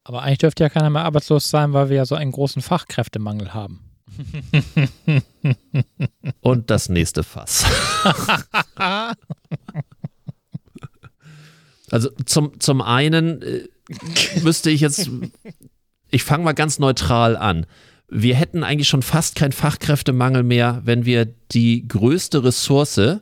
Aber 0.03 0.23
eigentlich 0.23 0.39
dürfte 0.39 0.63
ja 0.63 0.69
keiner 0.69 0.89
mehr 0.89 1.05
arbeitslos 1.05 1.49
sein, 1.49 1.73
weil 1.73 1.89
wir 1.89 1.97
ja 1.97 2.05
so 2.05 2.15
einen 2.15 2.31
großen 2.31 2.61
Fachkräftemangel 2.61 3.53
haben. 3.53 3.79
Und 6.41 6.69
das 6.69 6.89
nächste 6.89 7.23
Fass. 7.23 7.65
also 11.89 12.09
zum, 12.25 12.59
zum 12.59 12.81
einen 12.81 13.41
äh, 13.41 13.67
müsste 14.43 14.69
ich 14.69 14.81
jetzt, 14.81 15.09
ich 16.11 16.23
fange 16.23 16.43
mal 16.43 16.53
ganz 16.53 16.79
neutral 16.79 17.37
an. 17.37 17.65
Wir 18.09 18.35
hätten 18.35 18.63
eigentlich 18.63 18.89
schon 18.89 19.01
fast 19.01 19.35
keinen 19.35 19.53
Fachkräftemangel 19.53 20.43
mehr, 20.43 20.81
wenn 20.83 21.05
wir 21.05 21.25
die 21.51 21.87
größte 21.87 22.43
Ressource, 22.43 23.21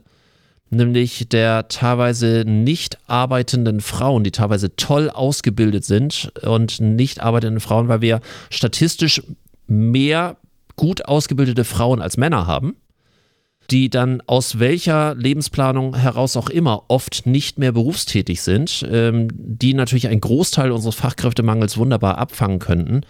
nämlich 0.72 1.28
der 1.28 1.68
teilweise 1.68 2.44
nicht 2.46 2.98
arbeitenden 3.06 3.80
Frauen, 3.80 4.24
die 4.24 4.30
teilweise 4.30 4.74
toll 4.76 5.10
ausgebildet 5.10 5.84
sind 5.84 6.32
und 6.42 6.80
nicht 6.80 7.20
arbeitenden 7.20 7.60
Frauen, 7.60 7.88
weil 7.88 8.00
wir 8.00 8.20
statistisch 8.50 9.22
mehr 9.66 10.36
gut 10.76 11.04
ausgebildete 11.04 11.64
Frauen 11.64 12.00
als 12.00 12.16
Männer 12.16 12.46
haben, 12.46 12.76
die 13.70 13.90
dann 13.90 14.22
aus 14.26 14.58
welcher 14.58 15.14
Lebensplanung 15.14 15.94
heraus 15.94 16.36
auch 16.36 16.48
immer 16.48 16.84
oft 16.88 17.26
nicht 17.26 17.58
mehr 17.58 17.72
berufstätig 17.72 18.42
sind, 18.42 18.84
ähm, 18.90 19.28
die 19.32 19.74
natürlich 19.74 20.08
einen 20.08 20.20
Großteil 20.20 20.72
unseres 20.72 20.96
Fachkräftemangels 20.96 21.76
wunderbar 21.76 22.18
abfangen 22.18 22.58
könnten, 22.58 23.02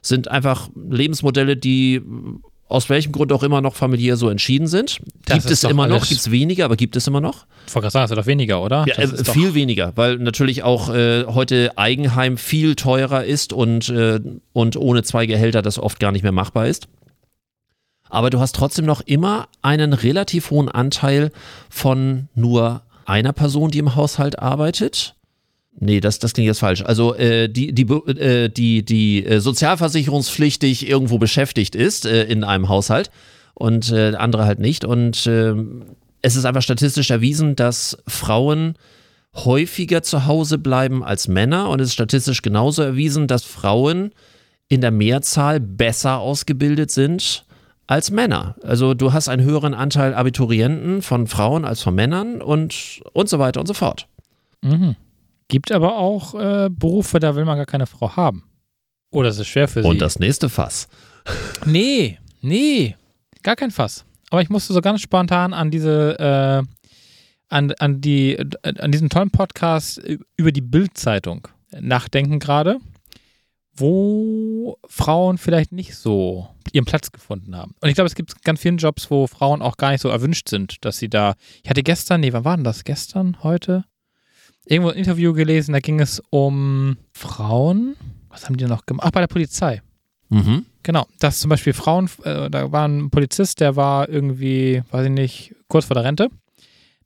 sind 0.00 0.28
einfach 0.28 0.68
Lebensmodelle, 0.74 1.56
die 1.56 2.02
aus 2.72 2.88
welchem 2.88 3.12
Grund 3.12 3.32
auch 3.32 3.42
immer 3.42 3.60
noch 3.60 3.74
familiär 3.74 4.16
so 4.16 4.28
entschieden 4.28 4.66
sind. 4.66 4.98
Das 5.26 5.38
gibt 5.38 5.50
es 5.50 5.64
immer 5.64 5.86
noch, 5.86 6.06
gibt 6.06 6.20
es 6.20 6.30
weniger, 6.30 6.64
aber 6.64 6.76
gibt 6.76 6.96
es 6.96 7.06
immer 7.06 7.20
noch? 7.20 7.46
Gerade 7.72 7.90
sagen, 7.90 8.04
es 8.04 8.10
ist 8.10 8.16
doch 8.16 8.26
weniger, 8.26 8.62
oder? 8.62 8.84
Ja, 8.88 8.96
äh, 8.96 9.24
viel 9.24 9.54
weniger, 9.54 9.92
weil 9.96 10.16
natürlich 10.18 10.62
auch 10.62 10.92
äh, 10.92 11.24
heute 11.26 11.72
Eigenheim 11.76 12.36
viel 12.36 12.74
teurer 12.74 13.24
ist 13.24 13.52
und, 13.52 13.88
äh, 13.88 14.20
und 14.52 14.76
ohne 14.76 15.02
zwei 15.02 15.26
Gehälter 15.26 15.62
das 15.62 15.78
oft 15.78 16.00
gar 16.00 16.12
nicht 16.12 16.22
mehr 16.22 16.32
machbar 16.32 16.66
ist. 16.66 16.88
Aber 18.08 18.30
du 18.30 18.40
hast 18.40 18.54
trotzdem 18.54 18.84
noch 18.84 19.00
immer 19.00 19.48
einen 19.62 19.92
relativ 19.92 20.50
hohen 20.50 20.68
Anteil 20.68 21.30
von 21.70 22.28
nur 22.34 22.82
einer 23.06 23.32
Person, 23.32 23.70
die 23.70 23.78
im 23.78 23.94
Haushalt 23.94 24.38
arbeitet 24.38 25.14
Nee, 25.78 26.00
das, 26.00 26.18
das 26.18 26.34
klingt 26.34 26.46
jetzt 26.46 26.60
falsch. 26.60 26.82
Also 26.82 27.14
äh, 27.14 27.48
die, 27.48 27.72
die, 27.72 27.82
äh, 27.82 28.48
die, 28.48 28.84
die 28.84 29.24
äh, 29.24 29.40
sozialversicherungspflichtig 29.40 30.88
irgendwo 30.88 31.18
beschäftigt 31.18 31.74
ist 31.74 32.04
äh, 32.04 32.24
in 32.24 32.44
einem 32.44 32.68
Haushalt 32.68 33.10
und 33.54 33.90
äh, 33.90 34.14
andere 34.14 34.44
halt 34.44 34.58
nicht. 34.58 34.84
Und 34.84 35.26
äh, 35.26 35.54
es 36.20 36.36
ist 36.36 36.44
einfach 36.44 36.62
statistisch 36.62 37.10
erwiesen, 37.10 37.56
dass 37.56 37.98
Frauen 38.06 38.74
häufiger 39.34 40.02
zu 40.02 40.26
Hause 40.26 40.58
bleiben 40.58 41.02
als 41.02 41.26
Männer. 41.26 41.70
Und 41.70 41.80
es 41.80 41.88
ist 41.88 41.94
statistisch 41.94 42.42
genauso 42.42 42.82
erwiesen, 42.82 43.26
dass 43.26 43.44
Frauen 43.44 44.12
in 44.68 44.80
der 44.80 44.90
Mehrzahl 44.90 45.58
besser 45.58 46.18
ausgebildet 46.18 46.90
sind 46.90 47.44
als 47.86 48.10
Männer. 48.10 48.56
Also 48.62 48.94
du 48.94 49.12
hast 49.12 49.28
einen 49.28 49.42
höheren 49.42 49.74
Anteil 49.74 50.14
Abiturienten 50.14 51.02
von 51.02 51.26
Frauen 51.26 51.64
als 51.64 51.82
von 51.82 51.94
Männern 51.94 52.40
und, 52.40 53.00
und 53.12 53.28
so 53.28 53.38
weiter 53.38 53.60
und 53.60 53.66
so 53.66 53.74
fort. 53.74 54.06
Mhm. 54.62 54.96
Gibt 55.52 55.70
aber 55.70 55.98
auch 55.98 56.34
äh, 56.34 56.70
Berufe, 56.70 57.20
da 57.20 57.36
will 57.36 57.44
man 57.44 57.58
gar 57.58 57.66
keine 57.66 57.86
Frau 57.86 58.16
haben. 58.16 58.42
Oder 59.10 59.28
es 59.28 59.38
ist 59.38 59.48
schwer 59.48 59.68
für 59.68 59.82
sie. 59.82 59.88
Und 59.88 60.00
das 60.00 60.18
nächste 60.18 60.48
Fass. 60.48 60.88
nee, 61.66 62.18
nee, 62.40 62.96
gar 63.42 63.54
kein 63.54 63.70
Fass. 63.70 64.06
Aber 64.30 64.40
ich 64.40 64.48
musste 64.48 64.72
so 64.72 64.80
ganz 64.80 65.02
spontan 65.02 65.52
an 65.52 65.70
diese, 65.70 66.18
äh, 66.18 66.62
an, 67.50 67.72
an, 67.72 68.00
die, 68.00 68.38
an 68.62 68.92
diesen 68.92 69.10
tollen 69.10 69.30
Podcast 69.30 70.00
über 70.38 70.52
die 70.52 70.62
Bildzeitung 70.62 71.46
nachdenken 71.78 72.38
gerade, 72.38 72.78
wo 73.74 74.78
Frauen 74.86 75.36
vielleicht 75.36 75.72
nicht 75.72 75.96
so 75.96 76.48
ihren 76.72 76.86
Platz 76.86 77.12
gefunden 77.12 77.54
haben. 77.54 77.74
Und 77.82 77.90
ich 77.90 77.94
glaube, 77.94 78.08
es 78.08 78.14
gibt 78.14 78.42
ganz 78.42 78.62
viele 78.62 78.76
Jobs, 78.76 79.10
wo 79.10 79.26
Frauen 79.26 79.60
auch 79.60 79.76
gar 79.76 79.90
nicht 79.90 80.00
so 80.00 80.08
erwünscht 80.08 80.48
sind, 80.48 80.82
dass 80.86 80.96
sie 80.96 81.10
da. 81.10 81.34
Ich 81.62 81.68
hatte 81.68 81.82
gestern, 81.82 82.22
nee, 82.22 82.32
wann 82.32 82.46
war 82.46 82.56
denn 82.56 82.64
das? 82.64 82.84
Gestern, 82.84 83.42
heute? 83.42 83.84
Irgendwo 84.66 84.90
ein 84.90 84.96
Interview 84.96 85.32
gelesen, 85.32 85.72
da 85.72 85.80
ging 85.80 86.00
es 86.00 86.22
um 86.30 86.96
Frauen. 87.12 87.96
Was 88.28 88.46
haben 88.46 88.56
die 88.56 88.64
noch 88.64 88.86
gemacht? 88.86 89.06
Ach, 89.06 89.10
bei 89.12 89.20
der 89.20 89.26
Polizei. 89.26 89.82
Mhm. 90.30 90.64
Genau, 90.82 91.06
dass 91.18 91.40
zum 91.40 91.48
Beispiel 91.50 91.72
Frauen, 91.74 92.08
äh, 92.24 92.48
da 92.50 92.72
war 92.72 92.88
ein 92.88 93.10
Polizist, 93.10 93.60
der 93.60 93.76
war 93.76 94.08
irgendwie, 94.08 94.82
weiß 94.90 95.04
ich 95.06 95.12
nicht, 95.12 95.54
kurz 95.68 95.84
vor 95.84 95.94
der 95.94 96.04
Rente. 96.04 96.28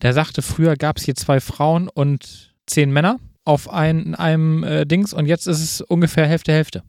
Der 0.03 0.13
sagte, 0.13 0.43
früher 0.43 0.77
gab 0.77 0.99
es 0.99 1.05
hier 1.05 1.15
zwei 1.15 1.41
Frauen 1.41 1.89
und 1.89 2.55
zehn 2.67 2.91
Männer. 2.91 3.19
auf 3.45 3.71
ein, 3.71 4.01
in 4.01 4.15
einem 4.15 4.65
äh, 4.65 4.85
Dings 4.87 5.13
und 5.13 5.27
jetzt 5.27 5.47
ist 5.47 5.63
es 5.63 5.81
ungefähr 5.81 6.27
Hälfte, 6.27 6.53
Hälfte. 6.53 6.83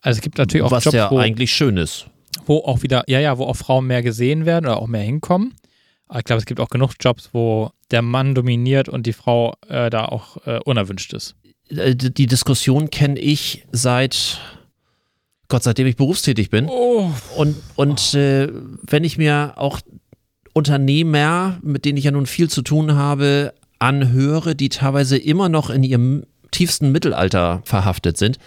Also 0.00 0.18
es 0.18 0.22
gibt 0.22 0.38
natürlich 0.38 0.64
auch 0.64 0.70
Was 0.70 0.84
Jobs, 0.84 0.94
ja 0.96 1.10
wo, 1.10 1.18
eigentlich 1.18 1.52
schön 1.52 1.76
ist. 1.76 2.06
wo 2.46 2.58
auch 2.58 2.82
wieder, 2.82 3.04
ja, 3.08 3.18
ja, 3.20 3.38
wo 3.38 3.44
auch 3.44 3.56
Frauen 3.56 3.86
mehr 3.86 4.02
gesehen 4.02 4.46
werden 4.46 4.66
oder 4.66 4.78
auch 4.78 4.86
mehr 4.86 5.02
hinkommen. 5.02 5.54
Aber 6.12 6.18
ich 6.18 6.26
glaube, 6.26 6.40
es 6.40 6.44
gibt 6.44 6.60
auch 6.60 6.68
genug 6.68 6.92
Jobs, 7.00 7.30
wo 7.32 7.70
der 7.90 8.02
Mann 8.02 8.34
dominiert 8.34 8.86
und 8.90 9.06
die 9.06 9.14
Frau 9.14 9.54
äh, 9.66 9.88
da 9.88 10.04
auch 10.04 10.46
äh, 10.46 10.58
unerwünscht 10.62 11.14
ist. 11.14 11.36
Äh, 11.70 11.94
Die 11.96 12.26
Diskussion 12.26 12.90
kenne 12.90 13.18
ich 13.18 13.64
seit 13.72 14.38
Gott, 15.48 15.62
seitdem 15.62 15.86
ich 15.86 15.96
berufstätig 15.96 16.50
bin. 16.50 16.66
Oh. 16.68 17.10
Und, 17.38 17.56
und 17.76 18.12
äh, 18.12 18.46
wenn 18.82 19.04
ich 19.04 19.16
mir 19.16 19.54
auch 19.56 19.80
Unternehmer, 20.52 21.58
mit 21.62 21.86
denen 21.86 21.96
ich 21.96 22.04
ja 22.04 22.10
nun 22.10 22.26
viel 22.26 22.50
zu 22.50 22.60
tun 22.60 22.94
habe, 22.94 23.54
anhöre, 23.78 24.54
die 24.54 24.68
teilweise 24.68 25.16
immer 25.16 25.48
noch 25.48 25.70
in 25.70 25.82
ihrem 25.82 26.24
tiefsten 26.50 26.92
Mittelalter 26.92 27.62
verhaftet 27.64 28.18
sind, 28.18 28.38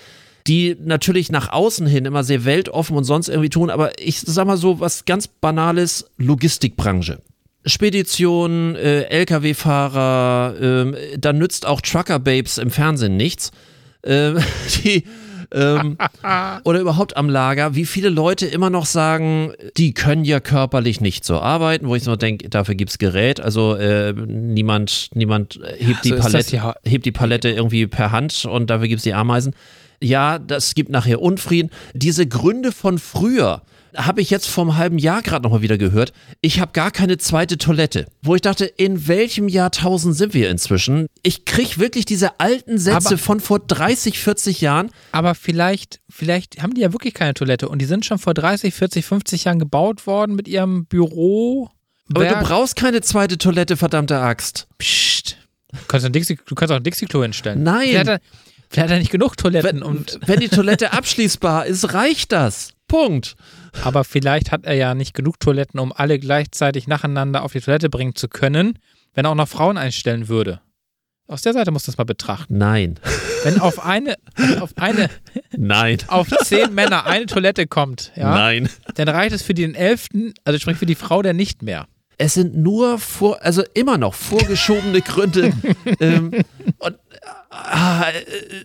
die 0.46 0.78
natürlich 0.80 1.32
nach 1.32 1.52
außen 1.52 1.88
hin 1.88 2.06
immer 2.06 2.24
sehr 2.24 2.46
weltoffen 2.46 2.96
und 2.96 3.06
sonst 3.06 3.28
irgendwie 3.28 3.50
tun, 3.50 3.72
aber 3.72 4.00
ich 4.00 4.22
sag 4.22 4.46
mal 4.46 4.58
so 4.58 4.80
was 4.80 5.06
ganz 5.06 5.28
Banales, 5.28 6.12
Logistikbranche. 6.18 7.24
Spedition, 7.66 8.76
äh, 8.76 9.04
Lkw-Fahrer, 9.04 10.56
ähm, 10.62 10.96
da 11.18 11.34
nützt 11.34 11.66
auch 11.66 11.82
Trucker-Babes 11.82 12.58
im 12.58 12.72
Fernsehen 12.72 13.18
nichts. 13.18 13.52
Ähm, 14.04 14.38
die, 14.84 15.04
ähm, 15.52 15.98
oder 16.64 16.80
überhaupt 16.80 17.18
am 17.18 17.30
Lager, 17.30 17.76
wie 17.76 17.86
viele 17.86 18.10
Leute 18.10 18.46
immer 18.46 18.70
noch 18.70 18.86
sagen, 18.86 19.54
die 19.78 19.94
können 19.94 20.26
ja 20.26 20.40
körperlich 20.40 21.02
nicht 21.02 21.26
so 21.26 21.40
arbeiten, 21.40 21.88
wo 21.88 21.96
ich 21.96 22.04
so 22.04 22.16
denke, 22.16 22.50
dafür 22.50 22.76
gibt 22.76 22.92
es 22.92 22.98
Gerät, 22.98 23.40
also 23.40 23.76
äh, 23.76 24.14
niemand, 24.14 25.10
niemand 25.14 25.60
hebt, 25.78 26.04
die 26.04 26.10
so 26.10 26.16
ist 26.16 26.24
das 26.26 26.32
Palette, 26.32 26.56
ja. 26.56 26.76
hebt 26.84 27.06
die 27.06 27.12
Palette 27.12 27.50
irgendwie 27.50 27.88
per 27.88 28.12
Hand 28.12 28.46
und 28.46 28.70
dafür 28.70 28.88
gibt 28.88 29.00
es 29.00 29.04
die 29.04 29.14
Ameisen. 29.14 29.56
Ja, 30.02 30.40
das 30.40 30.76
gibt 30.76 30.90
nachher 30.90 31.22
Unfrieden. 31.22 31.72
Diese 31.94 32.28
Gründe 32.28 32.72
von 32.72 33.00
früher 33.00 33.62
habe 33.96 34.22
ich 34.22 34.30
jetzt 34.30 34.48
vor 34.48 34.64
einem 34.64 34.78
halben 34.78 34.98
Jahr 34.98 35.22
gerade 35.22 35.44
nochmal 35.44 35.62
wieder 35.62 35.78
gehört. 35.78 36.14
Ich 36.42 36.60
habe 36.60 36.72
gar 36.72 36.92
keine 36.92 37.18
zweite 37.18 37.58
Toilette. 37.58 38.08
Wo 38.22 38.36
ich 38.36 38.42
dachte, 38.42 38.66
in 38.66 39.08
welchem 39.08 39.48
Jahrtausend 39.48 40.16
sind 40.16 40.34
wir 40.34 40.50
inzwischen? 40.50 41.08
Ich 41.24 41.46
kriege 41.46 41.78
wirklich 41.80 42.06
diese 42.06 42.40
alten 42.40 42.78
Sätze 42.78 43.08
Aber- 43.10 43.18
von 43.18 43.40
vor 43.40 43.60
30, 43.60 44.20
40 44.20 44.62
Jahren. 44.62 44.92
Aber 45.12 45.36
vielleicht, 45.36 46.00
vielleicht 46.10 46.62
haben 46.62 46.74
die 46.74 46.82
ja 46.82 46.94
wirklich 46.94 47.14
keine 47.14 47.34
Toilette 47.34 47.70
und 47.70 47.80
die 47.80 47.86
sind 47.86 48.06
schon 48.06 48.20
vor 48.20 48.34
30, 48.34 48.74
40, 48.74 49.06
50 49.06 49.44
Jahren 49.46 49.60
gebaut 49.60 50.08
worden 50.08 50.36
mit 50.36 50.48
ihrem 50.48 50.86
Büro. 50.86 51.70
Aber 52.14 52.26
du 52.26 52.36
brauchst 52.36 52.76
keine 52.76 53.02
zweite 53.02 53.38
Toilette, 53.38 53.78
verdammte 53.78 54.20
Axt. 54.20 54.68
Psst. 54.78 55.38
Du 55.72 55.80
kannst, 55.88 56.06
ein 56.06 56.14
Dixie, 56.14 56.38
du 56.46 56.56
kannst 56.56 56.72
auch 56.72 56.78
ein 56.78 56.84
Dixie-Klo 56.84 57.24
hinstellen. 57.24 57.64
Nein. 57.64 57.88
Vielleicht 57.90 58.00
hat, 58.00 58.08
er, 58.08 58.20
vielleicht 58.70 58.90
hat 58.90 58.92
er 58.92 59.00
nicht 59.00 59.12
genug 59.12 59.36
Toiletten. 59.38 59.78
Wenn, 59.82 59.84
und, 59.84 60.20
wenn 60.26 60.40
die 60.40 60.48
Toilette 60.50 60.94
abschließbar 60.94 61.66
ist, 61.66 61.94
reicht 61.94 62.32
das. 62.32 62.75
Punkt. 62.96 63.36
aber 63.84 64.04
vielleicht 64.04 64.52
hat 64.52 64.66
er 64.66 64.74
ja 64.74 64.96
nicht 64.96 65.14
genug 65.14 65.40
Toiletten, 65.40 65.80
um 65.80 65.92
alle 65.92 66.18
gleichzeitig 66.18 66.88
nacheinander 66.88 67.44
auf 67.44 67.52
die 67.52 67.60
Toilette 67.60 67.90
bringen 67.90 68.16
zu 68.16 68.28
können, 68.28 68.80
wenn 69.14 69.26
er 69.26 69.32
auch 69.32 69.36
noch 69.36 69.50
Frauen 69.50 69.78
einstellen 69.78 70.28
würde. 70.28 70.62
Aus 71.28 71.42
der 71.42 71.54
Seite 71.54 71.72
musst 71.72 71.88
du 71.88 71.92
das 71.92 71.98
mal 71.98 72.04
betrachten. 72.04 72.58
Nein. 72.58 73.00
Wenn 73.44 73.60
auf 73.60 73.84
eine, 73.84 74.16
auf 74.60 74.72
eine, 74.78 75.10
Nein. 75.58 75.98
auf 76.08 76.28
zehn 76.44 76.74
Männer 76.74 77.06
eine 77.06 77.26
Toilette 77.26 77.68
kommt, 77.68 78.12
ja, 78.16 78.34
Nein. 78.34 78.70
dann 78.96 79.10
reicht 79.10 79.36
es 79.36 79.42
für 79.42 79.54
den 79.54 79.76
elften, 79.76 80.34
also 80.44 80.60
sprich 80.60 80.78
für 80.78 80.86
die 80.86 80.96
Frau 80.96 81.22
der 81.22 81.34
nicht 81.34 81.64
mehr. 81.64 81.88
Es 82.18 82.36
sind 82.36 82.56
nur 82.56 82.98
vor, 82.98 83.44
also 83.44 83.64
immer 83.74 83.98
noch 83.98 84.14
vorgeschobene 84.14 85.02
Gründe. 85.02 85.52
ähm, 86.00 86.32
und 86.80 86.96
ah, 87.56 88.06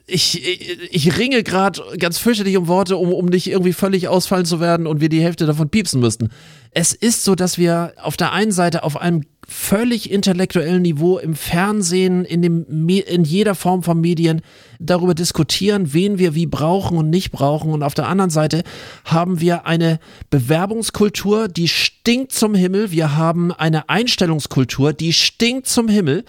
ich, 0.07 0.45
ich, 0.45 0.79
ich 0.91 1.19
ringe 1.19 1.43
gerade 1.43 1.83
ganz 1.99 2.19
fürchterlich 2.19 2.57
um 2.57 2.69
Worte, 2.69 2.97
um, 2.97 3.13
um 3.13 3.27
nicht 3.27 3.49
irgendwie 3.49 3.73
völlig 3.73 4.09
ausfallen 4.09 4.45
zu 4.45 4.61
werden 4.61 4.87
und 4.87 5.01
wir 5.01 5.09
die 5.09 5.23
Hälfte 5.23 5.47
davon 5.47 5.71
piepsen 5.71 6.01
müssten. 6.01 6.31
Es 6.73 6.93
ist 6.93 7.25
so, 7.25 7.35
dass 7.35 7.59
wir 7.59 7.95
auf 8.01 8.17
der 8.17 8.33
einen 8.33 8.53
Seite 8.53 8.85
auf 8.85 9.01
einem 9.01 9.25
völlig 9.49 10.11
intellektuellen 10.13 10.83
Niveau 10.83 11.19
im 11.19 11.35
Fernsehen, 11.35 12.25
in, 12.25 12.41
dem, 12.41 12.89
in 12.89 13.25
jeder 13.25 13.57
Form 13.57 13.83
von 13.83 14.01
Medien 14.01 14.43
darüber 14.79 15.15
diskutieren, 15.15 15.93
wen 15.93 16.19
wir 16.19 16.37
wie 16.37 16.47
brauchen 16.47 16.97
und 16.97 17.11
nicht 17.11 17.33
brauchen. 17.33 17.73
Und 17.73 17.83
auf 17.83 17.95
der 17.95 18.07
anderen 18.07 18.31
Seite 18.31 18.63
haben 19.05 19.41
wir 19.41 19.67
eine 19.67 19.99
Bewerbungskultur, 20.31 21.49
die 21.49 21.67
stinkt 21.67 22.31
zum 22.31 22.55
Himmel. 22.55 22.93
Wir 22.93 23.17
haben 23.17 23.51
eine 23.51 23.89
Einstellungskultur, 23.89 24.93
die 24.93 25.13
stinkt 25.13 25.67
zum 25.67 25.89
Himmel. 25.89 26.25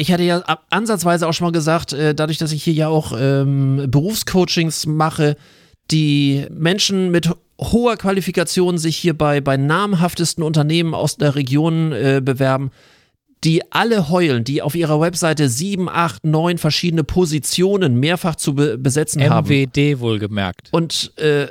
Ich 0.00 0.10
hatte 0.12 0.22
ja 0.22 0.42
ansatzweise 0.70 1.28
auch 1.28 1.32
schon 1.34 1.46
mal 1.46 1.52
gesagt, 1.52 1.92
äh, 1.92 2.14
dadurch, 2.14 2.38
dass 2.38 2.52
ich 2.52 2.62
hier 2.64 2.72
ja 2.72 2.88
auch 2.88 3.12
ähm, 3.18 3.84
Berufscoachings 3.88 4.86
mache, 4.86 5.36
die 5.90 6.46
Menschen 6.50 7.10
mit 7.10 7.28
ho- 7.28 7.36
hoher 7.60 7.96
Qualifikation 7.96 8.78
sich 8.78 8.96
hier 8.96 9.12
bei, 9.16 9.40
bei 9.40 9.56
namhaftesten 9.56 10.42
Unternehmen 10.42 10.94
aus 10.94 11.16
der 11.16 11.34
Region 11.34 11.92
äh, 11.92 12.20
bewerben, 12.24 12.70
die 13.44 13.62
alle 13.72 14.08
heulen, 14.10 14.44
die 14.44 14.62
auf 14.62 14.74
ihrer 14.74 15.00
Webseite 15.00 15.48
sieben, 15.48 15.88
acht, 15.88 16.24
neun 16.24 16.58
verschiedene 16.58 17.04
Positionen 17.04 17.96
mehrfach 18.00 18.36
zu 18.36 18.54
be 18.54 18.78
besetzen 18.78 19.20
haben 19.28 19.46
MWD 19.48 20.00
wohlgemerkt. 20.00 20.68
und, 20.72 21.12
äh, 21.18 21.48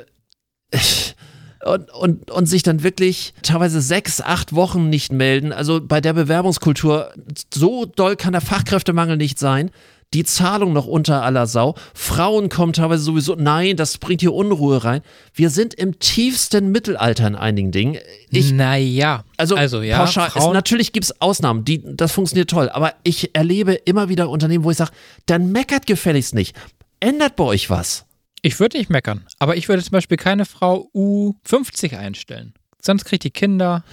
und, 1.64 1.90
und, 1.92 2.30
und 2.30 2.46
sich 2.46 2.62
dann 2.62 2.82
wirklich 2.82 3.34
teilweise 3.42 3.80
sechs, 3.80 4.20
acht 4.20 4.54
Wochen 4.54 4.88
nicht 4.88 5.12
melden. 5.12 5.52
Also 5.52 5.80
bei 5.80 6.00
der 6.00 6.14
Bewerbungskultur, 6.14 7.12
so 7.52 7.84
doll 7.84 8.16
kann 8.16 8.32
der 8.32 8.40
Fachkräftemangel 8.40 9.16
nicht 9.16 9.38
sein. 9.38 9.70
Die 10.12 10.24
Zahlung 10.24 10.72
noch 10.72 10.86
unter 10.86 11.22
aller 11.22 11.46
Sau. 11.46 11.76
Frauen 11.94 12.48
kommen 12.48 12.72
teilweise 12.72 13.04
sowieso, 13.04 13.36
nein, 13.36 13.76
das 13.76 13.98
bringt 13.98 14.22
hier 14.22 14.32
Unruhe 14.32 14.82
rein. 14.82 15.02
Wir 15.34 15.50
sind 15.50 15.72
im 15.74 16.00
tiefsten 16.00 16.72
Mittelalter 16.72 17.28
in 17.28 17.36
einigen 17.36 17.70
Dingen. 17.70 17.96
Ich, 18.28 18.50
naja, 18.50 19.22
also, 19.36 19.54
also 19.54 19.82
ja, 19.82 19.98
pauschal, 19.98 20.30
Frauen, 20.30 20.52
natürlich 20.52 20.92
gibt 20.92 21.04
es 21.04 21.20
Ausnahmen, 21.20 21.64
die, 21.64 21.80
das 21.84 22.10
funktioniert 22.10 22.50
toll, 22.50 22.68
aber 22.70 22.94
ich 23.04 23.36
erlebe 23.36 23.74
immer 23.74 24.08
wieder 24.08 24.28
Unternehmen, 24.30 24.64
wo 24.64 24.72
ich 24.72 24.78
sage, 24.78 24.90
dann 25.26 25.52
meckert 25.52 25.86
gefälligst 25.86 26.34
nicht. 26.34 26.56
Ändert 26.98 27.36
bei 27.36 27.44
euch 27.44 27.70
was. 27.70 28.04
Ich 28.42 28.60
würde 28.60 28.78
nicht 28.78 28.90
meckern, 28.90 29.26
aber 29.38 29.56
ich 29.56 29.68
würde 29.68 29.82
zum 29.82 29.92
Beispiel 29.92 30.16
keine 30.16 30.44
Frau 30.44 30.90
U50 30.94 31.96
einstellen. 31.96 32.54
Sonst 32.80 33.04
kriegt 33.04 33.24
die 33.24 33.30
Kinder, 33.30 33.84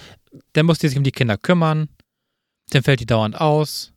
dann 0.52 0.66
muss 0.66 0.78
die 0.78 0.88
sich 0.88 0.98
um 0.98 1.04
die 1.04 1.12
Kinder 1.12 1.36
kümmern, 1.36 1.88
dann 2.70 2.82
fällt 2.82 3.00
die 3.00 3.06
dauernd 3.06 3.40
aus. 3.40 3.92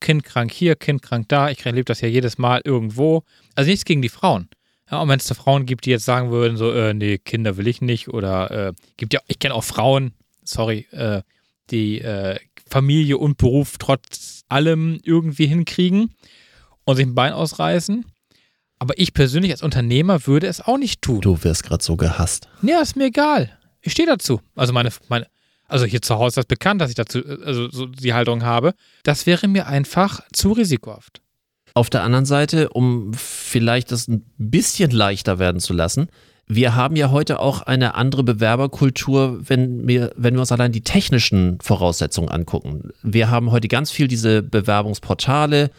Kind 0.00 0.24
krank 0.24 0.52
hier, 0.52 0.76
Kind 0.76 1.02
krank 1.02 1.28
da. 1.28 1.50
Ich 1.50 1.64
erlebe 1.66 1.84
das 1.84 2.00
ja 2.00 2.08
jedes 2.08 2.38
Mal 2.38 2.62
irgendwo. 2.64 3.24
Also 3.54 3.70
nichts 3.70 3.84
gegen 3.84 4.00
die 4.00 4.08
Frauen. 4.08 4.48
Ja, 4.90 5.02
und 5.02 5.08
wenn 5.08 5.18
es 5.18 5.26
da 5.26 5.34
Frauen 5.34 5.66
gibt, 5.66 5.84
die 5.84 5.90
jetzt 5.90 6.04
sagen 6.04 6.30
würden, 6.30 6.56
so, 6.56 6.72
äh, 6.72 6.94
nee, 6.94 7.18
Kinder 7.18 7.56
will 7.56 7.68
ich 7.68 7.80
nicht, 7.80 8.08
oder 8.08 8.50
äh, 8.50 8.72
gibt 8.96 9.12
ja, 9.14 9.20
ich 9.28 9.38
kenne 9.38 9.54
auch 9.54 9.62
Frauen, 9.62 10.14
sorry, 10.42 10.86
äh, 10.90 11.22
die 11.70 12.00
äh, 12.00 12.38
Familie 12.68 13.18
und 13.18 13.36
Beruf 13.36 13.78
trotz 13.78 14.42
allem 14.48 14.98
irgendwie 15.04 15.46
hinkriegen 15.46 16.14
und 16.84 16.96
sich 16.96 17.06
ein 17.06 17.14
Bein 17.14 17.32
ausreißen. 17.32 18.04
Aber 18.80 18.98
ich 18.98 19.12
persönlich 19.12 19.52
als 19.52 19.62
Unternehmer 19.62 20.26
würde 20.26 20.46
es 20.46 20.62
auch 20.62 20.78
nicht 20.78 21.02
tun. 21.02 21.20
Du 21.20 21.44
wirst 21.44 21.64
gerade 21.64 21.84
so 21.84 21.96
gehasst. 21.96 22.48
Ja, 22.62 22.80
ist 22.80 22.96
mir 22.96 23.04
egal. 23.04 23.50
Ich 23.82 23.92
stehe 23.92 24.08
dazu. 24.08 24.40
Also 24.56 24.72
meine, 24.72 24.90
meine, 25.08 25.26
also 25.68 25.84
hier 25.84 26.00
zu 26.00 26.16
Hause 26.16 26.28
ist 26.28 26.36
das 26.38 26.46
bekannt, 26.46 26.80
dass 26.80 26.88
ich 26.88 26.96
dazu, 26.96 27.20
also 27.44 27.70
so 27.70 27.86
die 27.86 28.14
Haltung 28.14 28.42
habe. 28.42 28.72
Das 29.02 29.26
wäre 29.26 29.48
mir 29.48 29.66
einfach 29.66 30.20
zu 30.32 30.52
risikohaft. 30.52 31.20
Auf 31.74 31.90
der 31.90 32.02
anderen 32.02 32.24
Seite, 32.24 32.70
um 32.70 33.12
vielleicht 33.14 33.92
das 33.92 34.08
ein 34.08 34.24
bisschen 34.38 34.90
leichter 34.90 35.38
werden 35.38 35.60
zu 35.60 35.74
lassen, 35.74 36.08
wir 36.48 36.74
haben 36.74 36.96
ja 36.96 37.10
heute 37.10 37.38
auch 37.38 37.62
eine 37.62 37.94
andere 37.94 38.24
Bewerberkultur, 38.24 39.40
wenn 39.48 39.86
wir, 39.86 40.12
wenn 40.16 40.34
wir 40.34 40.40
uns 40.40 40.50
allein 40.50 40.72
die 40.72 40.80
technischen 40.80 41.60
Voraussetzungen 41.60 42.28
angucken. 42.28 42.90
Wir 43.02 43.30
haben 43.30 43.52
heute 43.52 43.68
ganz 43.68 43.92
viel 43.92 44.08
diese 44.08 44.42
Bewerbungsportale, 44.42 45.70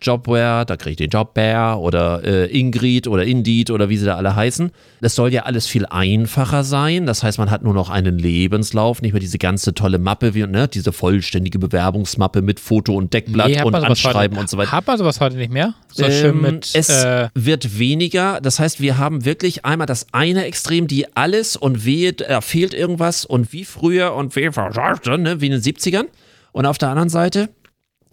Jobware, 0.00 0.64
da 0.66 0.76
kriege 0.76 0.90
ich 0.90 0.96
den 0.96 1.10
Jobbear 1.10 1.80
oder 1.80 2.22
äh, 2.24 2.46
Ingrid 2.46 3.06
oder 3.06 3.24
Indeed 3.24 3.70
oder 3.70 3.88
wie 3.88 3.96
sie 3.96 4.06
da 4.06 4.16
alle 4.16 4.34
heißen. 4.34 4.70
Das 5.00 5.14
soll 5.14 5.32
ja 5.32 5.42
alles 5.42 5.66
viel 5.66 5.86
einfacher 5.86 6.64
sein. 6.64 7.06
Das 7.06 7.22
heißt, 7.22 7.38
man 7.38 7.50
hat 7.50 7.62
nur 7.62 7.74
noch 7.74 7.90
einen 7.90 8.18
Lebenslauf, 8.18 9.02
nicht 9.02 9.12
mehr 9.12 9.20
diese 9.20 9.38
ganze 9.38 9.74
tolle 9.74 9.98
Mappe, 9.98 10.34
wie, 10.34 10.46
ne, 10.46 10.68
diese 10.68 10.92
vollständige 10.92 11.58
Bewerbungsmappe 11.58 12.42
mit 12.42 12.60
Foto 12.60 12.94
und 12.94 13.12
Deckblatt 13.12 13.48
Nee, 13.48 13.62
und 13.62 13.74
sowas 13.74 13.84
Anschreiben 13.84 14.36
heute, 14.36 14.42
und 14.42 14.50
so 14.50 14.56
weiter. 14.56 14.72
Hat 14.72 14.86
man 14.86 14.98
sowas 14.98 15.20
heute 15.20 15.36
nicht 15.36 15.52
mehr? 15.52 15.74
So 15.92 16.04
Ähm, 16.04 16.12
schön 16.12 16.40
mit, 16.40 16.70
es 16.74 16.88
äh, 17.04 17.28
wird 17.34 17.78
weniger. 17.78 18.40
Das 18.40 18.58
heißt, 18.58 18.80
wir 18.80 18.98
haben 18.98 19.24
wirklich 19.24 19.64
einmal 19.64 19.86
das 19.86 20.06
eine 20.12 20.44
Extrem, 20.44 20.86
die 20.86 21.14
alles 21.16 21.56
und 21.56 21.84
wehe, 21.84 22.12
da 22.12 22.40
fehlt 22.40 22.74
irgendwas 22.74 23.24
und 23.24 23.52
wie 23.52 23.64
früher 23.64 24.14
und 24.14 24.34
wie, 24.36 24.40
ne, 24.42 25.40
wie 25.40 25.46
in 25.46 25.52
den 25.52 25.60
70ern. 25.60 26.06
Und 26.52 26.66
auf 26.66 26.78
der 26.78 26.88
anderen 26.88 27.08
Seite 27.08 27.48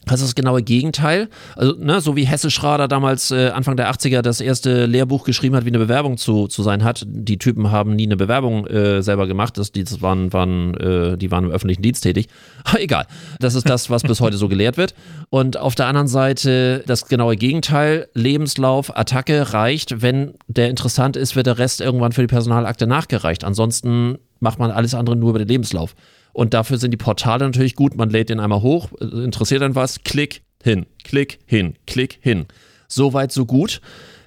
Das 0.07 0.21
ist 0.21 0.29
das 0.29 0.35
genaue 0.35 0.63
Gegenteil. 0.63 1.29
Also, 1.55 1.75
ne, 1.79 2.01
so 2.01 2.15
wie 2.15 2.25
Hesse 2.25 2.51
Schrader 2.51 2.87
damals 2.87 3.31
äh, 3.31 3.49
Anfang 3.49 3.77
der 3.77 3.91
80er 3.91 4.21
das 4.21 4.41
erste 4.41 4.85
Lehrbuch 4.85 5.23
geschrieben 5.23 5.55
hat, 5.55 5.65
wie 5.65 5.69
eine 5.69 5.79
Bewerbung 5.79 6.17
zu, 6.17 6.47
zu 6.47 6.63
sein 6.63 6.83
hat. 6.83 7.03
Die 7.07 7.37
Typen 7.37 7.71
haben 7.71 7.95
nie 7.95 8.05
eine 8.05 8.17
Bewerbung 8.17 8.65
äh, 8.67 9.01
selber 9.01 9.27
gemacht. 9.27 9.57
Das, 9.57 9.71
die, 9.71 9.83
das 9.83 10.01
waren, 10.01 10.31
waren, 10.33 10.73
äh, 10.75 11.17
die 11.17 11.31
waren 11.31 11.45
im 11.45 11.51
öffentlichen 11.51 11.81
Dienst 11.81 12.03
tätig. 12.03 12.27
Aber 12.63 12.81
egal. 12.81 13.05
Das 13.39 13.55
ist 13.55 13.69
das, 13.69 13.89
was 13.89 14.03
bis 14.03 14.21
heute 14.21 14.37
so 14.37 14.47
gelehrt 14.47 14.77
wird. 14.77 14.93
Und 15.29 15.57
auf 15.57 15.75
der 15.75 15.87
anderen 15.87 16.07
Seite 16.07 16.83
das 16.87 17.07
genaue 17.07 17.35
Gegenteil. 17.35 18.07
Lebenslauf, 18.13 18.95
Attacke 18.95 19.53
reicht. 19.53 20.01
Wenn 20.01 20.33
der 20.47 20.69
interessant 20.69 21.15
ist, 21.15 21.35
wird 21.35 21.47
der 21.47 21.57
Rest 21.57 21.81
irgendwann 21.81 22.11
für 22.11 22.21
die 22.21 22.27
Personalakte 22.27 22.87
nachgereicht. 22.87 23.43
Ansonsten 23.43 24.17
macht 24.39 24.59
man 24.59 24.71
alles 24.71 24.93
andere 24.93 25.15
nur 25.15 25.31
über 25.31 25.39
den 25.39 25.47
Lebenslauf. 25.47 25.95
Und 26.37 26.53
dafür 26.53 26.77
sind 26.77 26.91
die 26.91 26.97
Portale 26.97 27.45
natürlich 27.45 27.73
gut. 27.73 27.95
Man 27.95 28.11
lädt 28.11 28.29
den 28.29 28.39
einmal 28.39 28.61
hoch, 28.61 28.91
interessiert 29.01 29.63
dann 29.63 29.73
was, 29.73 30.03
klick 30.03 30.43
hin, 30.61 30.85
klick 31.03 31.39
hin, 31.47 31.73
klick 31.87 32.19
hin. 32.21 32.45
Soweit, 32.87 33.31
so 33.31 33.47
gut. 33.47 33.81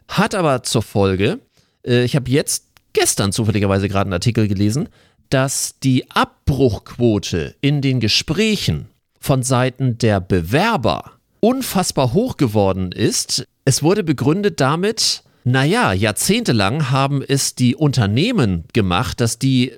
Hat 0.09 0.35
aber 0.35 0.65
zur 0.65 0.83
Folge, 0.83 1.39
äh, 1.87 2.03
ich 2.03 2.17
habe 2.17 2.29
jetzt 2.29 2.67
gestern 2.95 3.31
zufälligerweise 3.31 3.89
gerade 3.89 4.07
einen 4.07 4.15
Artikel 4.15 4.49
gelesen, 4.49 4.89
dass 5.29 5.79
die 5.85 6.11
Abbruchquote 6.11 7.55
in 7.61 7.81
den 7.81 8.01
Gesprächen 8.01 8.89
von 9.21 9.45
Seiten 9.45 9.97
der 9.97 10.21
Bewerber 10.21 11.13
unfassbar 11.39 12.13
hoch 12.13 12.37
geworden 12.37 12.91
ist. 12.91 13.45
Es 13.65 13.85
wurde 13.85 14.03
begründet 14.03 14.59
damit, 14.59 15.23
naja, 15.45 15.93
jahrzehntelang 15.93 16.91
haben 16.91 17.23
es 17.23 17.55
die 17.55 17.77
Unternehmen 17.77 18.65
gemacht, 18.73 19.21
dass 19.21 19.39
die 19.39 19.75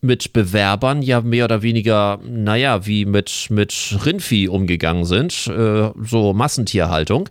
mit 0.00 0.32
Bewerbern 0.32 1.02
ja 1.02 1.20
mehr 1.20 1.44
oder 1.44 1.62
weniger, 1.62 2.18
naja, 2.24 2.86
wie 2.86 3.04
mit, 3.04 3.48
mit 3.50 3.96
Rindvieh 4.04 4.48
umgegangen 4.48 5.04
sind, 5.04 5.46
äh, 5.46 5.90
so 6.02 6.32
Massentierhaltung. 6.32 7.28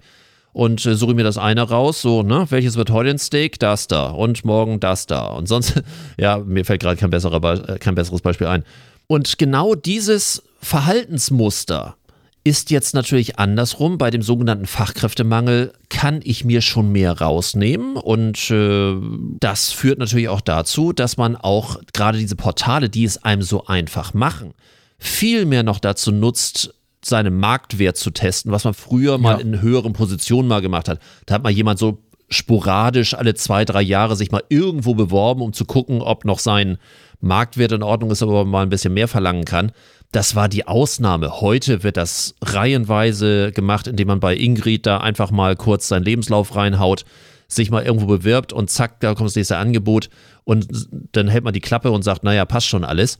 Und 0.53 0.85
äh, 0.85 0.95
suche 0.95 1.13
mir 1.13 1.25
das 1.25 1.37
eine 1.37 1.63
raus, 1.63 2.01
so, 2.01 2.23
ne, 2.23 2.45
welches 2.49 2.77
wird 2.77 2.89
heute 2.89 3.09
ein 3.09 3.19
Steak? 3.19 3.59
Das 3.59 3.87
da. 3.87 4.07
Und 4.07 4.45
morgen 4.45 4.79
das 4.79 5.05
da. 5.05 5.25
Und 5.27 5.47
sonst, 5.47 5.83
ja, 6.17 6.37
mir 6.37 6.63
fällt 6.63 6.81
gerade 6.81 6.95
kein, 6.95 7.11
äh, 7.11 7.77
kein 7.79 7.95
besseres 7.95 8.21
Beispiel 8.21 8.47
ein. 8.47 8.63
Und 9.07 9.37
genau 9.37 9.75
dieses 9.75 10.43
Verhaltensmuster 10.61 11.97
ist 12.45 12.69
jetzt 12.69 12.93
natürlich 12.93 13.39
andersrum. 13.39 13.97
Bei 13.97 14.11
dem 14.11 14.21
sogenannten 14.21 14.67
Fachkräftemangel 14.67 15.73
kann 15.89 16.21
ich 16.23 16.45
mir 16.45 16.61
schon 16.61 16.91
mehr 16.91 17.19
rausnehmen 17.19 17.97
und 17.97 18.51
äh, 18.51 18.95
das 19.39 19.71
führt 19.71 19.97
natürlich 19.97 20.29
auch 20.29 20.41
dazu, 20.41 20.93
dass 20.93 21.17
man 21.17 21.35
auch 21.35 21.79
gerade 21.91 22.19
diese 22.19 22.35
Portale, 22.35 22.87
die 22.87 23.03
es 23.03 23.21
einem 23.23 23.41
so 23.41 23.65
einfach 23.65 24.13
machen, 24.13 24.53
viel 24.99 25.45
mehr 25.45 25.63
noch 25.63 25.79
dazu 25.79 26.11
nutzt, 26.11 26.73
seinen 27.03 27.39
Marktwert 27.39 27.97
zu 27.97 28.11
testen, 28.11 28.51
was 28.51 28.63
man 28.63 28.75
früher 28.75 29.17
mal 29.17 29.37
ja. 29.37 29.39
in 29.39 29.61
höheren 29.61 29.93
Positionen 29.93 30.47
mal 30.47 30.61
gemacht 30.61 30.87
hat. 30.87 30.99
Da 31.25 31.35
hat 31.35 31.43
mal 31.43 31.51
jemand 31.51 31.79
so 31.79 31.97
sporadisch 32.29 33.15
alle 33.15 33.33
zwei, 33.33 33.65
drei 33.65 33.81
Jahre 33.81 34.15
sich 34.15 34.31
mal 34.31 34.43
irgendwo 34.49 34.93
beworben, 34.93 35.41
um 35.41 35.53
zu 35.53 35.65
gucken, 35.65 36.01
ob 36.01 36.25
noch 36.25 36.39
sein 36.39 36.77
Marktwert 37.25 37.71
in 37.71 37.83
Ordnung 37.83 38.11
ist, 38.11 38.23
aber 38.23 38.45
mal 38.45 38.63
ein 38.63 38.69
bisschen 38.69 38.93
mehr 38.93 39.07
verlangen 39.07 39.45
kann. 39.45 39.71
Das 40.11 40.35
war 40.35 40.47
die 40.47 40.67
Ausnahme. 40.67 41.41
Heute 41.41 41.83
wird 41.83 41.97
das 41.97 42.35
reihenweise 42.41 43.51
gemacht, 43.51 43.87
indem 43.87 44.07
man 44.07 44.19
bei 44.19 44.35
Ingrid 44.35 44.85
da 44.85 44.99
einfach 44.99 45.31
mal 45.31 45.55
kurz 45.55 45.87
seinen 45.87 46.03
Lebenslauf 46.03 46.55
reinhaut, 46.55 47.03
sich 47.47 47.69
mal 47.69 47.83
irgendwo 47.83 48.05
bewirbt 48.05 48.53
und 48.53 48.69
zack, 48.69 48.99
da 49.01 49.13
kommt 49.13 49.29
das 49.29 49.35
nächste 49.35 49.57
Angebot 49.57 50.09
und 50.45 50.67
dann 51.11 51.27
hält 51.27 51.43
man 51.43 51.53
die 51.53 51.61
Klappe 51.61 51.91
und 51.91 52.03
sagt, 52.03 52.23
naja, 52.23 52.45
passt 52.45 52.67
schon 52.67 52.85
alles. 52.85 53.19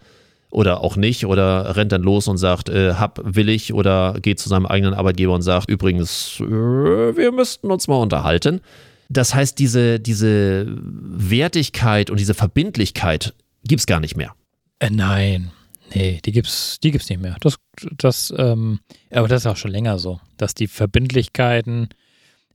Oder 0.52 0.82
auch 0.82 0.96
nicht, 0.96 1.26
oder 1.26 1.76
rennt 1.76 1.92
dann 1.92 2.04
los 2.04 2.30
und 2.30 2.38
sagt, 2.38 2.70
äh, 2.70 2.94
hab, 2.94 3.20
will 3.24 3.50
ich, 3.50 3.74
oder 3.74 4.16
geht 4.22 4.40
zu 4.40 4.48
seinem 4.48 4.66
eigenen 4.68 4.94
Arbeitgeber 4.94 5.34
und 5.34 5.42
sagt, 5.42 5.70
übrigens, 5.70 6.40
äh, 6.40 6.46
wir 6.46 7.32
müssten 7.34 7.72
uns 7.72 7.90
mal 7.90 7.98
unterhalten. 7.98 8.62
Das 9.10 9.36
heißt, 9.36 9.60
diese, 9.60 10.00
diese 10.00 10.66
Wertigkeit 10.78 12.10
und 12.10 12.20
diese 12.20 12.34
Verbindlichkeit 12.34 13.34
gibt 13.68 13.82
es 13.82 13.86
gar 13.86 14.00
nicht 14.00 14.16
mehr. 14.16 14.34
Äh, 14.80 14.90
nein, 14.90 15.52
Nee, 15.94 16.20
die 16.26 16.32
gibt's, 16.32 16.80
die 16.82 16.92
gibt's 16.92 17.10
nicht 17.10 17.22
mehr. 17.22 17.38
Das, 17.42 17.58
das, 17.98 18.34
ähm, 18.38 18.80
aber 19.12 19.28
das 19.28 19.44
ist 19.44 19.48
auch 19.48 19.58
schon 19.58 19.72
länger 19.72 20.00
so, 20.00 20.20
dass 20.38 20.54
die 20.54 20.68
Verbindlichkeiten 20.68 21.90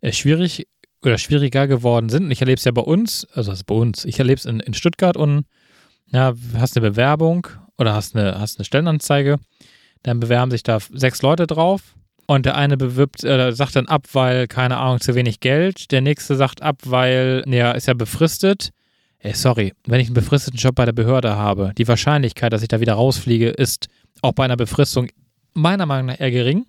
äh, 0.00 0.12
schwierig 0.12 0.66
oder 1.02 1.18
schwieriger 1.18 1.66
geworden 1.66 2.08
sind. 2.08 2.24
Und 2.24 2.30
ich 2.30 2.40
erlebe 2.40 2.58
es 2.58 2.64
ja 2.64 2.72
bei 2.72 2.82
uns, 2.82 3.26
also 3.32 3.52
bei 3.66 3.74
uns, 3.74 4.04
ich 4.04 4.18
erlebe 4.18 4.38
es 4.38 4.44
in, 4.44 4.60
in 4.60 4.74
Stuttgart 4.74 5.16
und 5.16 5.44
ja, 6.08 6.34
hast 6.56 6.76
eine 6.76 6.90
Bewerbung 6.90 7.46
oder 7.78 7.94
hast 7.94 8.16
eine, 8.16 8.38
hast 8.40 8.58
eine 8.58 8.64
Stellenanzeige, 8.64 9.38
dann 10.02 10.20
bewerben 10.20 10.50
sich 10.50 10.62
da 10.62 10.78
sechs 10.92 11.22
Leute 11.22 11.46
drauf 11.46 11.94
und 12.26 12.46
der 12.46 12.56
eine 12.56 12.76
bewirbt, 12.76 13.24
äh, 13.24 13.52
sagt 13.52 13.76
dann 13.76 13.86
ab, 13.86 14.06
weil, 14.12 14.48
keine 14.48 14.76
Ahnung, 14.76 15.00
zu 15.00 15.14
wenig 15.14 15.40
Geld. 15.40 15.90
Der 15.92 16.00
nächste 16.00 16.36
sagt 16.36 16.62
ab, 16.62 16.78
weil, 16.84 17.44
ja, 17.46 17.72
ist 17.72 17.86
ja 17.86 17.94
befristet. 17.94 18.70
Ey, 19.22 19.34
sorry, 19.34 19.74
wenn 19.86 20.00
ich 20.00 20.08
einen 20.08 20.14
befristeten 20.14 20.58
Job 20.58 20.74
bei 20.74 20.86
der 20.86 20.92
Behörde 20.92 21.36
habe, 21.36 21.72
die 21.76 21.86
Wahrscheinlichkeit, 21.86 22.52
dass 22.52 22.62
ich 22.62 22.68
da 22.68 22.80
wieder 22.80 22.94
rausfliege, 22.94 23.50
ist 23.50 23.88
auch 24.22 24.32
bei 24.32 24.44
einer 24.44 24.56
Befristung 24.56 25.08
meiner 25.52 25.84
Meinung 25.84 26.06
nach 26.06 26.20
eher 26.20 26.30
gering. 26.30 26.64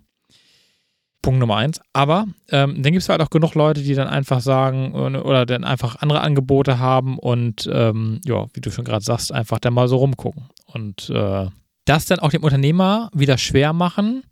Punkt 1.22 1.40
Nummer 1.40 1.56
eins. 1.56 1.80
Aber 1.92 2.26
ähm, 2.50 2.82
dann 2.82 2.92
gibt 2.92 3.02
es 3.02 3.08
halt 3.08 3.22
auch 3.22 3.30
genug 3.30 3.54
Leute, 3.54 3.82
die 3.82 3.94
dann 3.94 4.08
einfach 4.08 4.40
sagen 4.40 4.92
oder 4.92 5.46
dann 5.46 5.64
einfach 5.64 5.96
andere 6.02 6.20
Angebote 6.20 6.78
haben 6.78 7.18
und 7.18 7.70
ähm, 7.72 8.20
ja, 8.24 8.46
wie 8.52 8.60
du 8.60 8.70
schon 8.70 8.84
gerade 8.84 9.04
sagst, 9.04 9.32
einfach 9.32 9.58
dann 9.60 9.72
mal 9.72 9.88
so 9.88 9.96
rumgucken. 9.96 10.48
Und 10.66 11.08
äh, 11.10 11.46
das 11.84 12.06
dann 12.06 12.18
auch 12.18 12.30
dem 12.30 12.42
Unternehmer 12.42 13.08
wieder 13.14 13.38
schwer 13.38 13.72
machen, 13.72 14.24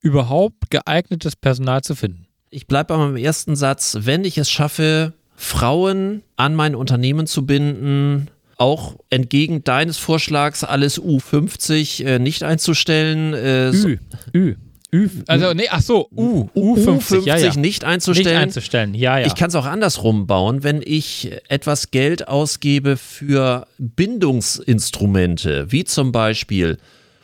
überhaupt 0.00 0.70
geeignetes 0.70 1.34
Personal 1.34 1.82
zu 1.82 1.96
finden. 1.96 2.26
Ich 2.50 2.66
bleibe 2.66 2.94
bei 2.94 2.98
meinem 2.98 3.16
ersten 3.16 3.56
Satz. 3.56 3.96
Wenn 4.00 4.24
ich 4.24 4.38
es 4.38 4.50
schaffe, 4.50 5.14
Frauen 5.40 6.24
an 6.36 6.56
mein 6.56 6.74
Unternehmen 6.74 7.28
zu 7.28 7.46
binden, 7.46 8.28
auch 8.56 8.96
entgegen 9.08 9.62
deines 9.62 9.96
Vorschlags, 9.96 10.64
alles 10.64 11.00
U50 11.00 12.04
äh, 12.04 12.18
nicht 12.18 12.42
einzustellen. 12.42 13.34
Äh, 13.34 13.70
Ü, 13.70 13.98
Ü. 14.34 14.56
Ü, 14.92 15.08
also 15.28 15.54
nee, 15.54 15.68
ach 15.70 15.82
so, 15.82 16.08
U, 16.16 16.48
U50, 16.56 17.20
U50 17.20 17.26
ja, 17.26 17.36
ja. 17.36 17.54
nicht 17.54 17.84
einzustellen. 17.84 18.26
Nicht 18.26 18.36
einzustellen, 18.36 18.94
ja, 18.94 19.18
ja. 19.18 19.26
Ich 19.26 19.36
kann 19.36 19.48
es 19.48 19.54
auch 19.54 19.66
andersrum 19.66 20.26
bauen, 20.26 20.64
wenn 20.64 20.82
ich 20.84 21.30
etwas 21.48 21.92
Geld 21.92 22.26
ausgebe 22.26 22.96
für 22.96 23.68
Bindungsinstrumente, 23.78 25.70
wie 25.70 25.84
zum 25.84 26.10
Beispiel 26.10 26.78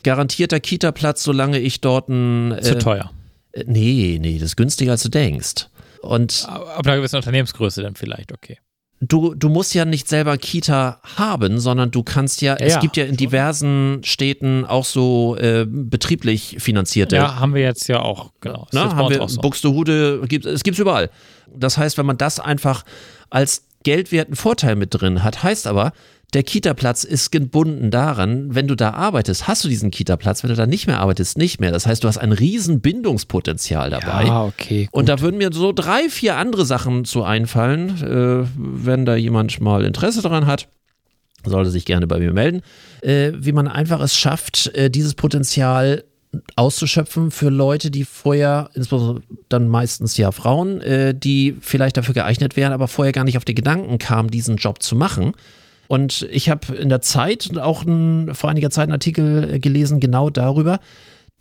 garantierter 0.05 0.61
Kita-Platz, 0.61 1.25
solange 1.25 1.59
ich 1.59 1.81
dort 1.81 2.09
ein... 2.09 2.53
Äh, 2.53 2.61
Zu 2.61 2.79
teuer. 2.79 3.11
Äh, 3.51 3.65
nee, 3.67 4.19
nee, 4.21 4.35
das 4.39 4.51
ist 4.51 4.57
günstiger, 4.57 4.93
als 4.93 5.03
du 5.03 5.09
denkst. 5.09 5.67
Und 6.05 6.47
Ab 6.49 6.87
einer 6.87 6.97
gewissen 6.97 7.17
Unternehmensgröße 7.17 7.83
dann 7.83 7.95
vielleicht, 7.95 8.33
okay. 8.33 8.59
Du, 9.01 9.35
du 9.35 9.49
musst 9.49 9.75
ja 9.75 9.85
nicht 9.85 10.09
selber 10.09 10.39
Kita 10.39 11.01
haben, 11.17 11.59
sondern 11.59 11.91
du 11.91 12.03
kannst 12.03 12.41
ja, 12.41 12.57
ja 12.59 12.67
es 12.67 12.81
gibt 12.81 12.97
ja 12.97 13.05
in 13.05 13.17
diversen 13.17 14.01
Städten 14.03 14.65
auch 14.65 14.85
so 14.85 15.37
äh, 15.37 15.67
betrieblich 15.69 16.57
finanzierte. 16.61 17.17
Ja, 17.17 17.39
haben 17.39 17.55
wir 17.55 17.63
jetzt 17.63 17.89
ja 17.89 18.01
auch, 18.01 18.31
genau. 18.41 18.67
Na, 18.73 18.95
haben 18.95 19.11
wir, 19.11 19.29
so. 19.29 19.41
Buxtehude, 19.41 20.23
gibt, 20.27 20.47
es 20.47 20.63
gibt 20.63 20.77
es 20.77 20.81
überall. 20.81 21.11
Das 21.55 21.77
heißt, 21.77 21.99
wenn 21.99 22.07
man 22.07 22.17
das 22.17 22.41
einfach 22.41 22.85
als 23.31 23.65
geldwerten 23.83 24.37
Vorteil 24.37 24.77
mit 24.77 24.95
drin 24.95 25.23
hat, 25.23 25.43
heißt 25.43 25.67
aber, 25.67 25.93
der 26.35 26.43
Kita-Platz 26.43 27.05
ist 27.05 27.31
gebunden 27.31 27.91
daran, 27.91 28.55
wenn 28.55 28.67
du 28.67 28.75
da 28.75 28.91
arbeitest, 28.91 29.47
hast 29.47 29.65
du 29.65 29.69
diesen 29.69 29.91
Kita-Platz, 29.91 30.43
wenn 30.43 30.51
du 30.51 30.57
da 30.57 30.67
nicht 30.67 30.87
mehr 30.87 31.01
arbeitest, 31.01 31.39
nicht 31.39 31.61
mehr. 31.61 31.71
Das 31.71 31.87
heißt, 31.87 32.03
du 32.03 32.09
hast 32.09 32.19
ein 32.19 32.33
riesen 32.33 32.81
Bindungspotenzial 32.81 33.91
dabei. 33.91 34.25
Ja, 34.25 34.45
okay. 34.45 34.85
Gut. 34.87 34.95
Und 34.95 35.09
da 35.09 35.21
würden 35.21 35.39
mir 35.39 35.51
so 35.53 35.73
drei, 35.73 36.09
vier 36.09 36.37
andere 36.37 36.65
Sachen 36.65 37.05
zu 37.05 37.23
einfallen, 37.23 38.03
äh, 38.03 38.47
wenn 38.57 39.05
da 39.07 39.15
jemand 39.15 39.61
mal 39.61 39.85
Interesse 39.85 40.23
daran 40.23 40.47
hat 40.47 40.69
sollte 41.47 41.71
sich 41.71 41.85
gerne 41.85 42.07
bei 42.07 42.19
mir 42.19 42.33
melden, 42.33 42.63
äh, 43.03 43.33
wie 43.37 43.53
man 43.53 43.69
einfach 43.69 44.01
es 44.01 44.17
schafft, 44.17 44.75
äh, 44.75 44.91
dieses 44.91 45.13
Potenzial 45.13 46.05
auszuschöpfen 46.57 47.31
für 47.31 47.49
Leute, 47.49 47.91
die 47.91 48.05
vorher, 48.05 48.71
insbesondere 48.75 49.23
dann 49.49 49.69
meistens 49.69 50.17
ja 50.17 50.33
Frauen, 50.33 50.81
äh, 50.81 51.15
die 51.15 51.57
vielleicht 51.61 51.97
dafür 51.97 52.15
geeignet 52.15 52.57
wären, 52.57 52.73
aber 52.73 52.89
vorher 52.89 53.13
gar 53.13 53.25
nicht 53.25 53.37
auf 53.37 53.45
die 53.45 53.55
Gedanken 53.55 53.99
kamen, 53.99 54.31
diesen 54.31 54.57
Job 54.57 54.83
zu 54.83 54.97
machen. 54.97 55.33
Und 55.95 56.27
ich 56.33 56.51
habe 56.51 56.75
in 56.75 56.89
der 56.89 57.03
Zeit 57.03 57.57
auch 57.57 57.85
ein, 57.85 58.35
vor 58.35 58.51
einiger 58.51 58.71
Zeit 58.71 58.85
einen 58.85 58.95
Artikel 58.95 59.61
gelesen, 59.61 60.01
genau 60.01 60.29
darüber, 60.29 60.81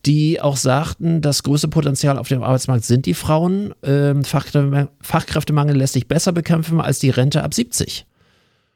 die 0.05 0.41
auch 0.41 0.57
sagten, 0.57 1.21
das 1.21 1.41
größte 1.41 1.69
Potenzial 1.69 2.19
auf 2.19 2.27
dem 2.27 2.43
Arbeitsmarkt 2.43 2.83
sind 2.83 3.07
die 3.07 3.15
Frauen. 3.15 3.73
Ähm, 3.81 4.23
Fachkräftemangel 4.23 5.75
lässt 5.75 5.93
sich 5.93 6.07
besser 6.07 6.33
bekämpfen 6.33 6.79
als 6.79 6.99
die 6.99 7.09
Rente 7.09 7.43
ab 7.43 7.55
70. 7.55 8.05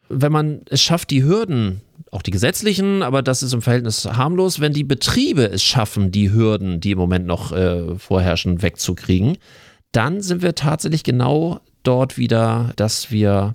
Wenn 0.09 0.32
man 0.32 0.61
es 0.67 0.82
schafft, 0.82 1.11
die 1.11 1.23
Hürden, 1.23 1.82
auch 2.09 2.23
die 2.23 2.32
gesetzlichen, 2.32 3.03
aber 3.03 3.21
das 3.21 3.43
ist 3.43 3.53
im 3.53 3.61
Verhältnis 3.61 4.03
harmlos, 4.05 4.59
wenn 4.59 4.73
die 4.73 4.84
Betriebe 4.84 5.47
es 5.47 5.61
schaffen, 5.61 6.09
die 6.09 6.32
Hürden, 6.32 6.80
die 6.80 6.91
im 6.91 6.97
Moment 6.97 7.28
noch 7.28 7.51
äh, 7.51 7.99
vorherrschen, 7.99 8.63
wegzukriegen, 8.63 9.38
dann 9.91 10.21
sind 10.21 10.41
wir 10.41 10.55
tatsächlich 10.55 11.03
genau 11.03 11.59
dort 11.84 12.17
wieder, 12.17 12.73
dass 12.78 13.11
wir 13.11 13.53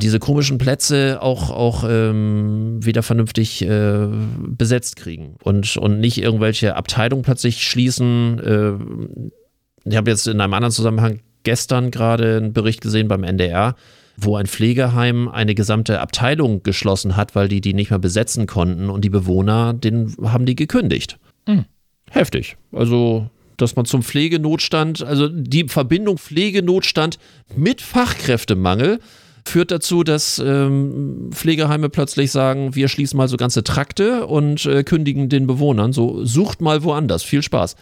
diese 0.00 0.18
komischen 0.18 0.58
Plätze 0.58 1.18
auch, 1.20 1.50
auch 1.50 1.84
ähm, 1.88 2.84
wieder 2.84 3.02
vernünftig 3.02 3.62
äh, 3.62 4.08
besetzt 4.38 4.96
kriegen 4.96 5.36
und, 5.42 5.76
und 5.76 6.00
nicht 6.00 6.18
irgendwelche 6.18 6.76
Abteilungen 6.76 7.22
plötzlich 7.22 7.62
schließen. 7.62 8.38
Äh, 8.40 9.88
ich 9.88 9.96
habe 9.96 10.10
jetzt 10.10 10.26
in 10.26 10.40
einem 10.40 10.54
anderen 10.54 10.72
Zusammenhang 10.72 11.20
gestern 11.44 11.90
gerade 11.90 12.38
einen 12.38 12.52
Bericht 12.52 12.80
gesehen 12.80 13.06
beim 13.06 13.22
NDR, 13.22 13.76
wo 14.16 14.36
ein 14.36 14.46
Pflegeheim 14.46 15.28
eine 15.28 15.54
gesamte 15.54 16.00
Abteilung 16.00 16.62
geschlossen 16.62 17.16
hat, 17.16 17.34
weil 17.34 17.48
die 17.48 17.60
die 17.60 17.74
nicht 17.74 17.90
mehr 17.90 17.98
besetzen 17.98 18.46
konnten 18.46 18.90
und 18.90 19.04
die 19.04 19.10
Bewohner, 19.10 19.74
den 19.74 20.14
haben 20.22 20.46
die 20.46 20.56
gekündigt. 20.56 21.18
Mhm. 21.46 21.66
Heftig. 22.10 22.56
Also 22.72 23.30
dass 23.56 23.76
man 23.76 23.84
zum 23.84 24.02
Pflegenotstand, 24.02 25.02
also 25.02 25.28
die 25.28 25.68
Verbindung 25.68 26.18
Pflegenotstand 26.18 27.18
mit 27.54 27.80
Fachkräftemangel 27.80 28.98
führt 29.46 29.70
dazu, 29.70 30.04
dass 30.04 30.38
ähm, 30.38 31.30
Pflegeheime 31.32 31.88
plötzlich 31.88 32.30
sagen, 32.30 32.74
wir 32.74 32.88
schließen 32.88 33.16
mal 33.16 33.28
so 33.28 33.36
ganze 33.36 33.62
Trakte 33.62 34.26
und 34.26 34.64
äh, 34.66 34.84
kündigen 34.84 35.28
den 35.28 35.46
Bewohnern. 35.46 35.92
So, 35.92 36.24
sucht 36.24 36.60
mal 36.60 36.82
woanders. 36.82 37.22
Viel 37.22 37.42
Spaß. 37.42 37.76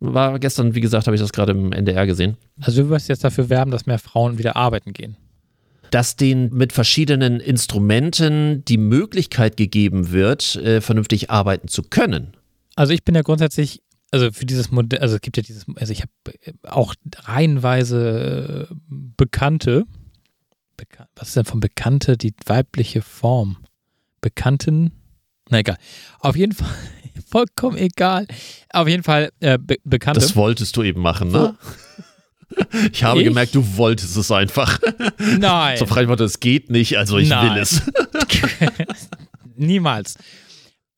War 0.00 0.38
gestern, 0.38 0.74
wie 0.74 0.80
gesagt, 0.80 1.06
habe 1.06 1.14
ich 1.14 1.20
das 1.20 1.32
gerade 1.32 1.52
im 1.52 1.72
NDR 1.72 2.06
gesehen. 2.06 2.36
Also 2.60 2.82
du 2.82 2.88
wirst 2.88 3.08
jetzt 3.08 3.22
dafür 3.22 3.50
werben, 3.50 3.70
dass 3.70 3.86
mehr 3.86 3.98
Frauen 3.98 4.38
wieder 4.38 4.56
arbeiten 4.56 4.92
gehen. 4.92 5.16
Dass 5.90 6.16
denen 6.16 6.52
mit 6.54 6.72
verschiedenen 6.72 7.38
Instrumenten 7.38 8.64
die 8.64 8.78
Möglichkeit 8.78 9.56
gegeben 9.56 10.10
wird, 10.10 10.56
äh, 10.56 10.80
vernünftig 10.80 11.30
arbeiten 11.30 11.68
zu 11.68 11.82
können. 11.82 12.32
Also 12.74 12.94
ich 12.94 13.04
bin 13.04 13.14
ja 13.14 13.22
grundsätzlich 13.22 13.82
also 14.12 14.30
für 14.30 14.44
dieses 14.44 14.70
Modell, 14.70 15.00
also 15.00 15.14
es 15.14 15.22
gibt 15.22 15.38
ja 15.38 15.42
dieses, 15.42 15.64
also 15.74 15.90
ich 15.92 16.02
habe 16.02 16.10
auch 16.64 16.94
reihenweise 17.24 18.68
äh, 18.70 18.74
Bekannte, 19.16 19.86
Bekan 20.82 21.06
was 21.14 21.28
ist 21.28 21.36
denn 21.36 21.44
von 21.44 21.60
Bekannte 21.60 22.16
die 22.16 22.34
weibliche 22.44 23.02
Form? 23.02 23.58
Bekannten? 24.20 24.90
Na 25.48 25.60
egal. 25.60 25.76
Auf 26.18 26.34
jeden 26.34 26.52
Fall, 26.52 26.68
vollkommen 27.30 27.76
egal. 27.76 28.26
Auf 28.72 28.88
jeden 28.88 29.04
Fall 29.04 29.30
äh, 29.38 29.58
Be 29.58 29.76
Bekannte. 29.84 30.18
Das 30.18 30.34
wolltest 30.34 30.76
du 30.76 30.82
eben 30.82 31.00
machen, 31.00 31.30
ne? 31.30 31.56
Ich 32.92 33.04
habe 33.04 33.20
ich? 33.20 33.24
gemerkt, 33.26 33.54
du 33.54 33.76
wolltest 33.76 34.16
es 34.16 34.30
einfach. 34.32 34.80
Nein. 35.38 35.78
So 35.78 35.86
frei 35.86 36.02
es 36.02 36.40
geht 36.40 36.68
nicht, 36.68 36.98
also 36.98 37.16
ich 37.16 37.28
Nein. 37.28 37.54
will 37.54 37.62
es. 37.62 37.80
Niemals. 39.56 40.16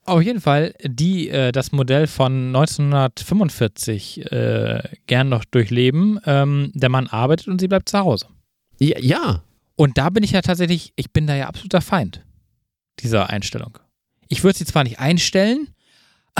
Auf 0.07 0.22
jeden 0.22 0.41
Fall, 0.41 0.74
die 0.82 1.28
äh, 1.28 1.53
das 1.53 1.72
Modell 1.72 2.07
von 2.07 2.49
1945 2.49 4.32
äh, 4.32 4.82
gern 5.07 5.28
noch 5.28 5.45
durchleben. 5.45 6.18
Ähm, 6.24 6.72
der 6.74 6.89
Mann 6.89 7.07
arbeitet 7.07 7.49
und 7.49 7.61
sie 7.61 7.68
bleibt 7.68 7.91
zu 7.91 7.99
Hause. 7.99 8.26
Ja, 8.78 8.99
ja. 8.99 9.43
Und 9.76 9.98
da 9.98 10.10
bin 10.10 10.22
ich 10.22 10.30
ja 10.32 10.42
tatsächlich, 10.42 10.92
ich 10.96 11.12
bin 11.12 11.26
da 11.26 11.34
ja 11.34 11.48
absoluter 11.48 11.80
Feind 11.80 12.24
dieser 13.00 13.30
Einstellung. 13.30 13.78
Ich 14.28 14.44
würde 14.44 14.58
sie 14.58 14.64
zwar 14.64 14.84
nicht 14.84 14.98
einstellen, 14.98 15.68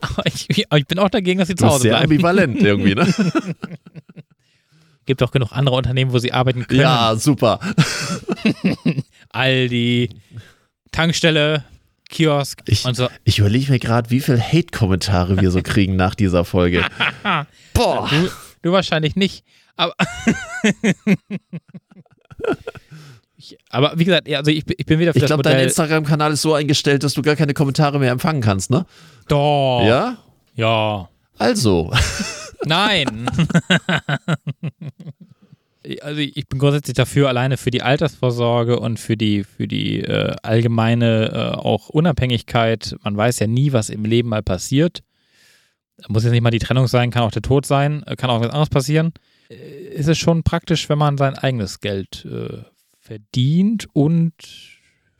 aber, 0.00 0.26
ich, 0.26 0.48
ich, 0.50 0.86
bin 0.86 0.98
auch 0.98 1.10
dagegen, 1.10 1.38
dass 1.38 1.48
sie 1.48 1.54
zu 1.54 1.66
Hause 1.66 1.82
sehr 1.82 1.92
bleiben. 1.92 2.12
ambivalent 2.12 2.62
irgendwie, 2.62 2.94
ne? 2.94 3.12
Gibt 5.06 5.22
auch 5.22 5.32
genug 5.32 5.52
andere 5.52 5.74
Unternehmen, 5.74 6.12
wo 6.12 6.18
sie 6.18 6.32
arbeiten 6.32 6.66
können. 6.66 6.80
Ja, 6.80 7.16
super. 7.16 7.58
Aldi, 9.30 10.10
Tankstelle, 10.92 11.64
Kiosk 12.08 12.62
ich, 12.66 12.84
und 12.84 12.94
so. 12.94 13.08
Ich 13.24 13.40
überlege 13.40 13.72
mir 13.72 13.80
gerade, 13.80 14.10
wie 14.10 14.20
viele 14.20 14.40
Hate-Kommentare 14.40 15.40
wir 15.40 15.50
so 15.50 15.60
kriegen 15.62 15.96
nach 15.96 16.14
dieser 16.14 16.44
Folge. 16.44 16.84
Boah. 17.74 18.08
Du, 18.08 18.30
du, 18.62 18.72
wahrscheinlich 18.72 19.16
nicht. 19.16 19.44
Aber, 19.76 19.94
ich, 23.36 23.58
aber 23.70 23.92
wie 23.96 24.04
gesagt, 24.04 24.32
also 24.32 24.50
ich, 24.50 24.64
ich 24.68 24.86
bin 24.86 24.98
wieder 24.98 25.12
für 25.12 25.18
Ich 25.18 25.26
glaube, 25.26 25.42
dein 25.42 25.60
Instagram-Kanal 25.60 26.32
ist 26.32 26.42
so 26.42 26.54
eingestellt, 26.54 27.02
dass 27.04 27.14
du 27.14 27.22
gar 27.22 27.36
keine 27.36 27.54
Kommentare 27.54 27.98
mehr 27.98 28.12
empfangen 28.12 28.42
kannst, 28.42 28.70
ne? 28.70 28.86
Doch. 29.28 29.84
Ja? 29.86 30.18
Ja. 30.54 31.08
Also. 31.38 31.92
Nein. 32.64 33.26
also 36.02 36.20
ich 36.20 36.48
bin 36.48 36.58
grundsätzlich 36.58 36.94
dafür, 36.94 37.28
alleine 37.28 37.56
für 37.56 37.70
die 37.70 37.82
Altersvorsorge 37.82 38.78
und 38.78 39.00
für 39.00 39.16
die, 39.16 39.44
für 39.44 39.66
die 39.66 40.00
äh, 40.00 40.36
allgemeine 40.42 41.32
äh, 41.32 41.58
auch 41.58 41.88
Unabhängigkeit. 41.88 42.96
Man 43.02 43.16
weiß 43.16 43.40
ja 43.40 43.46
nie, 43.46 43.72
was 43.72 43.90
im 43.90 44.04
Leben 44.04 44.28
mal 44.28 44.42
passiert. 44.42 45.02
Muss 46.08 46.24
jetzt 46.24 46.32
nicht 46.32 46.42
mal 46.42 46.50
die 46.50 46.58
Trennung 46.58 46.86
sein, 46.88 47.10
kann 47.10 47.22
auch 47.22 47.30
der 47.30 47.42
Tod 47.42 47.66
sein, 47.66 48.02
äh, 48.06 48.16
kann 48.16 48.30
auch 48.30 48.40
was 48.40 48.48
anderes 48.48 48.70
passieren. 48.70 49.12
Äh, 49.52 49.94
ist 49.94 50.08
es 50.08 50.18
schon 50.18 50.42
praktisch, 50.42 50.88
wenn 50.88 50.98
man 50.98 51.18
sein 51.18 51.34
eigenes 51.36 51.80
Geld 51.80 52.24
äh, 52.24 52.62
verdient 52.98 53.88
und 53.92 54.32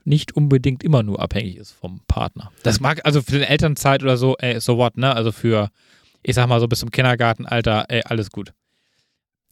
nicht 0.04 0.34
unbedingt 0.34 0.82
immer 0.82 1.02
nur 1.02 1.20
abhängig 1.20 1.56
ist 1.56 1.72
vom 1.72 2.00
Partner. 2.08 2.50
Das 2.62 2.80
mag 2.80 3.00
also 3.04 3.22
für 3.22 3.32
den 3.32 3.42
Elternzeit 3.42 4.02
oder 4.02 4.16
so, 4.16 4.36
ey, 4.38 4.60
so 4.60 4.76
what, 4.76 4.96
ne? 4.96 5.14
Also 5.14 5.30
für, 5.30 5.70
ich 6.22 6.34
sag 6.34 6.48
mal 6.48 6.60
so 6.60 6.66
bis 6.66 6.80
zum 6.80 6.90
Kindergartenalter, 6.90 7.86
ey, 7.88 8.02
alles 8.04 8.30
gut 8.30 8.52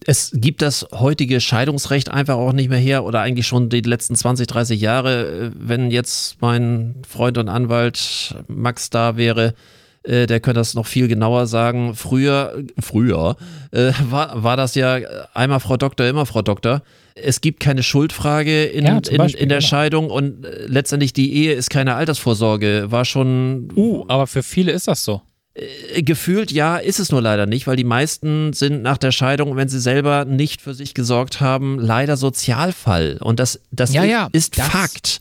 es 0.06 0.30
gibt 0.34 0.62
das 0.62 0.86
heutige 0.92 1.40
Scheidungsrecht 1.40 2.10
einfach 2.10 2.36
auch 2.36 2.52
nicht 2.52 2.70
mehr 2.70 2.78
her 2.78 3.04
oder 3.04 3.20
eigentlich 3.20 3.46
schon 3.46 3.68
die 3.68 3.80
letzten 3.80 4.14
20, 4.14 4.46
30 4.46 4.80
Jahre. 4.80 5.52
Wenn 5.54 5.90
jetzt 5.90 6.40
mein 6.40 7.02
Freund 7.06 7.38
und 7.38 7.48
Anwalt 7.48 8.34
Max 8.48 8.90
da 8.90 9.16
wäre, 9.16 9.54
äh, 10.02 10.26
der 10.26 10.40
könnte 10.40 10.60
das 10.60 10.74
noch 10.74 10.86
viel 10.86 11.08
genauer 11.08 11.46
sagen. 11.46 11.94
Früher, 11.94 12.62
früher 12.80 13.36
äh, 13.70 13.92
war, 14.08 14.42
war 14.42 14.56
das 14.56 14.74
ja 14.74 14.98
einmal 15.34 15.60
Frau 15.60 15.76
Doktor, 15.76 16.06
immer 16.06 16.26
Frau 16.26 16.42
Doktor. 16.42 16.82
Es 17.14 17.40
gibt 17.40 17.60
keine 17.60 17.82
Schuldfrage 17.82 18.64
in, 18.64 18.86
ja, 18.86 18.98
in, 19.10 19.18
Beispiel, 19.18 19.42
in, 19.42 19.48
der 19.48 19.58
genau. 19.58 19.68
Scheidung 19.68 20.10
und 20.10 20.44
äh, 20.44 20.66
letztendlich 20.66 21.12
die 21.12 21.34
Ehe 21.34 21.52
ist 21.52 21.68
keine 21.68 21.94
Altersvorsorge. 21.96 22.86
War 22.90 23.04
schon. 23.04 23.68
Uh, 23.76 24.04
aber 24.08 24.26
für 24.26 24.42
viele 24.42 24.72
ist 24.72 24.88
das 24.88 25.04
so. 25.04 25.20
Äh, 25.54 26.02
gefühlt 26.02 26.52
ja, 26.52 26.76
ist 26.76 27.00
es 27.00 27.10
nur 27.10 27.20
leider 27.20 27.46
nicht, 27.46 27.66
weil 27.66 27.76
die 27.76 27.84
meisten 27.84 28.52
sind 28.52 28.82
nach 28.82 28.98
der 28.98 29.12
Scheidung, 29.12 29.56
wenn 29.56 29.68
sie 29.68 29.80
selber 29.80 30.24
nicht 30.24 30.62
für 30.62 30.74
sich 30.74 30.94
gesorgt 30.94 31.40
haben, 31.40 31.78
leider 31.78 32.16
Sozialfall. 32.16 33.18
Und 33.20 33.40
das, 33.40 33.60
das 33.70 33.92
ja, 33.92 34.04
ja, 34.04 34.28
ist 34.32 34.58
das, 34.58 34.68
Fakt. 34.68 35.20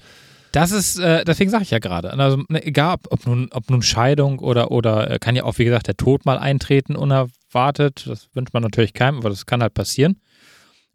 Das 0.52 0.72
ist, 0.72 0.97
äh, 1.00 1.24
deswegen 1.26 1.52
sage 1.52 1.64
ich 1.64 1.72
ja 1.72 1.80
gerade, 1.80 2.12
also 2.14 2.43
ne, 2.50 2.64
egal 2.66 2.97
ob 3.10 3.26
nun, 3.26 3.50
ob 3.52 3.70
nun 3.70 3.82
Scheidung 3.82 4.39
oder, 4.39 4.72
oder 4.72 5.12
äh, 5.12 5.20
kann 5.20 5.36
ja 5.36 5.43
auch, 5.43 5.58
wie 5.60 5.66
gesagt, 5.66 5.88
der 5.88 5.97
Tod 5.97 6.26
mal 6.26 6.39
eintreten, 6.39 6.95
unerwartet. 6.95 8.06
Das 8.08 8.30
wünscht 8.34 8.54
man 8.54 8.64
natürlich 8.64 8.93
keinem, 8.93 9.18
aber 9.18 9.30
das 9.30 9.45
kann 9.45 9.62
halt 9.62 9.74
passieren. 9.74 10.20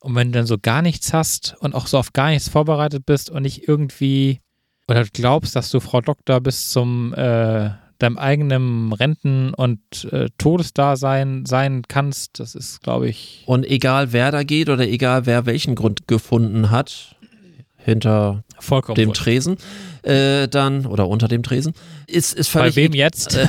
Und 0.00 0.14
wenn 0.16 0.32
du 0.32 0.38
dann 0.38 0.46
so 0.46 0.58
gar 0.60 0.82
nichts 0.82 1.12
hast 1.12 1.56
und 1.60 1.74
auch 1.74 1.86
so 1.86 1.98
auf 1.98 2.12
gar 2.12 2.30
nichts 2.30 2.48
vorbereitet 2.48 3.06
bist 3.06 3.30
und 3.30 3.42
nicht 3.42 3.68
irgendwie 3.68 4.40
oder 4.86 5.04
glaubst, 5.04 5.56
dass 5.56 5.70
du 5.70 5.80
Frau 5.80 6.00
Doktor 6.00 6.40
bis 6.40 6.68
zum 6.68 7.14
äh, 7.14 7.70
deinem 7.98 8.18
eigenen 8.18 8.92
Renten- 8.92 9.54
und 9.54 10.04
äh, 10.12 10.28
Todesdasein 10.36 11.46
sein 11.46 11.82
kannst, 11.88 12.38
das 12.40 12.54
ist, 12.54 12.82
glaube 12.82 13.08
ich. 13.08 13.44
Und 13.46 13.64
egal 13.64 14.12
wer 14.12 14.30
da 14.30 14.42
geht 14.42 14.68
oder 14.68 14.86
egal 14.86 15.26
wer 15.26 15.46
welchen 15.46 15.74
Grund 15.74 16.06
gefunden 16.06 16.70
hat, 16.70 17.16
hinter 17.84 18.44
Vollkommen 18.60 18.96
dem 18.96 19.08
wohl. 19.08 19.14
Tresen, 19.14 19.56
äh, 20.02 20.48
dann 20.48 20.86
oder 20.86 21.08
unter 21.08 21.28
dem 21.28 21.42
Tresen, 21.42 21.74
ist, 22.06 22.34
ist 22.34 22.48
völlig. 22.48 22.74
Bei 22.74 22.82
wem 22.82 22.92
jetzt? 22.92 23.38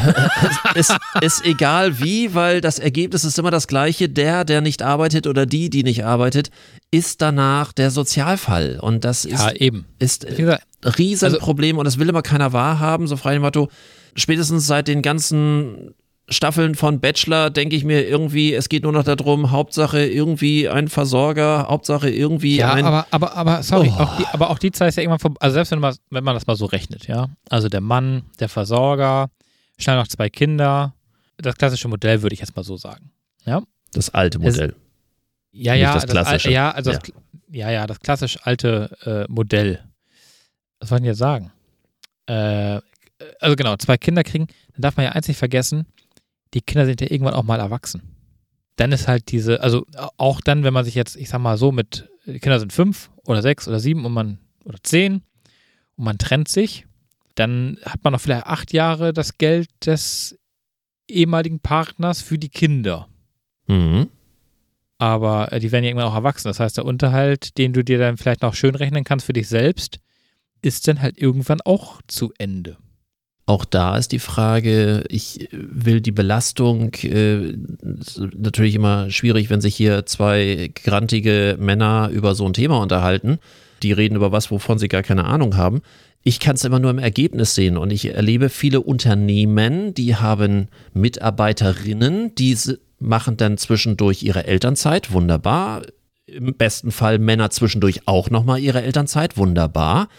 Äh, 0.76 0.80
ist, 0.80 0.96
ist 1.22 1.46
egal 1.46 2.00
wie, 2.00 2.34
weil 2.34 2.60
das 2.60 2.80
Ergebnis 2.80 3.24
ist 3.24 3.40
immer 3.40 3.52
das 3.52 3.68
gleiche. 3.68 4.10
Der, 4.10 4.44
der 4.44 4.62
nicht 4.62 4.82
arbeitet 4.82 5.28
oder 5.28 5.46
die, 5.46 5.70
die 5.70 5.84
nicht 5.84 6.04
arbeitet, 6.04 6.50
ist 6.92 7.22
danach 7.22 7.72
der 7.72 7.92
Sozialfall. 7.92 8.80
Und 8.82 9.06
das 9.06 9.24
ja, 9.24 9.50
ist, 9.50 9.62
eben. 9.62 9.86
ist 10.00 10.26
ein 10.26 10.58
Riesenproblem 10.84 11.76
also, 11.76 11.80
und 11.80 11.86
das 11.86 11.98
will 11.98 12.10
immer 12.10 12.22
keiner 12.22 12.52
wahrhaben, 12.52 13.08
so 13.08 13.16
frei 13.16 13.34
dem 13.34 13.42
Motto 13.42 13.70
spätestens 14.16 14.68
seit 14.68 14.88
den 14.88 15.02
ganzen 15.02 15.94
Staffeln 16.28 16.74
von 16.74 17.00
Bachelor 17.00 17.52
denke 17.52 17.76
ich 17.76 17.84
mir 17.84 18.08
irgendwie, 18.08 18.54
es 18.54 18.68
geht 18.68 18.84
nur 18.84 18.92
noch 18.92 19.04
darum, 19.04 19.52
Hauptsache 19.52 20.04
irgendwie 20.04 20.68
ein 20.68 20.88
Versorger, 20.88 21.68
Hauptsache 21.70 22.10
irgendwie 22.10 22.58
ja, 22.58 22.74
ein. 22.74 22.84
aber, 22.84 23.06
aber, 23.12 23.36
aber, 23.36 23.64
sorry, 23.64 23.92
oh. 23.96 24.02
auch 24.02 24.18
die, 24.18 24.26
aber 24.28 24.50
auch 24.50 24.58
die 24.58 24.72
Zeit 24.72 24.90
ist 24.90 24.96
ja 24.96 25.04
irgendwann 25.04 25.20
vorbei. 25.20 25.38
Also 25.42 25.54
selbst 25.54 25.72
wenn, 25.72 25.80
man, 25.80 25.96
wenn 26.10 26.24
man 26.24 26.34
das 26.34 26.48
mal 26.48 26.56
so 26.56 26.66
rechnet, 26.66 27.08
ja. 27.08 27.30
Also 27.50 27.70
der 27.70 27.82
Mann, 27.82 28.24
der 28.40 28.50
Versorger, 28.50 29.30
schnell 29.78 29.98
noch 29.98 30.08
zwei 30.08 30.30
Kinder. 30.30 30.96
Das 31.38 31.56
klassische 31.56 31.88
Modell 31.88 32.24
würde 32.24 32.34
ich 32.34 32.40
jetzt 32.40 32.56
mal 32.56 32.64
so 32.64 32.76
sagen. 32.76 33.12
Ja. 33.46 33.62
Das 33.94 34.10
alte 34.10 34.40
Modell. 34.40 34.70
Es, 34.72 34.76
ja, 35.52 35.76
ja, 35.76 35.94
das 35.94 36.08
klassische. 36.08 36.48
Das, 36.48 36.54
ja, 36.54 36.72
also 36.72 36.92
ja. 36.92 36.98
Das, 36.98 37.12
ja, 37.52 37.70
ja, 37.70 37.88
das 37.88 38.00
klassisch 38.00 38.40
alte 38.42 38.98
äh, 39.06 39.32
Modell. 39.32 39.84
Was 40.80 40.90
ich 40.90 40.98
denn 40.98 41.06
jetzt 41.06 41.20
sagen? 41.20 41.52
Äh, 42.26 42.82
also 43.40 43.56
genau, 43.56 43.76
zwei 43.78 43.98
Kinder 43.98 44.24
kriegen, 44.24 44.48
dann 44.74 44.82
darf 44.82 44.98
man 44.98 45.06
ja 45.06 45.12
eins 45.12 45.28
nicht 45.28 45.38
vergessen, 45.38 45.86
die 46.56 46.62
Kinder 46.62 46.88
sind 46.88 47.02
ja 47.02 47.12
irgendwann 47.12 47.36
auch 47.36 47.44
mal 47.44 47.60
erwachsen. 47.60 48.02
Dann 48.78 48.92
ist 48.92 49.08
halt 49.08 49.32
diese, 49.32 49.62
also 49.62 49.86
auch 50.18 50.42
dann, 50.42 50.64
wenn 50.64 50.74
man 50.74 50.84
sich 50.84 50.96
jetzt, 50.96 51.16
ich 51.16 51.30
sag 51.30 51.40
mal 51.40 51.58
so, 51.58 51.72
mit, 51.72 52.10
die 52.26 52.40
Kinder 52.40 52.60
sind 52.60 52.74
fünf 52.74 53.12
oder 53.26 53.42
sechs 53.42 53.68
oder 53.68 53.80
sieben 53.80 54.04
und 54.06 54.14
man, 54.14 54.40
oder 54.64 54.80
zehn 54.82 55.22
und 55.96 56.06
man 56.06 56.18
trennt 56.18 56.48
sich, 56.48 56.88
dann 57.36 57.78
hat 57.86 58.04
man 58.04 58.14
noch 58.14 58.22
vielleicht 58.22 58.48
acht 58.48 58.74
Jahre 58.74 59.14
das 59.14 59.38
Geld 59.38 59.70
des 59.86 60.38
ehemaligen 61.08 61.60
Partners 61.60 62.22
für 62.22 62.40
die 62.40 62.50
Kinder. 62.50 63.08
Mhm. 63.68 64.10
aber 64.98 65.52
äh, 65.52 65.60
die 65.60 65.72
werden 65.72 65.84
ja 65.84 65.90
irgendwann 65.90 66.10
auch 66.10 66.16
erwachsen. 66.16 66.48
Das 66.48 66.60
heißt, 66.60 66.78
der 66.78 66.86
Unterhalt, 66.86 67.58
den 67.58 67.74
du 67.74 67.84
dir 67.84 67.98
dann 67.98 68.18
vielleicht 68.18 68.44
noch 68.44 68.54
schön 68.54 68.76
rechnen 68.76 69.04
kannst 69.04 69.26
für 69.26 69.34
dich 69.34 69.48
selbst, 69.48 70.00
ist 70.62 70.88
dann 70.88 71.02
halt 71.02 71.18
irgendwann 71.18 71.62
auch 71.62 72.02
zu 72.08 72.32
Ende. 72.38 72.78
Auch 73.48 73.64
da 73.64 73.96
ist 73.98 74.12
die 74.12 74.20
Frage, 74.20 75.04
ich 75.08 75.50
will 75.52 76.02
die 76.02 76.12
Belastung, 76.12 76.94
äh, 77.04 77.54
natürlich 78.36 78.74
immer 78.74 79.12
schwierig, 79.12 79.52
wenn 79.52 79.62
sich 79.62 79.76
hier 79.76 80.08
zwei 80.08 80.72
grantige 80.84 81.56
Männer 81.60 82.10
über 82.12 82.34
so 82.34 82.46
ein 82.48 82.54
Thema 82.54 82.80
unterhalten. 82.80 83.38
Die 83.84 83.92
reden 83.92 84.16
über 84.16 84.32
was, 84.32 84.50
wovon 84.50 84.80
sie 84.80 84.88
gar 84.88 85.04
keine 85.04 85.26
Ahnung 85.26 85.58
haben. 85.58 85.82
Ich 86.24 86.40
kann 86.40 86.56
es 86.56 86.64
immer 86.64 86.80
nur 86.80 86.90
im 86.90 86.98
Ergebnis 86.98 87.54
sehen 87.54 87.78
und 87.78 87.92
ich 87.92 88.06
erlebe 88.06 88.50
viele 88.50 88.82
Unternehmen, 88.82 89.94
die 89.94 90.16
haben 90.16 90.70
Mitarbeiterinnen, 90.96 92.34
die 92.34 92.58
machen 92.98 93.38
dann 93.38 93.60
zwischendurch 93.60 94.24
ihre 94.24 94.48
Elternzeit, 94.48 95.12
wunderbar. 95.12 95.84
Im 96.26 96.56
besten 96.56 96.90
Fall 96.90 97.20
Männer 97.20 97.52
zwischendurch 97.52 98.08
auch 98.08 98.32
nochmal 98.32 98.60
ihre 98.60 98.82
Elternzeit, 98.82 99.38
wunderbar. 99.38 100.10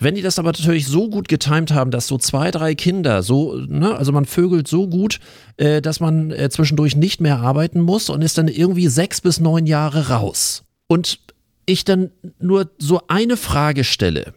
Wenn 0.00 0.14
die 0.14 0.22
das 0.22 0.38
aber 0.38 0.52
natürlich 0.52 0.86
so 0.86 1.08
gut 1.08 1.28
getimt 1.28 1.72
haben, 1.72 1.90
dass 1.90 2.06
so 2.06 2.18
zwei, 2.18 2.50
drei 2.50 2.74
Kinder 2.74 3.22
so, 3.22 3.56
ne, 3.56 3.96
also 3.96 4.12
man 4.12 4.24
vögelt 4.24 4.68
so 4.68 4.86
gut, 4.86 5.20
äh, 5.56 5.80
dass 5.80 6.00
man 6.00 6.30
äh, 6.30 6.50
zwischendurch 6.50 6.96
nicht 6.96 7.20
mehr 7.20 7.38
arbeiten 7.38 7.80
muss 7.80 8.10
und 8.10 8.22
ist 8.22 8.38
dann 8.38 8.48
irgendwie 8.48 8.88
sechs 8.88 9.20
bis 9.20 9.40
neun 9.40 9.66
Jahre 9.66 10.08
raus. 10.08 10.64
Und 10.86 11.20
ich 11.66 11.84
dann 11.84 12.10
nur 12.38 12.70
so 12.78 13.02
eine 13.08 13.36
Frage 13.36 13.84
stelle. 13.84 14.34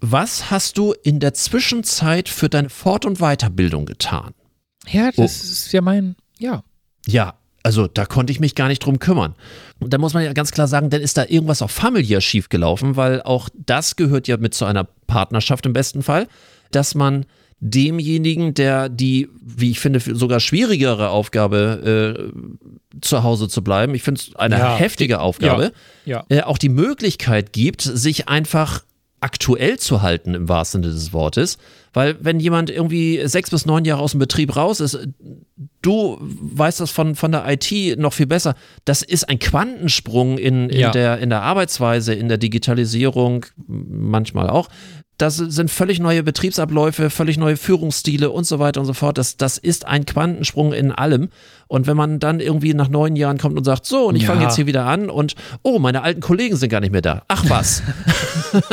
Was 0.00 0.50
hast 0.50 0.76
du 0.78 0.92
in 1.02 1.20
der 1.20 1.34
Zwischenzeit 1.34 2.28
für 2.28 2.48
deine 2.48 2.68
Fort- 2.68 3.06
und 3.06 3.18
Weiterbildung 3.18 3.86
getan? 3.86 4.34
Ja, 4.88 5.10
das 5.12 5.18
oh. 5.18 5.24
ist 5.24 5.72
ja 5.72 5.80
mein, 5.80 6.16
ja. 6.38 6.62
Ja, 7.06 7.34
also 7.64 7.88
da 7.88 8.04
konnte 8.04 8.30
ich 8.30 8.38
mich 8.38 8.54
gar 8.54 8.68
nicht 8.68 8.84
drum 8.84 8.98
kümmern. 8.98 9.34
Und 9.80 9.92
da 9.92 9.98
muss 9.98 10.14
man 10.14 10.22
ja 10.22 10.32
ganz 10.34 10.52
klar 10.52 10.68
sagen, 10.68 10.90
dann 10.90 11.00
ist 11.00 11.16
da 11.16 11.24
irgendwas 11.26 11.62
auch 11.62 11.70
familiär 11.70 12.20
schiefgelaufen, 12.20 12.94
weil 12.96 13.22
auch 13.22 13.48
das 13.54 13.96
gehört 13.96 14.28
ja 14.28 14.36
mit 14.36 14.54
zu 14.54 14.66
einer 14.66 14.86
Partnerschaft 15.06 15.64
im 15.66 15.72
besten 15.72 16.02
Fall, 16.02 16.28
dass 16.70 16.94
man 16.94 17.24
demjenigen, 17.60 18.52
der 18.52 18.90
die, 18.90 19.30
wie 19.40 19.70
ich 19.70 19.80
finde, 19.80 19.98
sogar 20.00 20.40
schwierigere 20.40 21.08
Aufgabe 21.08 22.30
äh, 22.92 23.00
zu 23.00 23.22
Hause 23.22 23.48
zu 23.48 23.64
bleiben, 23.64 23.94
ich 23.94 24.02
finde 24.02 24.20
es 24.20 24.36
eine 24.36 24.58
ja, 24.58 24.76
heftige 24.76 25.20
Aufgabe, 25.20 25.72
ja, 26.04 26.24
ja. 26.28 26.36
Äh, 26.36 26.42
auch 26.42 26.58
die 26.58 26.68
Möglichkeit 26.68 27.54
gibt, 27.54 27.80
sich 27.80 28.28
einfach 28.28 28.84
aktuell 29.24 29.78
zu 29.78 30.02
halten 30.02 30.34
im 30.34 30.50
wahrsten 30.50 30.82
Sinne 30.82 30.94
des 30.94 31.14
Wortes. 31.14 31.56
Weil 31.94 32.16
wenn 32.20 32.40
jemand 32.40 32.68
irgendwie 32.68 33.22
sechs 33.24 33.50
bis 33.50 33.64
neun 33.64 33.86
Jahre 33.86 34.02
aus 34.02 34.10
dem 34.10 34.20
Betrieb 34.20 34.54
raus 34.54 34.80
ist, 34.80 34.98
du 35.80 36.18
weißt 36.20 36.80
das 36.80 36.90
von, 36.90 37.14
von 37.14 37.32
der 37.32 37.44
IT 37.48 37.98
noch 37.98 38.12
viel 38.12 38.26
besser, 38.26 38.54
das 38.84 39.02
ist 39.02 39.28
ein 39.28 39.38
Quantensprung 39.38 40.36
in, 40.36 40.68
in, 40.68 40.78
ja. 40.78 40.90
der, 40.90 41.18
in 41.18 41.30
der 41.30 41.42
Arbeitsweise, 41.42 42.12
in 42.12 42.28
der 42.28 42.36
Digitalisierung, 42.36 43.46
manchmal 43.66 44.50
auch. 44.50 44.68
Das 45.16 45.36
sind 45.36 45.70
völlig 45.70 46.00
neue 46.00 46.24
Betriebsabläufe, 46.24 47.08
völlig 47.08 47.38
neue 47.38 47.56
Führungsstile 47.56 48.30
und 48.30 48.44
so 48.44 48.58
weiter 48.58 48.80
und 48.80 48.86
so 48.86 48.94
fort. 48.94 49.16
Das, 49.16 49.36
das 49.36 49.58
ist 49.58 49.86
ein 49.86 50.06
Quantensprung 50.06 50.72
in 50.72 50.90
allem. 50.90 51.28
Und 51.68 51.86
wenn 51.86 51.96
man 51.96 52.18
dann 52.18 52.40
irgendwie 52.40 52.74
nach 52.74 52.88
neun 52.88 53.14
Jahren 53.14 53.38
kommt 53.38 53.56
und 53.56 53.64
sagt, 53.64 53.86
so, 53.86 54.08
und 54.08 54.16
ich 54.16 54.22
ja. 54.22 54.28
fange 54.28 54.42
jetzt 54.42 54.56
hier 54.56 54.66
wieder 54.66 54.86
an 54.86 55.10
und, 55.10 55.36
oh, 55.62 55.78
meine 55.78 56.02
alten 56.02 56.20
Kollegen 56.20 56.56
sind 56.56 56.68
gar 56.68 56.80
nicht 56.80 56.90
mehr 56.90 57.00
da. 57.00 57.22
Ach 57.28 57.44
was. 57.48 57.82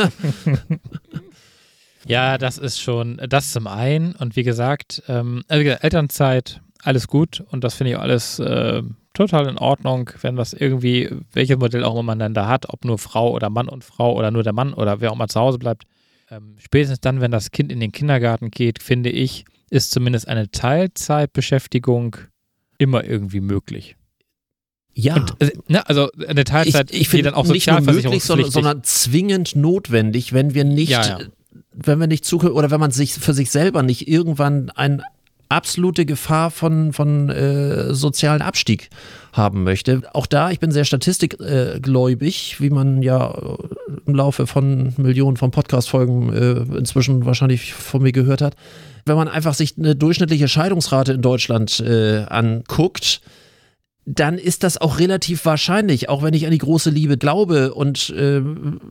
ja, 2.06 2.38
das 2.38 2.58
ist 2.58 2.80
schon, 2.80 3.20
das 3.28 3.52
zum 3.52 3.68
einen. 3.68 4.16
Und 4.16 4.34
wie 4.34 4.42
gesagt, 4.42 5.04
ähm, 5.06 5.44
also 5.46 5.64
Elternzeit, 5.64 6.60
alles 6.82 7.06
gut. 7.06 7.44
Und 7.50 7.62
das 7.62 7.74
finde 7.74 7.92
ich 7.92 7.98
alles 7.98 8.40
äh, 8.40 8.82
total 9.14 9.46
in 9.46 9.58
Ordnung, 9.58 10.10
wenn 10.22 10.34
das 10.34 10.54
irgendwie, 10.54 11.08
welches 11.32 11.56
Modell 11.56 11.84
auch 11.84 11.92
immer 11.92 12.02
man 12.02 12.18
dann 12.18 12.34
da 12.34 12.48
hat, 12.48 12.68
ob 12.68 12.84
nur 12.84 12.98
Frau 12.98 13.30
oder 13.30 13.48
Mann 13.48 13.68
und 13.68 13.84
Frau 13.84 14.12
oder 14.16 14.32
nur 14.32 14.42
der 14.42 14.52
Mann 14.52 14.74
oder 14.74 15.00
wer 15.00 15.12
auch 15.12 15.16
mal 15.16 15.28
zu 15.28 15.38
Hause 15.38 15.58
bleibt 15.58 15.84
ähm, 16.32 16.54
spätestens 16.58 17.00
dann, 17.00 17.20
wenn 17.20 17.30
das 17.30 17.50
Kind 17.50 17.70
in 17.70 17.80
den 17.80 17.92
Kindergarten 17.92 18.50
geht, 18.50 18.82
finde 18.82 19.10
ich, 19.10 19.44
ist 19.70 19.90
zumindest 19.90 20.28
eine 20.28 20.50
Teilzeitbeschäftigung 20.50 22.16
immer 22.78 23.04
irgendwie 23.04 23.40
möglich. 23.40 23.96
Ja. 24.94 25.16
Und, 25.16 25.40
äh, 25.40 25.52
ne, 25.68 25.86
also 25.88 26.10
eine 26.26 26.44
Teilzeit, 26.44 26.90
ich, 26.90 27.02
ich 27.02 27.10
die 27.10 27.22
dann 27.22 27.34
auch 27.34 27.46
nicht 27.46 27.66
nur 27.66 27.80
möglich, 27.80 28.24
sondern, 28.24 28.50
sondern, 28.50 28.84
zwingend 28.84 29.56
notwendig, 29.56 30.32
wenn 30.32 30.54
wir 30.54 30.64
nicht, 30.64 30.90
ja, 30.90 31.18
ja. 31.18 31.18
wenn 31.72 32.00
wir 32.00 32.06
nicht 32.06 32.24
zukünftig 32.24 32.56
oder 32.56 32.70
wenn 32.70 32.80
man 32.80 32.90
sich 32.90 33.14
für 33.14 33.34
sich 33.34 33.50
selber 33.50 33.82
nicht 33.82 34.08
irgendwann 34.08 34.70
ein 34.70 35.02
absolute 35.52 36.06
Gefahr 36.06 36.50
von, 36.50 36.92
von 36.92 37.28
äh, 37.28 37.94
sozialen 37.94 38.42
Abstieg 38.42 38.90
haben 39.32 39.62
möchte. 39.64 40.02
Auch 40.12 40.26
da, 40.26 40.50
ich 40.50 40.60
bin 40.60 40.72
sehr 40.72 40.84
statistikgläubig, 40.84 42.56
wie 42.60 42.70
man 42.70 43.02
ja 43.02 43.30
äh, 43.30 43.56
im 44.06 44.14
Laufe 44.14 44.46
von 44.46 44.94
Millionen 44.96 45.36
von 45.36 45.50
Podcast-Folgen 45.50 46.32
äh, 46.32 46.78
inzwischen 46.78 47.24
wahrscheinlich 47.26 47.72
von 47.72 48.02
mir 48.02 48.12
gehört 48.12 48.40
hat. 48.40 48.56
Wenn 49.04 49.16
man 49.16 49.28
einfach 49.28 49.54
sich 49.54 49.76
eine 49.78 49.96
durchschnittliche 49.96 50.48
Scheidungsrate 50.48 51.12
in 51.12 51.22
Deutschland 51.22 51.80
äh, 51.80 52.24
anguckt, 52.28 53.20
dann 54.04 54.36
ist 54.36 54.64
das 54.64 54.78
auch 54.78 54.98
relativ 54.98 55.44
wahrscheinlich, 55.44 56.08
auch 56.08 56.22
wenn 56.22 56.34
ich 56.34 56.44
an 56.44 56.50
die 56.50 56.58
große 56.58 56.90
Liebe 56.90 57.16
glaube 57.16 57.72
und 57.72 58.10
äh, 58.10 58.42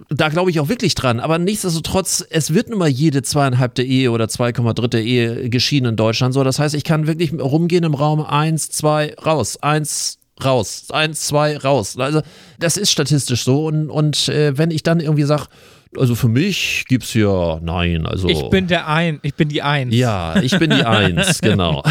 da 0.09 0.29
glaube 0.29 0.51
ich 0.51 0.59
auch 0.61 0.69
wirklich 0.69 0.95
dran. 0.95 1.19
Aber 1.19 1.37
nichtsdestotrotz, 1.37 2.25
es 2.29 2.53
wird 2.53 2.69
nun 2.69 2.79
mal 2.79 2.87
jede 2.87 3.21
zweieinhalbte 3.21 3.83
Ehe 3.83 4.11
oder 4.11 4.25
2,3 4.25 4.99
Ehe 4.99 5.49
geschieden 5.49 5.89
in 5.89 5.95
Deutschland. 5.97 6.33
So, 6.33 6.43
das 6.45 6.59
heißt, 6.59 6.75
ich 6.75 6.85
kann 6.85 7.07
wirklich 7.07 7.33
rumgehen 7.33 7.83
im 7.83 7.93
Raum 7.93 8.21
eins, 8.21 8.69
zwei, 8.69 9.13
raus, 9.25 9.57
eins, 9.61 10.17
raus, 10.41 10.85
eins, 10.91 11.27
zwei, 11.27 11.57
raus. 11.57 11.97
Also 11.97 12.21
das 12.59 12.77
ist 12.77 12.91
statistisch 12.91 13.43
so 13.43 13.65
und, 13.65 13.89
und 13.89 14.29
äh, 14.29 14.57
wenn 14.57 14.71
ich 14.71 14.81
dann 14.81 15.01
irgendwie 15.01 15.23
sage, 15.23 15.47
also 15.97 16.15
für 16.15 16.29
mich 16.29 16.85
gibt 16.87 17.03
es 17.03 17.11
hier, 17.11 17.59
nein, 17.61 18.05
also. 18.05 18.29
Ich 18.29 18.49
bin 18.49 18.67
der 18.67 18.87
Ein, 18.87 19.19
ich 19.23 19.35
bin 19.35 19.49
die 19.49 19.61
Eins. 19.61 19.93
Ja, 19.93 20.41
ich 20.41 20.57
bin 20.57 20.69
die 20.69 20.85
Eins, 20.85 21.41
genau. 21.41 21.83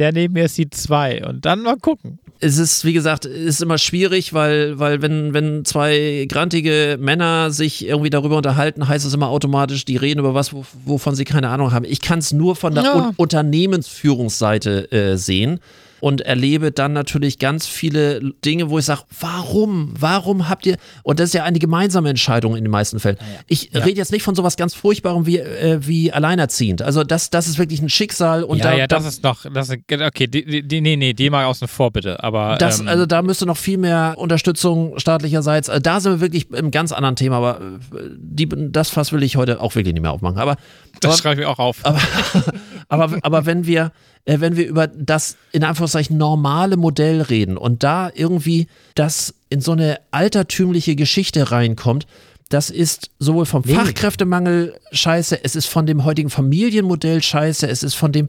Der 0.00 0.12
neben 0.12 0.34
mir 0.34 0.46
ist 0.46 0.58
die 0.58 0.70
zwei 0.70 1.24
und 1.24 1.44
dann 1.44 1.62
mal 1.62 1.76
gucken. 1.76 2.18
Es 2.40 2.56
ist, 2.56 2.86
wie 2.86 2.94
gesagt, 2.94 3.26
ist 3.26 3.60
immer 3.60 3.76
schwierig, 3.76 4.32
weil, 4.32 4.78
weil 4.78 5.02
wenn, 5.02 5.34
wenn 5.34 5.66
zwei 5.66 6.26
grantige 6.26 6.96
Männer 6.98 7.50
sich 7.50 7.86
irgendwie 7.86 8.08
darüber 8.08 8.38
unterhalten, 8.38 8.88
heißt 8.88 9.04
es 9.04 9.12
immer 9.12 9.28
automatisch, 9.28 9.84
die 9.84 9.98
reden 9.98 10.20
über 10.20 10.32
was, 10.32 10.54
wovon 10.86 11.14
sie 11.14 11.24
keine 11.24 11.50
Ahnung 11.50 11.72
haben. 11.72 11.84
Ich 11.84 12.00
kann 12.00 12.18
es 12.18 12.32
nur 12.32 12.56
von 12.56 12.74
der 12.74 12.84
ja. 12.84 12.94
Un 12.94 13.14
Unternehmensführungsseite 13.16 14.90
äh, 14.90 15.16
sehen 15.16 15.60
und 16.00 16.22
erlebe 16.22 16.72
dann 16.72 16.92
natürlich 16.92 17.38
ganz 17.38 17.66
viele 17.66 18.20
Dinge, 18.44 18.70
wo 18.70 18.78
ich 18.78 18.84
sage, 18.84 19.02
warum? 19.20 19.94
Warum 19.98 20.48
habt 20.48 20.66
ihr, 20.66 20.76
und 21.02 21.20
das 21.20 21.28
ist 21.28 21.34
ja 21.34 21.44
eine 21.44 21.58
gemeinsame 21.58 22.08
Entscheidung 22.08 22.56
in 22.56 22.64
den 22.64 22.70
meisten 22.70 23.00
Fällen. 23.00 23.18
Ich 23.46 23.70
ja. 23.72 23.80
rede 23.80 23.98
jetzt 23.98 24.12
nicht 24.12 24.22
von 24.22 24.34
sowas 24.34 24.56
ganz 24.56 24.74
Furchtbarem 24.74 25.26
wie, 25.26 25.38
äh, 25.38 25.78
wie 25.82 26.12
alleinerziehend. 26.12 26.82
Also 26.82 27.04
das, 27.04 27.30
das 27.30 27.46
ist 27.46 27.58
wirklich 27.58 27.80
ein 27.80 27.88
Schicksal. 27.88 28.44
Und 28.44 28.58
ja, 28.58 28.64
da, 28.64 28.76
ja, 28.76 28.86
das 28.86 29.02
da, 29.02 29.08
ist 29.08 29.22
noch, 29.22 29.46
das 29.52 29.68
ist, 29.70 29.78
okay, 29.90 30.26
die, 30.26 30.66
die, 30.66 30.80
nee, 30.80 30.96
nee, 30.96 31.12
die 31.12 31.30
mal 31.30 31.44
außen 31.44 31.68
vor 31.68 31.90
bitte, 31.90 32.22
aber. 32.22 32.56
Das, 32.58 32.80
ähm, 32.80 32.88
also 32.88 33.06
da 33.06 33.22
müsste 33.22 33.46
noch 33.46 33.56
viel 33.56 33.78
mehr 33.78 34.14
Unterstützung 34.16 34.98
staatlicherseits, 34.98 35.68
also 35.68 35.80
da 35.80 36.00
sind 36.00 36.12
wir 36.12 36.20
wirklich 36.20 36.50
im 36.50 36.70
ganz 36.70 36.92
anderen 36.92 37.16
Thema, 37.16 37.36
aber 37.36 37.60
äh, 37.60 38.10
die, 38.16 38.48
das 38.70 38.90
Fass 38.90 39.12
will 39.12 39.22
ich 39.22 39.36
heute 39.36 39.60
auch 39.60 39.74
wirklich 39.74 39.94
nicht 39.94 40.02
mehr 40.02 40.12
aufmachen. 40.12 40.38
Aber, 40.38 40.56
das 41.00 41.18
schreibe 41.18 41.42
ich 41.42 41.46
auch 41.46 41.58
auf. 41.58 41.78
Aber, 41.84 42.00
aber, 42.88 43.18
aber 43.22 43.46
wenn 43.46 43.66
wir, 43.66 43.92
äh, 44.24 44.40
wenn 44.40 44.56
wir 44.56 44.66
über 44.66 44.86
das 44.86 45.36
in 45.52 45.64
Anführungszeichen 45.64 46.16
normale 46.16 46.76
Modell 46.76 47.22
reden 47.22 47.56
und 47.56 47.82
da 47.82 48.10
irgendwie 48.14 48.66
das 48.94 49.34
in 49.48 49.60
so 49.60 49.72
eine 49.72 50.00
altertümliche 50.10 50.96
Geschichte 50.96 51.50
reinkommt, 51.50 52.06
das 52.48 52.68
ist 52.68 53.10
sowohl 53.18 53.46
vom. 53.46 53.62
Fachkräftemangel 53.64 54.74
scheiße, 54.92 55.44
es 55.44 55.54
ist 55.56 55.66
von 55.66 55.86
dem 55.86 56.04
heutigen 56.04 56.30
Familienmodell 56.30 57.22
scheiße, 57.22 57.68
es 57.68 57.82
ist 57.82 57.94
von 57.94 58.12
dem, 58.12 58.28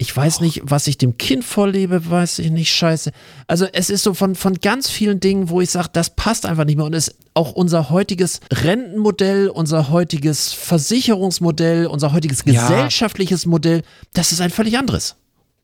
ich 0.00 0.16
weiß 0.16 0.40
nicht, 0.40 0.62
was 0.64 0.86
ich 0.86 0.96
dem 0.96 1.18
Kind 1.18 1.44
vorlebe, 1.44 2.08
weiß 2.08 2.38
ich 2.38 2.50
nicht, 2.50 2.72
scheiße. 2.72 3.12
Also 3.46 3.66
es 3.70 3.90
ist 3.90 4.02
so 4.02 4.14
von, 4.14 4.34
von 4.34 4.54
ganz 4.54 4.88
vielen 4.88 5.20
Dingen, 5.20 5.50
wo 5.50 5.60
ich 5.60 5.68
sage, 5.68 5.90
das 5.92 6.16
passt 6.16 6.46
einfach 6.46 6.64
nicht 6.64 6.76
mehr. 6.76 6.86
Und 6.86 6.94
es 6.94 7.18
auch 7.34 7.52
unser 7.52 7.90
heutiges 7.90 8.40
Rentenmodell, 8.50 9.50
unser 9.50 9.90
heutiges 9.90 10.54
Versicherungsmodell, 10.54 11.84
unser 11.84 12.14
heutiges 12.14 12.42
ja. 12.46 12.62
gesellschaftliches 12.62 13.44
Modell, 13.44 13.82
das 14.14 14.32
ist 14.32 14.40
ein 14.40 14.48
völlig 14.48 14.78
anderes. 14.78 15.16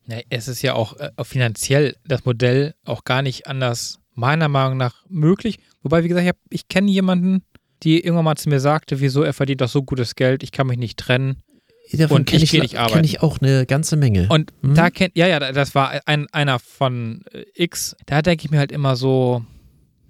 Ja, 0.05 0.19
es 0.29 0.47
ist 0.47 0.61
ja 0.61 0.75
auch 0.75 0.95
äh, 0.99 1.09
finanziell 1.23 1.95
das 2.05 2.23
Modell 2.23 2.75
auch 2.85 3.05
gar 3.05 3.23
nicht 3.23 3.47
anders, 3.47 3.97
meiner 4.13 4.49
Meinung 4.49 4.77
nach, 4.77 5.03
möglich. 5.09 5.57
Wobei, 5.81 6.03
wie 6.03 6.09
gesagt, 6.09 6.27
ich, 6.27 6.61
ich 6.61 6.67
kenne 6.67 6.91
jemanden, 6.91 7.41
die 7.81 8.01
irgendwann 8.01 8.25
mal 8.25 8.35
zu 8.35 8.49
mir 8.49 8.59
sagte, 8.59 8.99
wieso 8.99 9.23
er 9.23 9.33
verdient 9.33 9.61
doch 9.61 9.69
so 9.69 9.81
gutes 9.81 10.13
Geld, 10.13 10.43
ich 10.43 10.51
kann 10.51 10.67
mich 10.67 10.77
nicht 10.77 10.99
trennen. 10.99 11.41
Davon 11.93 12.17
und 12.17 12.33
ich, 12.33 12.53
ich 12.53 12.77
arbeiten. 12.77 12.93
kenne 12.95 13.05
ich 13.05 13.21
auch 13.21 13.39
eine 13.39 13.65
ganze 13.65 13.95
Menge. 13.95 14.27
Und 14.29 14.51
hm? 14.61 14.75
da 14.75 14.89
kennt, 14.89 15.17
ja, 15.17 15.27
ja, 15.27 15.39
das 15.39 15.73
war 15.73 16.01
ein, 16.05 16.27
einer 16.31 16.59
von 16.59 17.23
äh, 17.31 17.43
X, 17.55 17.95
da 18.05 18.21
denke 18.21 18.45
ich 18.45 18.51
mir 18.51 18.59
halt 18.59 18.71
immer 18.71 18.95
so. 18.95 19.43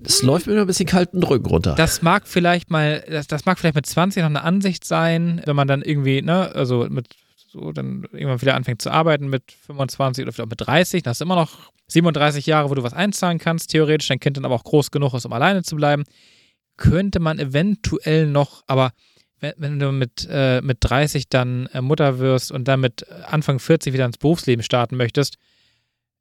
Es 0.04 0.22
läuft 0.22 0.48
mir 0.48 0.54
nur 0.54 0.62
ein 0.62 0.68
bisschen 0.68 0.88
kalten 0.88 1.24
Rücken 1.24 1.48
runter. 1.48 1.76
Das 1.76 2.02
mag 2.02 2.28
vielleicht 2.28 2.70
mal, 2.70 3.04
das, 3.10 3.28
das 3.28 3.46
mag 3.46 3.58
vielleicht 3.60 3.76
mit 3.76 3.86
20 3.86 4.22
noch 4.22 4.30
eine 4.30 4.44
Ansicht 4.44 4.86
sein, 4.86 5.42
wenn 5.46 5.56
man 5.56 5.68
dann 5.68 5.82
irgendwie, 5.82 6.22
ne, 6.22 6.52
also 6.54 6.88
mit 6.90 7.08
so 7.48 7.72
dann 7.72 8.06
irgendwann 8.12 8.42
wieder 8.42 8.56
anfängt 8.56 8.82
zu 8.82 8.92
arbeiten 8.92 9.28
mit 9.28 9.44
25 9.66 10.24
oder 10.24 10.32
vielleicht 10.32 10.48
auch 10.48 10.50
mit 10.50 10.68
30, 10.68 11.04
dann 11.04 11.12
hast 11.12 11.22
du 11.22 11.26
immer 11.26 11.36
noch 11.36 11.72
37 11.88 12.46
Jahre, 12.46 12.70
wo 12.70 12.76
du 12.76 12.84
was 12.84 12.94
einzahlen 12.94 13.40
kannst, 13.40 13.72
theoretisch, 13.72 14.10
dein 14.10 14.20
Kind 14.20 14.38
dann 14.38 14.46
aber 14.46 14.56
auch 14.56 14.64
groß 14.64 14.92
genug 14.92 15.14
ist, 15.14 15.26
um 15.26 15.34
alleine 15.34 15.64
zu 15.64 15.76
bleiben, 15.76 16.04
könnte 16.76 17.20
man 17.20 17.40
eventuell 17.40 18.28
noch, 18.28 18.64
aber 18.68 18.92
wenn, 19.40 19.54
wenn 19.58 19.80
du 19.80 19.92
mit, 19.92 20.28
äh, 20.30 20.62
mit 20.62 20.78
30 20.82 21.30
dann 21.30 21.68
äh, 21.68 21.82
Mutter 21.82 22.20
wirst 22.20 22.52
und 22.52 22.68
dann 22.68 22.80
mit 22.80 23.06
Anfang 23.26 23.60
40 23.60 23.94
wieder 23.94 24.06
ins 24.06 24.18
Berufsleben 24.18 24.64
starten 24.64 24.98
möchtest, 24.98 25.38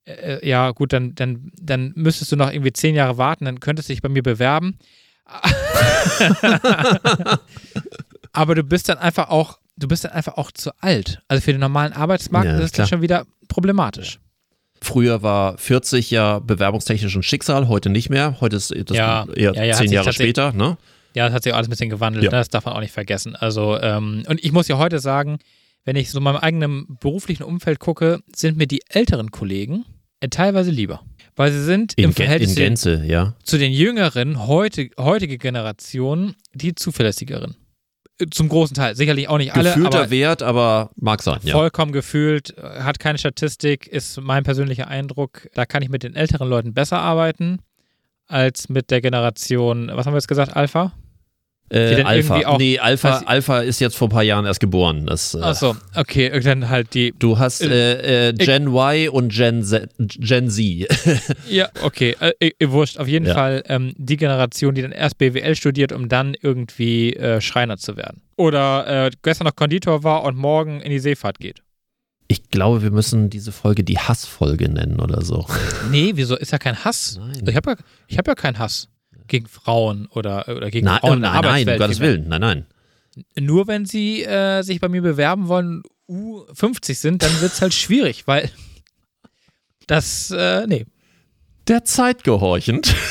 äh, 0.05 0.13
äh, 0.13 0.49
ja 0.49 0.71
gut, 0.71 0.93
dann, 0.93 1.15
dann, 1.15 1.51
dann 1.61 1.93
müsstest 1.97 2.33
du 2.33 2.37
noch 2.37 2.53
irgendwie 2.53 2.73
zehn 2.73 2.95
Jahre 2.95 3.19
warten, 3.19 3.45
dann 3.45 3.61
könntest 3.61 3.89
du 3.89 3.93
dich 3.93 4.03
bei 4.03 4.09
mir 4.09 4.23
bewerben. 4.23 4.79
aber 8.33 8.55
du 8.55 8.63
bist 8.63 8.89
dann 8.89 8.99
einfach 8.99 9.29
auch, 9.29 9.59
du 9.77 9.89
bist 9.89 10.05
dann 10.05 10.13
einfach 10.13 10.37
auch 10.37 10.53
zu 10.53 10.71
alt. 10.81 11.21
Also 11.27 11.43
für 11.43 11.51
den 11.53 11.61
normalen 11.61 11.93
Arbeitsmarkt 11.93 12.47
Ja, 12.47 12.59
ist 12.59 12.79
das 12.79 12.89
schon 12.89 13.03
wieder 13.03 13.27
problematisch. 13.49 14.21
Früher 14.81 15.23
war 15.23 15.59
40 15.59 16.13
ja 16.13 16.39
bewerbungstechnisch 16.39 17.17
ein 17.17 17.25
Schicksal, 17.25 17.67
heute 17.67 17.89
nicht 17.91 18.09
mehr. 18.11 18.41
Heute 18.41 18.57
ist 18.57 18.73
das 18.73 18.97
Ja, 18.97 19.27
eher 19.35 19.55
ja, 19.55 19.75
zehn 19.75 19.91
Jahre 19.91 20.13
später, 20.13 20.53
ne? 20.53 20.77
Ja, 21.17 21.25
das 21.25 21.35
hat 21.35 21.45
sich 21.45 21.53
auch 21.55 21.57
alles 21.57 21.69
ein 21.69 21.71
bisschen 21.71 21.89
gewandelt. 21.89 22.25
Ja. 22.25 22.31
Ne? 22.31 22.37
Das 22.37 22.51
darf 22.51 22.67
man 22.67 22.75
auch 22.75 22.81
nicht 22.81 22.93
vergessen. 22.93 23.35
Also, 23.35 23.81
ähm, 23.81 24.25
und 24.29 24.45
ich 24.45 24.53
muss 24.53 24.69
ja 24.69 24.77
heute 24.77 24.99
sagen, 24.99 25.39
wenn 25.87 25.97
ich 25.97 26.11
so 26.11 26.19
in 26.19 26.25
meinem 26.25 26.37
eigenen 26.37 26.99
beruflichen 27.01 27.43
Umfeld 27.43 27.79
gucke, 27.79 28.21
sind 28.35 28.59
mir 28.59 28.67
die 28.67 28.83
älteren 28.89 29.31
Kollegen 29.31 29.87
äh, 30.21 30.29
teilweise 30.29 30.71
lieber. 30.71 31.01
Weil 31.35 31.53
sie 31.53 31.65
sind 31.65 31.95
In, 31.95 32.05
im 32.05 32.13
Verhältnis 32.13 32.51
in 32.51 32.55
zu 32.55 32.61
den, 32.61 32.67
Gänze, 32.67 33.05
ja. 33.07 33.35
zu 33.45 33.57
den 33.57 33.73
jüngeren, 33.73 34.47
heute, 34.47 34.91
heutige 34.99 35.39
Generationen, 35.39 36.35
die 36.53 36.75
zuverlässigeren. 36.75 37.57
Äh, 38.21 38.27
Zum 38.31 38.51
großen 38.51 38.75
Teil. 38.75 38.95
Sicherlich 38.95 39.29
auch 39.29 39.39
nicht 39.39 39.55
alle, 39.55 39.71
Gefühlter 39.71 40.01
aber 40.01 40.11
Wert, 40.11 40.43
aber 40.43 40.91
mag 40.97 41.23
sein, 41.23 41.41
ja. 41.45 41.53
vollkommen 41.53 41.93
gefühlt, 41.93 42.59
äh, 42.59 42.81
hat 42.83 42.99
keine 42.99 43.17
Statistik, 43.17 43.87
ist 43.87 44.21
mein 44.21 44.45
persönlicher 44.45 44.89
Eindruck. 44.89 45.49
Da 45.55 45.65
kann 45.65 45.83
ich 45.83 45.89
mit 45.89 46.03
den 46.03 46.15
älteren 46.15 46.47
Leuten 46.47 46.75
besser 46.75 46.99
arbeiten 46.99 47.61
als 48.27 48.69
mit 48.69 48.91
der 48.91 49.01
Generation, 49.01 49.91
was 49.95 50.05
haben 50.05 50.13
wir 50.13 50.19
jetzt 50.19 50.29
gesagt, 50.29 50.55
Alpha? 50.55 50.93
Äh, 51.69 52.03
Alpha. 52.03 52.57
nee, 52.59 52.79
Alpha, 52.79 53.23
Alpha 53.27 53.61
ist 53.61 53.81
jetzt 53.81 53.97
vor 53.97 54.07
ein 54.07 54.11
paar 54.13 54.23
Jahren 54.23 54.47
erst 54.47 54.61
geboren. 54.61 55.07
Das, 55.07 55.35
äh, 55.35 55.41
Achso, 55.41 55.77
okay, 55.97 56.39
dann 56.41 56.69
halt 56.69 56.95
die. 56.95 57.13
Du 57.19 57.39
hast 57.39 57.61
äh, 57.61 58.29
äh, 58.29 58.33
Gen 58.35 58.69
Y 58.69 59.09
und 59.09 59.33
Gen 59.33 59.65
Z. 59.65 59.91
Gen 59.99 60.49
Z. 60.49 60.65
Ja, 61.49 61.69
okay, 61.83 62.17
äh, 62.21 62.51
äh, 62.59 62.71
wurscht. 62.71 62.99
Auf 62.99 63.09
jeden 63.09 63.27
Ja. 63.27 63.35
Fall 63.35 63.63
ähm, 63.69 63.95
die 63.97 64.17
Generation, 64.17 64.75
die 64.75 64.83
dann 64.83 64.93
erst 64.93 65.19
BWL 65.19 65.57
studiert, 65.57 65.91
um 65.93 66.09
dann 66.09 66.37
irgendwie 66.41 67.15
äh, 67.15 67.41
Schreiner 67.41 67.79
zu 67.79 67.97
werden. 67.97 68.23
Oder 68.37 69.07
äh, 69.07 69.11
gestern 69.23 69.47
noch 69.47 69.57
Konditor 69.57 70.05
war 70.05 70.23
und 70.25 70.37
morgen 70.37 70.81
in 70.81 70.91
die 70.91 70.99
Seefahrt 71.01 71.39
geht. 71.41 71.63
Ich 72.29 72.51
glaube, 72.51 72.83
wir 72.83 72.91
müssen 72.91 73.31
diese 73.31 73.53
Folge 73.53 73.85
die 73.85 73.99
Hassfolge 73.99 74.69
nennen 74.69 74.99
oder 75.01 75.23
so. 75.23 75.47
Nee, 75.91 76.13
wieso? 76.15 76.37
Ist 76.37 76.51
ja 76.53 76.59
kein 76.59 76.85
Hass. 76.85 77.19
Nein. 77.21 77.45
Ich 77.49 77.57
habe 77.57 77.71
ja, 77.71 77.77
ich 78.09 78.19
hab 78.19 78.27
ja 78.27 78.35
keinen 78.35 78.59
Hass 78.59 78.89
gegen 79.27 79.47
Frauen 79.47 80.07
oder, 80.07 80.49
oder 80.49 80.71
gegen 80.71 80.87
Nein, 80.87 81.01
Frauen 81.01 81.21
der 81.23 81.31
nein, 81.33 81.43
nein, 81.43 81.69
um. 81.69 81.79
Gottes. 81.79 82.01
Willen. 82.01 82.29
Nein, 82.29 82.41
nein. 82.41 82.67
Nur 83.39 83.67
wenn 83.67 83.87
sie 83.87 84.23
äh, 84.25 84.63
sich 84.63 84.81
bei 84.81 84.89
mir 84.89 85.03
bewerben 85.03 85.49
wollen, 85.49 85.83
U50 86.09 86.95
sind, 86.95 87.23
dann 87.23 87.41
wird 87.41 87.53
es 87.53 87.61
halt 87.63 87.75
schwierig, 87.75 88.27
weil 88.27 88.51
das, 89.87 90.31
äh, 90.31 90.67
nee. 90.67 90.87
Der 91.69 91.85
Zeit 91.85 92.25
gehorchend. 92.25 92.95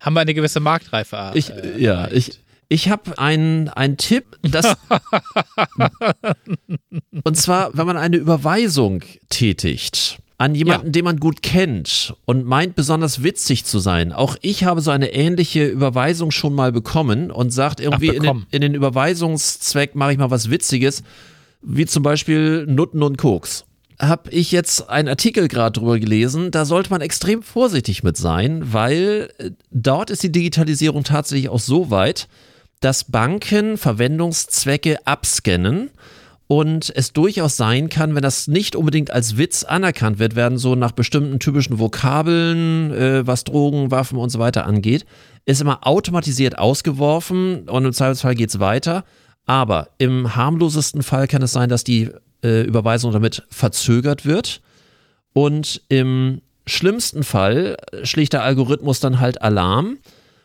Haben 0.00 0.14
wir 0.14 0.20
eine 0.20 0.34
gewisse 0.34 0.60
Marktreife. 0.60 1.30
Ich, 1.34 1.50
äh, 1.50 1.78
ja, 1.78 2.08
ich, 2.10 2.40
ich 2.68 2.88
habe 2.88 3.18
einen, 3.18 3.68
einen 3.68 3.98
Tipp, 3.98 4.38
das, 4.42 4.76
und 7.24 7.36
zwar, 7.36 7.76
wenn 7.76 7.86
man 7.86 7.96
eine 7.96 8.16
Überweisung 8.16 9.04
tätigt 9.28 10.21
an 10.38 10.54
jemanden, 10.54 10.92
den 10.92 11.04
man 11.04 11.20
gut 11.20 11.42
kennt 11.42 12.14
und 12.24 12.44
meint 12.44 12.74
besonders 12.74 13.22
witzig 13.22 13.64
zu 13.64 13.78
sein. 13.78 14.12
Auch 14.12 14.36
ich 14.40 14.64
habe 14.64 14.80
so 14.80 14.90
eine 14.90 15.12
ähnliche 15.12 15.66
Überweisung 15.66 16.30
schon 16.30 16.54
mal 16.54 16.72
bekommen 16.72 17.30
und 17.30 17.50
sagt 17.50 17.80
irgendwie 17.80 18.08
in 18.08 18.22
den, 18.22 18.46
in 18.50 18.60
den 18.60 18.74
Überweisungszweck 18.74 19.94
mache 19.94 20.12
ich 20.12 20.18
mal 20.18 20.30
was 20.30 20.50
Witziges, 20.50 21.02
wie 21.62 21.86
zum 21.86 22.02
Beispiel 22.02 22.66
Nutten 22.66 23.02
und 23.02 23.18
Koks. 23.18 23.64
Habe 24.00 24.30
ich 24.30 24.50
jetzt 24.50 24.88
einen 24.88 25.08
Artikel 25.08 25.46
gerade 25.46 25.78
drüber 25.78 26.00
gelesen, 26.00 26.50
da 26.50 26.64
sollte 26.64 26.90
man 26.90 27.02
extrem 27.02 27.42
vorsichtig 27.42 28.02
mit 28.02 28.16
sein, 28.16 28.72
weil 28.72 29.30
äh, 29.38 29.50
dort 29.70 30.10
ist 30.10 30.24
die 30.24 30.32
Digitalisierung 30.32 31.04
tatsächlich 31.04 31.50
auch 31.50 31.60
so 31.60 31.90
weit, 31.90 32.26
dass 32.80 33.04
Banken 33.04 33.76
Verwendungszwecke 33.76 35.06
abscannen 35.06 35.90
und 36.52 36.92
es 36.94 37.14
durchaus 37.14 37.56
sein 37.56 37.88
kann, 37.88 38.14
wenn 38.14 38.20
das 38.20 38.46
nicht 38.46 38.76
unbedingt 38.76 39.10
als 39.10 39.38
Witz 39.38 39.64
anerkannt 39.64 40.18
wird, 40.18 40.36
werden 40.36 40.58
so 40.58 40.74
nach 40.74 40.92
bestimmten 40.92 41.38
typischen 41.38 41.78
Vokabeln, 41.78 42.92
äh, 42.92 43.26
was 43.26 43.44
Drogen, 43.44 43.90
Waffen 43.90 44.18
und 44.18 44.28
so 44.28 44.38
weiter 44.38 44.66
angeht, 44.66 45.06
ist 45.46 45.62
immer 45.62 45.86
automatisiert 45.86 46.58
ausgeworfen 46.58 47.70
und 47.70 47.86
im 47.86 47.94
Zweifelsfall 47.94 48.34
geht 48.34 48.50
es 48.50 48.60
weiter. 48.60 49.06
Aber 49.46 49.88
im 49.96 50.36
harmlosesten 50.36 51.02
Fall 51.02 51.26
kann 51.26 51.40
es 51.40 51.52
sein, 51.52 51.70
dass 51.70 51.84
die 51.84 52.10
äh, 52.44 52.64
Überweisung 52.64 53.12
damit 53.12 53.44
verzögert 53.48 54.26
wird 54.26 54.60
und 55.32 55.80
im 55.88 56.42
schlimmsten 56.66 57.24
Fall 57.24 57.78
schlägt 58.02 58.34
der 58.34 58.42
Algorithmus 58.42 59.00
dann 59.00 59.20
halt 59.20 59.40
Alarm. 59.40 59.96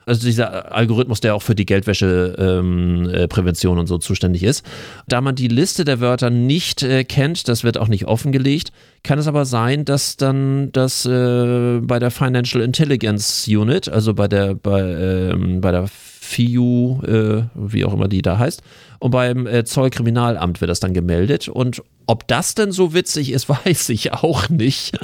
Also 0.08 0.26
dieser 0.26 0.74
Algorithmus, 0.74 1.20
der 1.20 1.36
auch 1.36 1.42
für 1.42 1.56
die 1.56 1.66
Geldwäscheprävention 1.66 3.74
ähm, 3.74 3.78
äh, 3.78 3.82
und 3.82 3.88
so 3.88 3.98
zuständig 3.98 4.44
ist. 4.44 4.66
Da 5.08 5.20
man 5.22 5.36
die 5.36 5.50
Liste 5.50 5.86
der 5.86 6.00
Wörter 6.00 6.30
nicht 6.30 6.84
äh, 6.84 7.04
kennt, 7.04 7.48
das 7.48 7.64
wird 7.64 7.78
auch 7.78 7.90
nicht 7.90 8.06
offengelegt, 8.06 8.72
kann 9.04 9.20
es 9.20 9.28
aber 9.28 9.46
sein, 9.46 9.86
dass 9.86 10.18
dann 10.18 10.72
das 10.72 11.06
äh, 11.06 11.80
bei 11.82 12.00
der 12.00 12.12
Financial 12.12 12.64
Intelligence 12.64 13.48
Unit, 13.48 13.90
also 13.90 14.14
bei 14.14 14.28
der 14.28 14.56
bei, 14.56 14.82
ähm, 14.82 15.62
bei 15.62 15.72
der 15.72 15.88
FIU, 15.88 17.02
äh, 17.04 17.44
wie 17.56 17.86
auch 17.86 17.94
immer 17.94 18.08
die 18.08 18.22
da 18.22 18.38
heißt, 18.38 18.62
und 19.00 19.12
beim 19.12 19.48
äh, 19.48 19.64
Zollkriminalamt 19.64 20.62
wird 20.62 20.70
das 20.70 20.80
dann 20.80 20.94
gemeldet. 20.94 21.48
Und 21.48 21.84
ob 22.06 22.28
das 22.28 22.56
denn 22.56 22.72
so 22.72 22.94
witzig 22.94 23.32
ist, 23.32 23.50
weiß 23.50 23.90
ich 23.90 24.14
auch 24.14 24.50
nicht. 24.50 24.98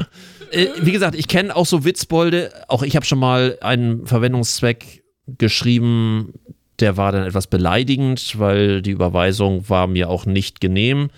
Äh, 0.53 0.67
wie 0.81 0.91
gesagt, 0.91 1.15
ich 1.15 1.27
kenne 1.27 1.55
auch 1.55 1.65
so 1.65 1.83
Witzbolde. 1.85 2.51
Auch 2.67 2.83
ich 2.83 2.95
habe 2.95 3.05
schon 3.05 3.19
mal 3.19 3.57
einen 3.61 4.05
Verwendungszweck 4.07 5.03
geschrieben, 5.37 6.33
der 6.79 6.97
war 6.97 7.11
dann 7.11 7.23
etwas 7.25 7.47
beleidigend, 7.47 8.39
weil 8.39 8.81
die 8.81 8.91
Überweisung 8.91 9.69
war 9.69 9.87
mir 9.87 10.09
auch 10.09 10.25
nicht 10.25 10.59
genehm. 10.61 11.09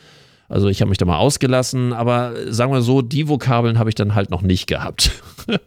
Also 0.47 0.67
ich 0.67 0.79
habe 0.81 0.89
mich 0.89 0.99
da 0.99 1.05
mal 1.05 1.17
ausgelassen, 1.17 1.91
aber 1.91 2.33
sagen 2.53 2.71
wir 2.71 2.81
so, 2.83 3.01
die 3.01 3.27
Vokabeln 3.27 3.79
habe 3.79 3.89
ich 3.89 3.95
dann 3.95 4.13
halt 4.13 4.29
noch 4.29 4.41
nicht 4.41 4.67
gehabt. 4.67 5.11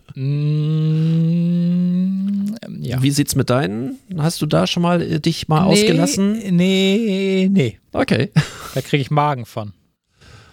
Mm, 1.48 2.54
ja. 2.80 3.00
Wie 3.02 3.10
sieht's 3.10 3.34
mit 3.36 3.50
deinen? 3.50 3.98
Hast 4.16 4.42
du 4.42 4.46
da 4.46 4.66
schon 4.66 4.82
mal 4.82 5.00
äh, 5.00 5.20
dich 5.20 5.46
mal 5.48 5.64
Nee, 5.64 5.70
ausgelassen? 5.72 6.38
Nee, 6.56 7.48
nee. 7.50 7.78
Okay. 7.92 8.30
Da 8.74 8.80
kriege 8.82 9.00
ich 9.00 9.10
Magen 9.10 9.46
von. 9.46 9.72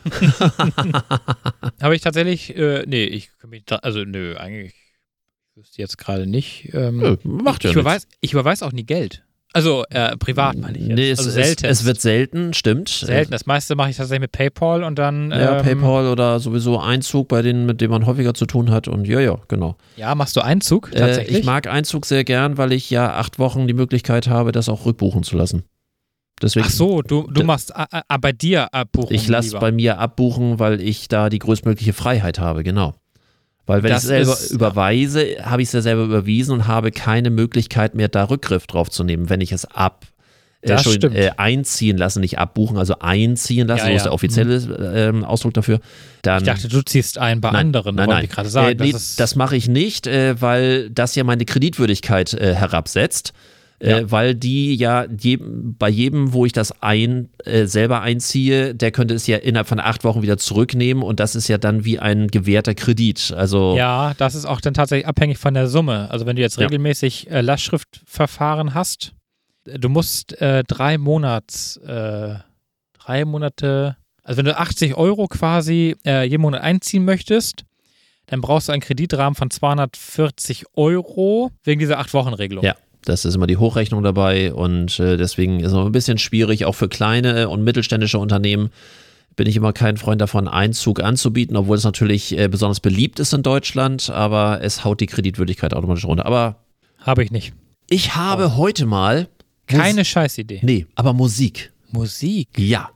Habe 1.82 1.96
ich 1.96 2.02
tatsächlich, 2.02 2.56
äh, 2.56 2.84
nee, 2.88 3.06
ich 3.06 3.32
also 3.82 4.04
nö, 4.04 4.36
eigentlich 4.38 4.74
wüsste 5.56 5.82
jetzt 5.82 5.98
gerade 5.98 6.28
nicht. 6.28 6.70
Ähm, 6.74 6.98
Nö, 6.98 7.18
macht 7.24 7.64
ja 7.64 7.70
ich, 7.70 7.76
überweis, 7.76 8.08
ich 8.22 8.34
überweise 8.34 8.66
auch 8.66 8.72
nie 8.72 8.86
Geld. 8.86 9.24
Also 9.54 9.86
äh, 9.90 10.18
privat 10.18 10.58
meine 10.58 10.78
ich 10.78 10.86
jetzt. 10.86 10.96
Nee, 10.96 11.12
es, 11.12 11.20
also 11.20 11.30
es, 11.30 11.36
selten. 11.36 11.66
es 11.66 11.86
wird 11.86 12.02
selten, 12.02 12.54
stimmt. 12.54 12.90
selten. 12.90 13.32
Das 13.32 13.46
meiste 13.46 13.76
mache 13.76 13.90
ich 13.90 13.96
tatsächlich 13.96 14.20
mit 14.20 14.34
PayPal 14.34 14.84
und 14.84 15.00
dann. 15.00 15.32
Ja, 15.32 15.60
ähm, 15.60 15.64
PayPal 15.64 16.10
oder 16.10 16.42
sowieso 16.42 16.78
Einzug 16.78 17.30
bei 17.30 17.42
denen, 17.42 17.66
mit 17.66 17.80
denen 17.80 17.92
man 17.92 18.06
häufiger 18.06 18.34
zu 18.34 18.48
tun 18.48 18.70
hat. 18.70 18.90
Und 18.90 19.08
ja, 19.08 19.22
ja, 19.22 19.40
genau. 19.48 19.78
Ja, 19.96 20.14
machst 20.14 20.36
du 20.36 20.42
Einzug 20.42 20.92
Äh, 20.92 21.00
tatsächlich? 21.00 21.40
ich 21.40 21.46
mag 21.46 21.68
Einzug 21.68 22.06
sehr 22.06 22.26
gern, 22.26 22.58
weil 22.58 22.74
ich 22.74 22.90
ja 22.90 23.14
acht 23.14 23.40
Wochen 23.40 23.66
die 23.66 23.74
Möglichkeit 23.74 24.28
habe, 24.28 24.52
das 24.52 24.68
auch 24.68 24.86
rückbuchen 24.86 25.24
zu 25.24 25.38
lassen. 25.38 25.64
Deswegen, 26.42 26.66
Ach 26.68 26.72
so, 26.72 27.02
du, 27.02 27.28
du 27.32 27.44
machst 27.44 27.72
äh, 27.76 27.86
äh, 28.10 28.18
bei 28.20 28.32
dir 28.34 28.74
Abbuchung. 28.74 29.14
ich 29.14 29.28
lasse 29.28 29.58
bei 29.58 29.72
mir 29.72 30.00
abbuchen, 30.00 30.60
weil 30.60 30.82
ich 30.82 31.08
da 31.08 31.30
die 31.30 31.40
größtmögliche 31.40 31.94
Freiheit 31.94 32.40
habe, 32.40 32.64
genau. 32.64 32.94
Weil 33.66 33.84
wenn 33.84 33.92
Das 33.92 34.04
ich 34.04 34.08
selber 34.10 34.34
ist- 34.34 34.52
überweise, 34.52 35.26
habe 35.44 35.62
ich 35.62 35.70
es 35.70 35.74
ja 35.74 35.82
selber 35.82 36.04
überwiesen 36.04 36.52
und 36.54 36.68
habe 36.68 36.92
keine 36.92 37.30
Möglichkeit 37.30 37.96
mehr, 37.96 38.10
da 38.10 38.26
Rückgriff 38.26 38.68
drauf 38.68 38.90
zu 38.92 39.04
nehmen, 39.04 39.30
wenn 39.30 39.40
ich 39.42 39.52
es 39.54 39.66
ab 39.66 40.06
äh, 40.62 40.78
schon, 40.78 41.02
äh, 41.14 41.32
einziehen 41.38 41.98
lasse, 41.98 42.20
nicht 42.20 42.38
abbuchen, 42.38 42.78
also 42.78 43.00
einziehen 43.00 43.68
lasse, 43.68 43.84
Ja, 43.84 43.88
so 43.88 43.92
ist 43.96 43.98
ja. 44.00 44.04
der 44.06 44.14
offizielle 44.14 44.56
ähm, 45.10 45.24
Ausdruck 45.24 45.54
dafür. 45.54 45.80
Dann, 46.22 46.40
Ich 46.44 46.48
dachte, 46.48 46.68
du 46.68 46.82
ziehst 46.84 47.18
ein 47.18 47.40
bei 47.40 47.52
Nein, 47.52 47.68
anderen, 47.68 47.96
nein, 47.96 48.08
wollte 48.08 48.16
nein. 48.18 48.24
ich 48.26 48.30
gerade 48.32 48.50
sagen. 48.50 48.80
äh, 48.80 48.84
nee, 48.84 48.92
das, 48.92 49.02
ist, 49.02 49.20
das 49.20 49.36
mache 49.36 49.56
ich 49.56 49.68
nicht, 49.68 50.06
äh, 50.08 50.40
weil 50.42 50.90
das 50.90 51.16
ja 51.16 51.24
meine 51.24 51.46
Kreditwürdigkeit 51.46 52.34
äh, 52.34 52.56
Äh, 53.80 53.90
Ja. 54.02 54.12
Weil 54.12 54.36
die 54.36 54.76
ja 54.76 55.06
je, 55.20 55.38
bei 55.42 55.90
jedem, 55.90 56.32
wo 56.34 56.46
ich 56.46 56.54
das 56.54 56.82
ein, 56.82 57.30
äh, 57.44 57.66
selber 57.66 58.02
einziehe, 58.02 58.74
der 58.74 58.92
könnte 58.92 59.14
es 59.14 59.28
ja 59.28 59.38
innerhalb 59.38 59.68
von 59.68 59.80
acht 59.80 60.04
Wochen 60.06 60.22
wieder 60.22 60.38
zurücknehmen 60.38 61.04
und 61.04 61.20
das 61.20 61.36
ist 61.36 61.48
ja 61.50 61.58
dann 61.58 61.84
wie 61.86 62.00
ein 62.00 62.28
gewährter 62.28 62.74
Kredit. 62.74 63.34
Also 63.36 63.76
Ja, 63.76 64.14
das 64.18 64.34
ist 64.36 64.46
auch 64.46 64.62
dann 64.62 64.74
tatsächlich 64.74 65.08
abhängig 65.08 65.38
von 65.38 65.54
der 65.54 65.68
Summe. 65.68 66.10
Also 66.10 66.26
wenn 66.26 66.36
du 66.38 66.42
jetzt 66.42 66.58
Ja. 66.58 66.64
regelmäßig 66.68 67.30
äh, 67.30 67.42
Lastschriftverfahren 67.42 68.74
hast, 68.74 69.12
du 69.66 69.90
musst 69.90 70.40
äh, 70.42 70.64
drei 70.66 70.98
Monats 70.98 71.78
äh, 71.78 72.36
drei 72.98 73.26
Monate. 73.26 73.98
Also 74.24 74.38
wenn 74.40 74.46
du 74.46 74.58
80 74.58 74.96
Euro 74.98 75.28
quasi 75.28 75.96
äh, 76.06 76.24
jeden 76.24 76.42
Monat 76.42 76.62
einziehen 76.62 77.06
möchtest, 77.06 77.66
dann 78.28 78.42
brauchst 78.42 78.70
du 78.70 78.72
einen 78.72 78.82
Kreditrahmen 78.82 79.36
von 79.36 79.52
240 79.52 80.66
Euro 80.76 81.52
wegen 81.64 81.80
dieser 81.80 82.00
8-Wochen-Regelung. 82.00 82.64
Ja. 82.66 82.76
Das 83.06 83.26
ist 83.26 83.36
immer 83.36 83.48
die 83.48 83.58
Hochrechnung 83.58 84.04
dabei 84.04 84.54
und 84.54 85.00
äh, 85.00 85.18
deswegen 85.18 85.60
ist 85.60 85.68
es 85.68 85.74
auch 85.74 85.86
ein 85.86 85.92
bisschen 85.92 86.18
schwierig, 86.18 86.66
auch 86.66 86.76
für 86.76 86.90
kleine 86.90 87.50
und 87.50 87.64
mittelständische 87.64 88.20
Unternehmen 88.20 88.70
bin 89.36 89.48
ich 89.48 89.56
immer 89.58 89.74
kein 89.74 89.98
Freund 89.98 90.22
davon, 90.22 90.48
Einzug 90.48 91.02
anzubieten, 91.02 91.58
obwohl 91.58 91.78
es 91.78 91.84
natürlich 91.84 92.38
äh, 92.38 92.48
besonders 92.48 92.80
beliebt 92.80 93.20
ist 93.20 93.34
in 93.34 93.44
Deutschland, 93.44 94.10
aber 94.10 94.62
es 94.62 94.84
haut 94.84 95.02
die 95.02 95.08
Kreditwürdigkeit 95.08 95.74
automatisch 95.74 96.06
runter. 96.06 96.26
Aber 96.26 96.64
Habe 97.00 97.24
ich 97.24 97.32
nicht. 97.32 97.54
ich 97.90 98.16
habe 98.16 98.56
heute 98.56 98.86
mal 98.86 99.28
Keine 99.68 100.06
Scheißidee. 100.06 100.62
Nee, 100.64 100.86
aber 100.96 101.14
Musik. 101.14 101.72
Musik. 101.92 102.50
Ja. 102.58 102.90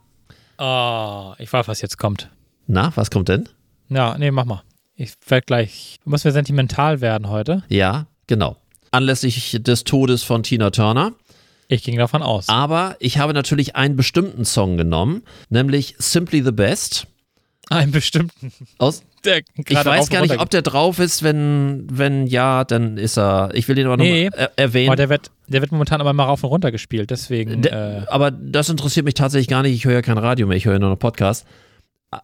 Oh, 0.58 1.34
ich 1.38 1.52
weiß, 1.52 1.68
was 1.68 1.80
jetzt 1.80 1.98
kommt. 1.98 2.30
Na, 2.66 2.92
was 2.94 3.10
kommt 3.10 3.28
denn? 3.28 3.48
Ja, 3.88 4.16
nee, 4.18 4.30
mach 4.30 4.44
mal. 4.44 4.62
Ich 4.94 5.14
werde 5.26 5.46
gleich. 5.46 5.98
Muss 6.04 6.24
wir 6.24 6.32
sentimental 6.32 7.00
werden 7.00 7.28
heute. 7.28 7.64
Ja, 7.68 8.06
genau. 8.26 8.56
Anlässlich 8.90 9.56
des 9.60 9.84
Todes 9.84 10.22
von 10.22 10.42
Tina 10.42 10.70
Turner. 10.70 11.12
Ich 11.68 11.84
ging 11.84 11.96
davon 11.96 12.22
aus. 12.22 12.48
Aber 12.48 12.96
ich 12.98 13.18
habe 13.18 13.32
natürlich 13.32 13.76
einen 13.76 13.94
bestimmten 13.96 14.44
Song 14.44 14.76
genommen, 14.76 15.22
nämlich 15.48 15.94
Simply 15.98 16.42
the 16.42 16.50
Best. 16.50 17.06
Einen 17.68 17.92
bestimmten. 17.92 18.52
Aus, 18.78 19.04
Der 19.24 19.42
ich 19.54 19.84
weiß 19.84 20.10
gar 20.10 20.22
nicht, 20.22 20.40
ob 20.40 20.50
der 20.50 20.62
drauf 20.62 20.98
ist. 20.98 21.22
Wenn, 21.22 21.86
wenn 21.88 22.26
ja, 22.26 22.64
dann 22.64 22.96
ist 22.96 23.16
er. 23.16 23.50
Ich 23.54 23.68
will 23.68 23.76
den 23.76 23.86
aber 23.86 23.96
Nee. 23.96 24.24
nochmal 24.24 24.40
er 24.40 24.48
geht. 24.48 24.58
erwähnen. 24.58 24.88
Aber 24.88 24.96
der 24.96 25.08
wird, 25.08 25.30
der 25.46 25.60
wird 25.60 25.70
momentan 25.70 26.00
aber 26.00 26.12
mal 26.12 26.24
rauf 26.24 26.42
und 26.42 26.48
runter 26.50 26.72
gespielt. 26.72 27.10
Deswegen. 27.10 27.62
Der- 27.62 28.02
äh, 28.02 28.06
aber 28.08 28.32
das 28.32 28.68
interessiert 28.70 29.04
mich 29.06 29.14
tatsächlich 29.14 29.46
gar 29.46 29.62
nicht. 29.62 29.74
Ich 29.74 29.84
höre 29.84 29.92
ja 29.92 30.02
kein 30.02 30.18
Radio 30.18 30.48
mehr, 30.48 30.56
ich 30.56 30.64
höre 30.64 30.72
ja 30.72 30.78
nur 30.80 30.90
noch 30.90 30.98
Podcast. 30.98 31.46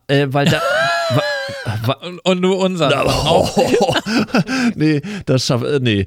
Äh, 0.09 0.27
weil 0.31 0.47
da. 0.47 0.61
und, 2.25 2.41
nur 2.41 2.59
unser. 2.59 3.05
oh, 3.07 3.49
nee, 4.75 5.01
das 5.27 5.47
schafft. 5.47 5.64
Äh, 5.64 5.81
nee. 5.81 6.07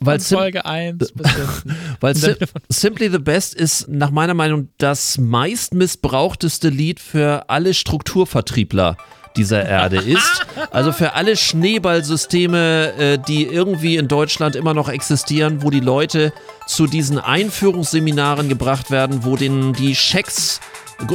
weil, 0.00 0.20
Sim, 0.20 0.38
Folge 0.38 0.64
1 0.64 1.12
bis 1.12 1.32
hinten. 1.34 1.76
weil 2.00 2.14
Sim, 2.14 2.34
Simply 2.68 3.10
the 3.10 3.18
Best 3.18 3.54
ist 3.54 3.88
nach 3.88 4.10
meiner 4.10 4.34
Meinung 4.34 4.68
das 4.78 5.18
meist 5.18 5.74
missbrauchteste 5.74 6.68
Lied 6.68 7.00
für 7.00 7.48
alle 7.48 7.74
Strukturvertriebler 7.74 8.96
dieser 9.36 9.64
Erde 9.64 9.98
ist. 9.98 10.46
Also 10.70 10.92
für 10.92 11.14
alle 11.14 11.36
Schneeballsysteme, 11.36 12.92
äh, 12.98 13.18
die 13.18 13.44
irgendwie 13.44 13.96
in 13.96 14.08
Deutschland 14.08 14.56
immer 14.56 14.74
noch 14.74 14.88
existieren, 14.88 15.62
wo 15.62 15.70
die 15.70 15.80
Leute 15.80 16.32
zu 16.66 16.86
diesen 16.86 17.18
Einführungsseminaren 17.18 18.48
gebracht 18.48 18.90
werden, 18.90 19.24
wo 19.24 19.36
denen 19.36 19.72
die 19.72 19.94
Schecks 19.94 20.60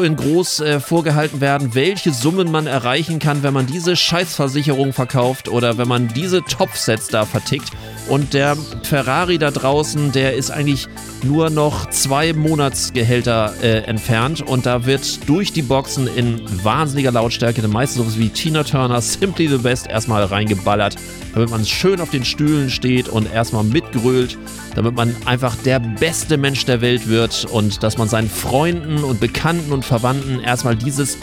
in 0.04 0.16
groß 0.16 0.62
äh, 0.62 0.80
vorgehalten 0.80 1.42
werden, 1.42 1.76
welche 1.76 2.12
Summen 2.12 2.50
man 2.52 2.68
erreichen 2.68 3.20
kann, 3.20 3.44
wenn 3.44 3.54
man 3.54 3.68
diese 3.68 3.96
Scheißversicherung 3.96 4.94
verkauft 4.94 5.50
oder 5.50 5.78
wenn 5.78 5.88
man 5.88 6.08
diese 6.08 6.42
Topsets 6.44 7.08
da 7.08 7.26
vertickt. 7.26 7.70
Und 8.08 8.34
der 8.34 8.56
Ferrari 8.84 9.38
da 9.38 9.52
draußen, 9.52 10.12
der 10.12 10.36
ist 10.36 10.52
eigentlich 10.52 10.88
nur 11.24 11.50
noch 11.50 11.90
zwei 11.90 12.34
Monatsgehälter 12.34 13.54
äh, 13.62 13.80
entfernt 13.84 14.42
und 14.42 14.66
da 14.66 14.86
wird 14.86 15.28
durch 15.28 15.54
die 15.54 15.62
Boxen 15.62 16.08
in 16.08 16.42
wahnsinniger 16.64 17.12
Lautstärke 17.12 17.66
meistens 17.68 18.04
sowas 18.04 18.20
wie 18.20 18.30
Tina 18.30 18.64
Turner 18.64 19.02
Simply 19.02 19.48
the 19.48 19.58
Best 19.58 19.88
erstmal 19.88 20.24
reingeballert, 20.26 20.96
damit 21.34 21.50
man 21.50 21.66
schön 21.66 22.02
auf 22.02 22.10
den 22.10 22.26
Stühlen 22.26 22.70
steht 22.70 23.10
und 23.10 23.32
erstmal 23.32 23.64
mitgrölt, 23.64 24.38
damit 24.76 24.96
man 24.96 25.16
einfach 25.26 25.56
der 25.56 25.80
beste 25.80 26.38
Mensch 26.38 26.66
der 26.66 26.82
Welt 26.82 27.08
wird 27.08 27.46
und 27.46 27.84
dass 27.84 27.98
man 27.98 28.08
seinen 28.08 28.30
Freunden 28.30 29.04
und 29.04 29.20
Bekannten 29.20 29.72
und 29.72 29.86
Verwandten 29.86 30.40
erstmal 30.40 30.76
dieses 30.76 31.18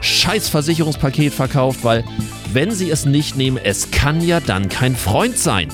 Scheißversicherungspaket 0.00 1.32
verkauft, 1.32 1.80
weil 1.82 2.04
wenn 2.52 2.70
sie 2.70 2.90
es 2.90 3.06
nicht 3.06 3.36
nehmen, 3.36 3.58
es 3.62 3.90
kann 3.90 4.20
ja 4.20 4.40
dann 4.40 4.68
kein 4.68 4.94
Freund 4.94 5.38
sein. 5.38 5.68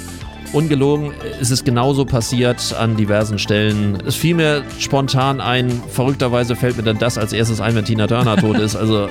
Ungelogen 0.53 1.13
ist 1.41 1.51
es 1.51 1.65
genauso 1.65 2.05
passiert 2.05 2.75
an 2.79 2.97
diversen 2.97 3.39
Stellen. 3.39 3.99
Es 4.07 4.17
fiel 4.17 4.35
mir 4.35 4.63
spontan 4.79 5.41
ein, 5.41 5.83
verrückterweise 5.91 6.57
fällt 6.57 6.77
mir 6.77 6.83
dann 6.83 6.99
das 6.99 7.17
als 7.17 7.33
erstes 7.33 7.61
ein, 7.61 7.75
wenn 7.75 7.85
Tina 7.87 8.07
Turner 8.07 8.37
tot 8.37 8.59
ist. 8.59 8.77
Also, 8.77 9.07
äh, 9.07 9.09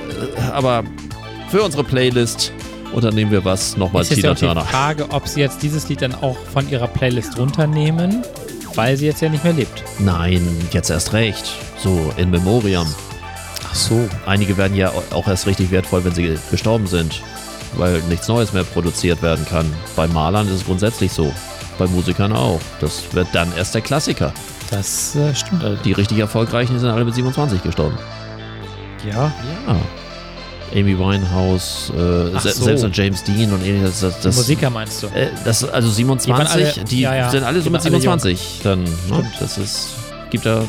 aber 0.52 0.84
für 1.48 1.62
unsere 1.62 1.82
Playlist 1.82 2.52
unternehmen 2.92 3.32
wir 3.32 3.44
was 3.44 3.76
nochmal 3.76 4.02
Ist 4.02 4.14
Tina 4.14 4.28
ja 4.28 4.32
auch 4.32 4.36
die 4.36 4.44
Turner. 4.44 4.60
Frage, 4.62 5.10
ob 5.10 5.26
sie 5.26 5.40
jetzt 5.40 5.62
dieses 5.62 5.88
Lied 5.88 6.02
dann 6.02 6.14
auch 6.14 6.36
von 6.52 6.68
ihrer 6.70 6.86
Playlist 6.86 7.36
runternehmen, 7.38 8.22
weil 8.76 8.96
sie 8.96 9.06
jetzt 9.06 9.20
ja 9.20 9.28
nicht 9.28 9.42
mehr 9.42 9.52
lebt. 9.52 9.82
Nein, 9.98 10.46
jetzt 10.70 10.90
erst 10.90 11.12
recht. 11.12 11.50
So, 11.78 12.12
in 12.18 12.30
Memoriam. 12.30 12.86
Ach 13.68 13.74
so. 13.74 14.08
Einige 14.26 14.56
werden 14.56 14.76
ja 14.76 14.92
auch 15.12 15.26
erst 15.26 15.46
richtig 15.46 15.72
wertvoll, 15.72 16.04
wenn 16.04 16.14
sie 16.14 16.38
gestorben 16.52 16.86
sind, 16.86 17.20
weil 17.76 18.00
nichts 18.08 18.28
Neues 18.28 18.52
mehr 18.52 18.64
produziert 18.64 19.22
werden 19.22 19.44
kann. 19.46 19.66
Bei 19.96 20.06
Malern 20.08 20.46
ist 20.48 20.54
es 20.54 20.64
grundsätzlich 20.64 21.12
so. 21.12 21.32
Bei 21.78 21.86
Musikern 21.86 22.32
auch. 22.32 22.60
Das 22.80 23.02
wird 23.12 23.28
dann 23.32 23.52
erst 23.56 23.74
der 23.74 23.80
Klassiker. 23.82 24.32
Das 24.70 25.16
äh, 25.16 25.34
stimmt 25.34 25.62
allerdings. 25.62 25.82
Die 25.82 25.92
richtig 25.92 26.18
erfolgreichen 26.18 26.78
sind 26.78 26.88
alle 26.90 27.04
mit 27.04 27.14
27 27.14 27.62
gestorben. 27.62 27.96
Ja. 29.06 29.32
Ja. 29.66 29.76
Amy 30.74 30.98
Winehouse, 30.98 31.90
äh, 31.94 32.38
se 32.38 32.50
so. 32.52 32.64
selbst 32.64 32.86
James 32.96 33.22
Dean 33.24 33.52
und 33.52 33.62
ähnliches. 33.64 34.00
Das, 34.00 34.16
Die 34.18 34.22
das, 34.24 34.36
Musiker 34.36 34.70
meinst 34.70 35.02
du? 35.02 35.06
Äh, 35.08 35.28
das, 35.44 35.64
also 35.64 35.90
27, 35.90 36.54
Die 36.56 36.62
alle- 36.80 36.84
die 36.88 37.00
ja, 37.00 37.14
ja. 37.14 37.30
sind 37.30 37.44
alle 37.44 37.60
so 37.60 37.68
mit 37.70 37.82
waren 37.84 37.92
alle 37.92 38.00
27 38.00 38.60
dann. 38.62 38.84
Ne? 38.84 39.30
Das 39.38 39.58
ist, 39.58 39.88
gibt 40.30 40.46
da, 40.46 40.62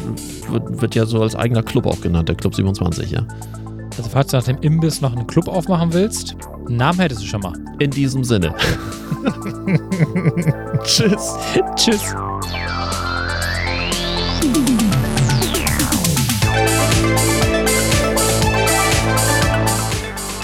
wird, 0.50 0.82
wird 0.82 0.96
ja 0.96 1.06
so 1.06 1.22
als 1.22 1.36
eigener 1.36 1.64
Club 1.64 1.86
auch 1.86 2.02
genannt, 2.02 2.28
der 2.28 2.36
Club 2.36 2.54
27, 2.56 3.12
ja. 3.12 3.22
Also 3.98 4.10
falls 4.10 4.32
du 4.32 4.38
nach 4.38 4.44
dem 4.44 4.58
Imbiss 4.62 5.02
noch 5.02 5.16
einen 5.16 5.28
Club 5.28 5.48
aufmachen 5.48 5.94
willst, 5.94 6.36
einen 6.68 6.78
Namen 6.78 7.00
hättest 7.00 7.22
du 7.22 7.28
schon 7.28 7.42
mal. 7.42 7.54
In 7.80 7.92
diesem 7.92 8.24
Sinne. 8.24 8.56
Tschüss. 10.84 11.36
Tschüss. 11.76 12.16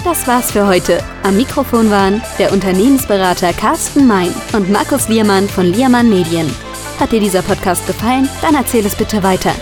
Das 0.04 0.26
war's 0.26 0.50
für 0.52 0.66
heute. 0.66 1.02
Am 1.22 1.36
Mikrofon 1.36 1.90
waren 1.90 2.22
der 2.38 2.52
Unternehmensberater 2.52 3.52
Carsten 3.52 4.06
Mein 4.06 4.32
und 4.52 4.70
Markus 4.70 5.08
Liermann 5.08 5.48
von 5.48 5.66
Liermann 5.66 6.08
Medien. 6.08 6.50
Hat 6.98 7.12
dir 7.12 7.20
dieser 7.20 7.42
Podcast 7.42 7.86
gefallen? 7.86 8.28
Dann 8.42 8.54
erzähl 8.54 8.84
es 8.84 8.94
bitte 8.94 9.22
weiter. 9.22 9.52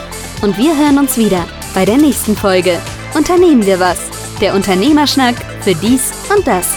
Und 0.42 0.58
wir 0.58 0.76
hören 0.76 0.98
uns 0.98 1.16
wieder 1.16 1.44
bei 1.74 1.84
der 1.84 1.96
nächsten 1.96 2.36
Folge. 2.36 2.78
Unternehmen 3.18 3.66
wir 3.66 3.80
was? 3.80 3.98
Der 4.40 4.54
Unternehmerschnack 4.54 5.34
für 5.62 5.74
dies 5.74 6.12
und 6.32 6.46
das. 6.46 6.76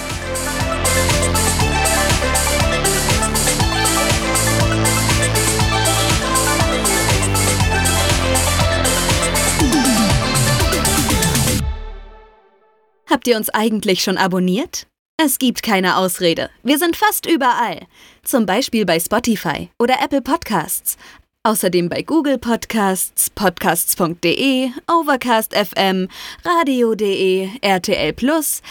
Habt 13.08 13.28
ihr 13.28 13.38
uns 13.38 13.52
eigentlich 13.52 14.02
schon 14.02 14.18
abonniert? 14.18 14.88
Es 15.24 15.38
gibt 15.38 15.62
keine 15.62 15.98
Ausrede. 15.98 16.50
Wir 16.64 16.80
sind 16.80 16.96
fast 16.96 17.28
überall. 17.28 17.86
Zum 18.24 18.48
Beispiel 18.48 18.88
bei 18.88 19.00
Spotify 19.00 19.70
oder 19.78 19.98
Apple 20.04 20.24
Podcasts. 20.24 20.98
Außerdem 21.44 21.90
bei 21.90 22.04
Google 22.04 22.38
Podcasts, 22.38 23.32
podcasts.de, 23.32 24.70
Overcast 24.88 25.56
FM, 25.56 26.08
radio.de, 26.46 27.50
RTL 27.62 28.14
Plus 28.14 28.62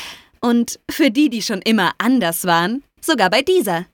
und 0.41 0.79
für 0.89 1.11
die, 1.11 1.29
die 1.29 1.43
schon 1.43 1.63
immer 1.63 1.91
anders 1.99 2.45
waren, 2.45 2.85
sogar 3.01 3.29
bei 3.29 3.43
dieser. 3.43 3.87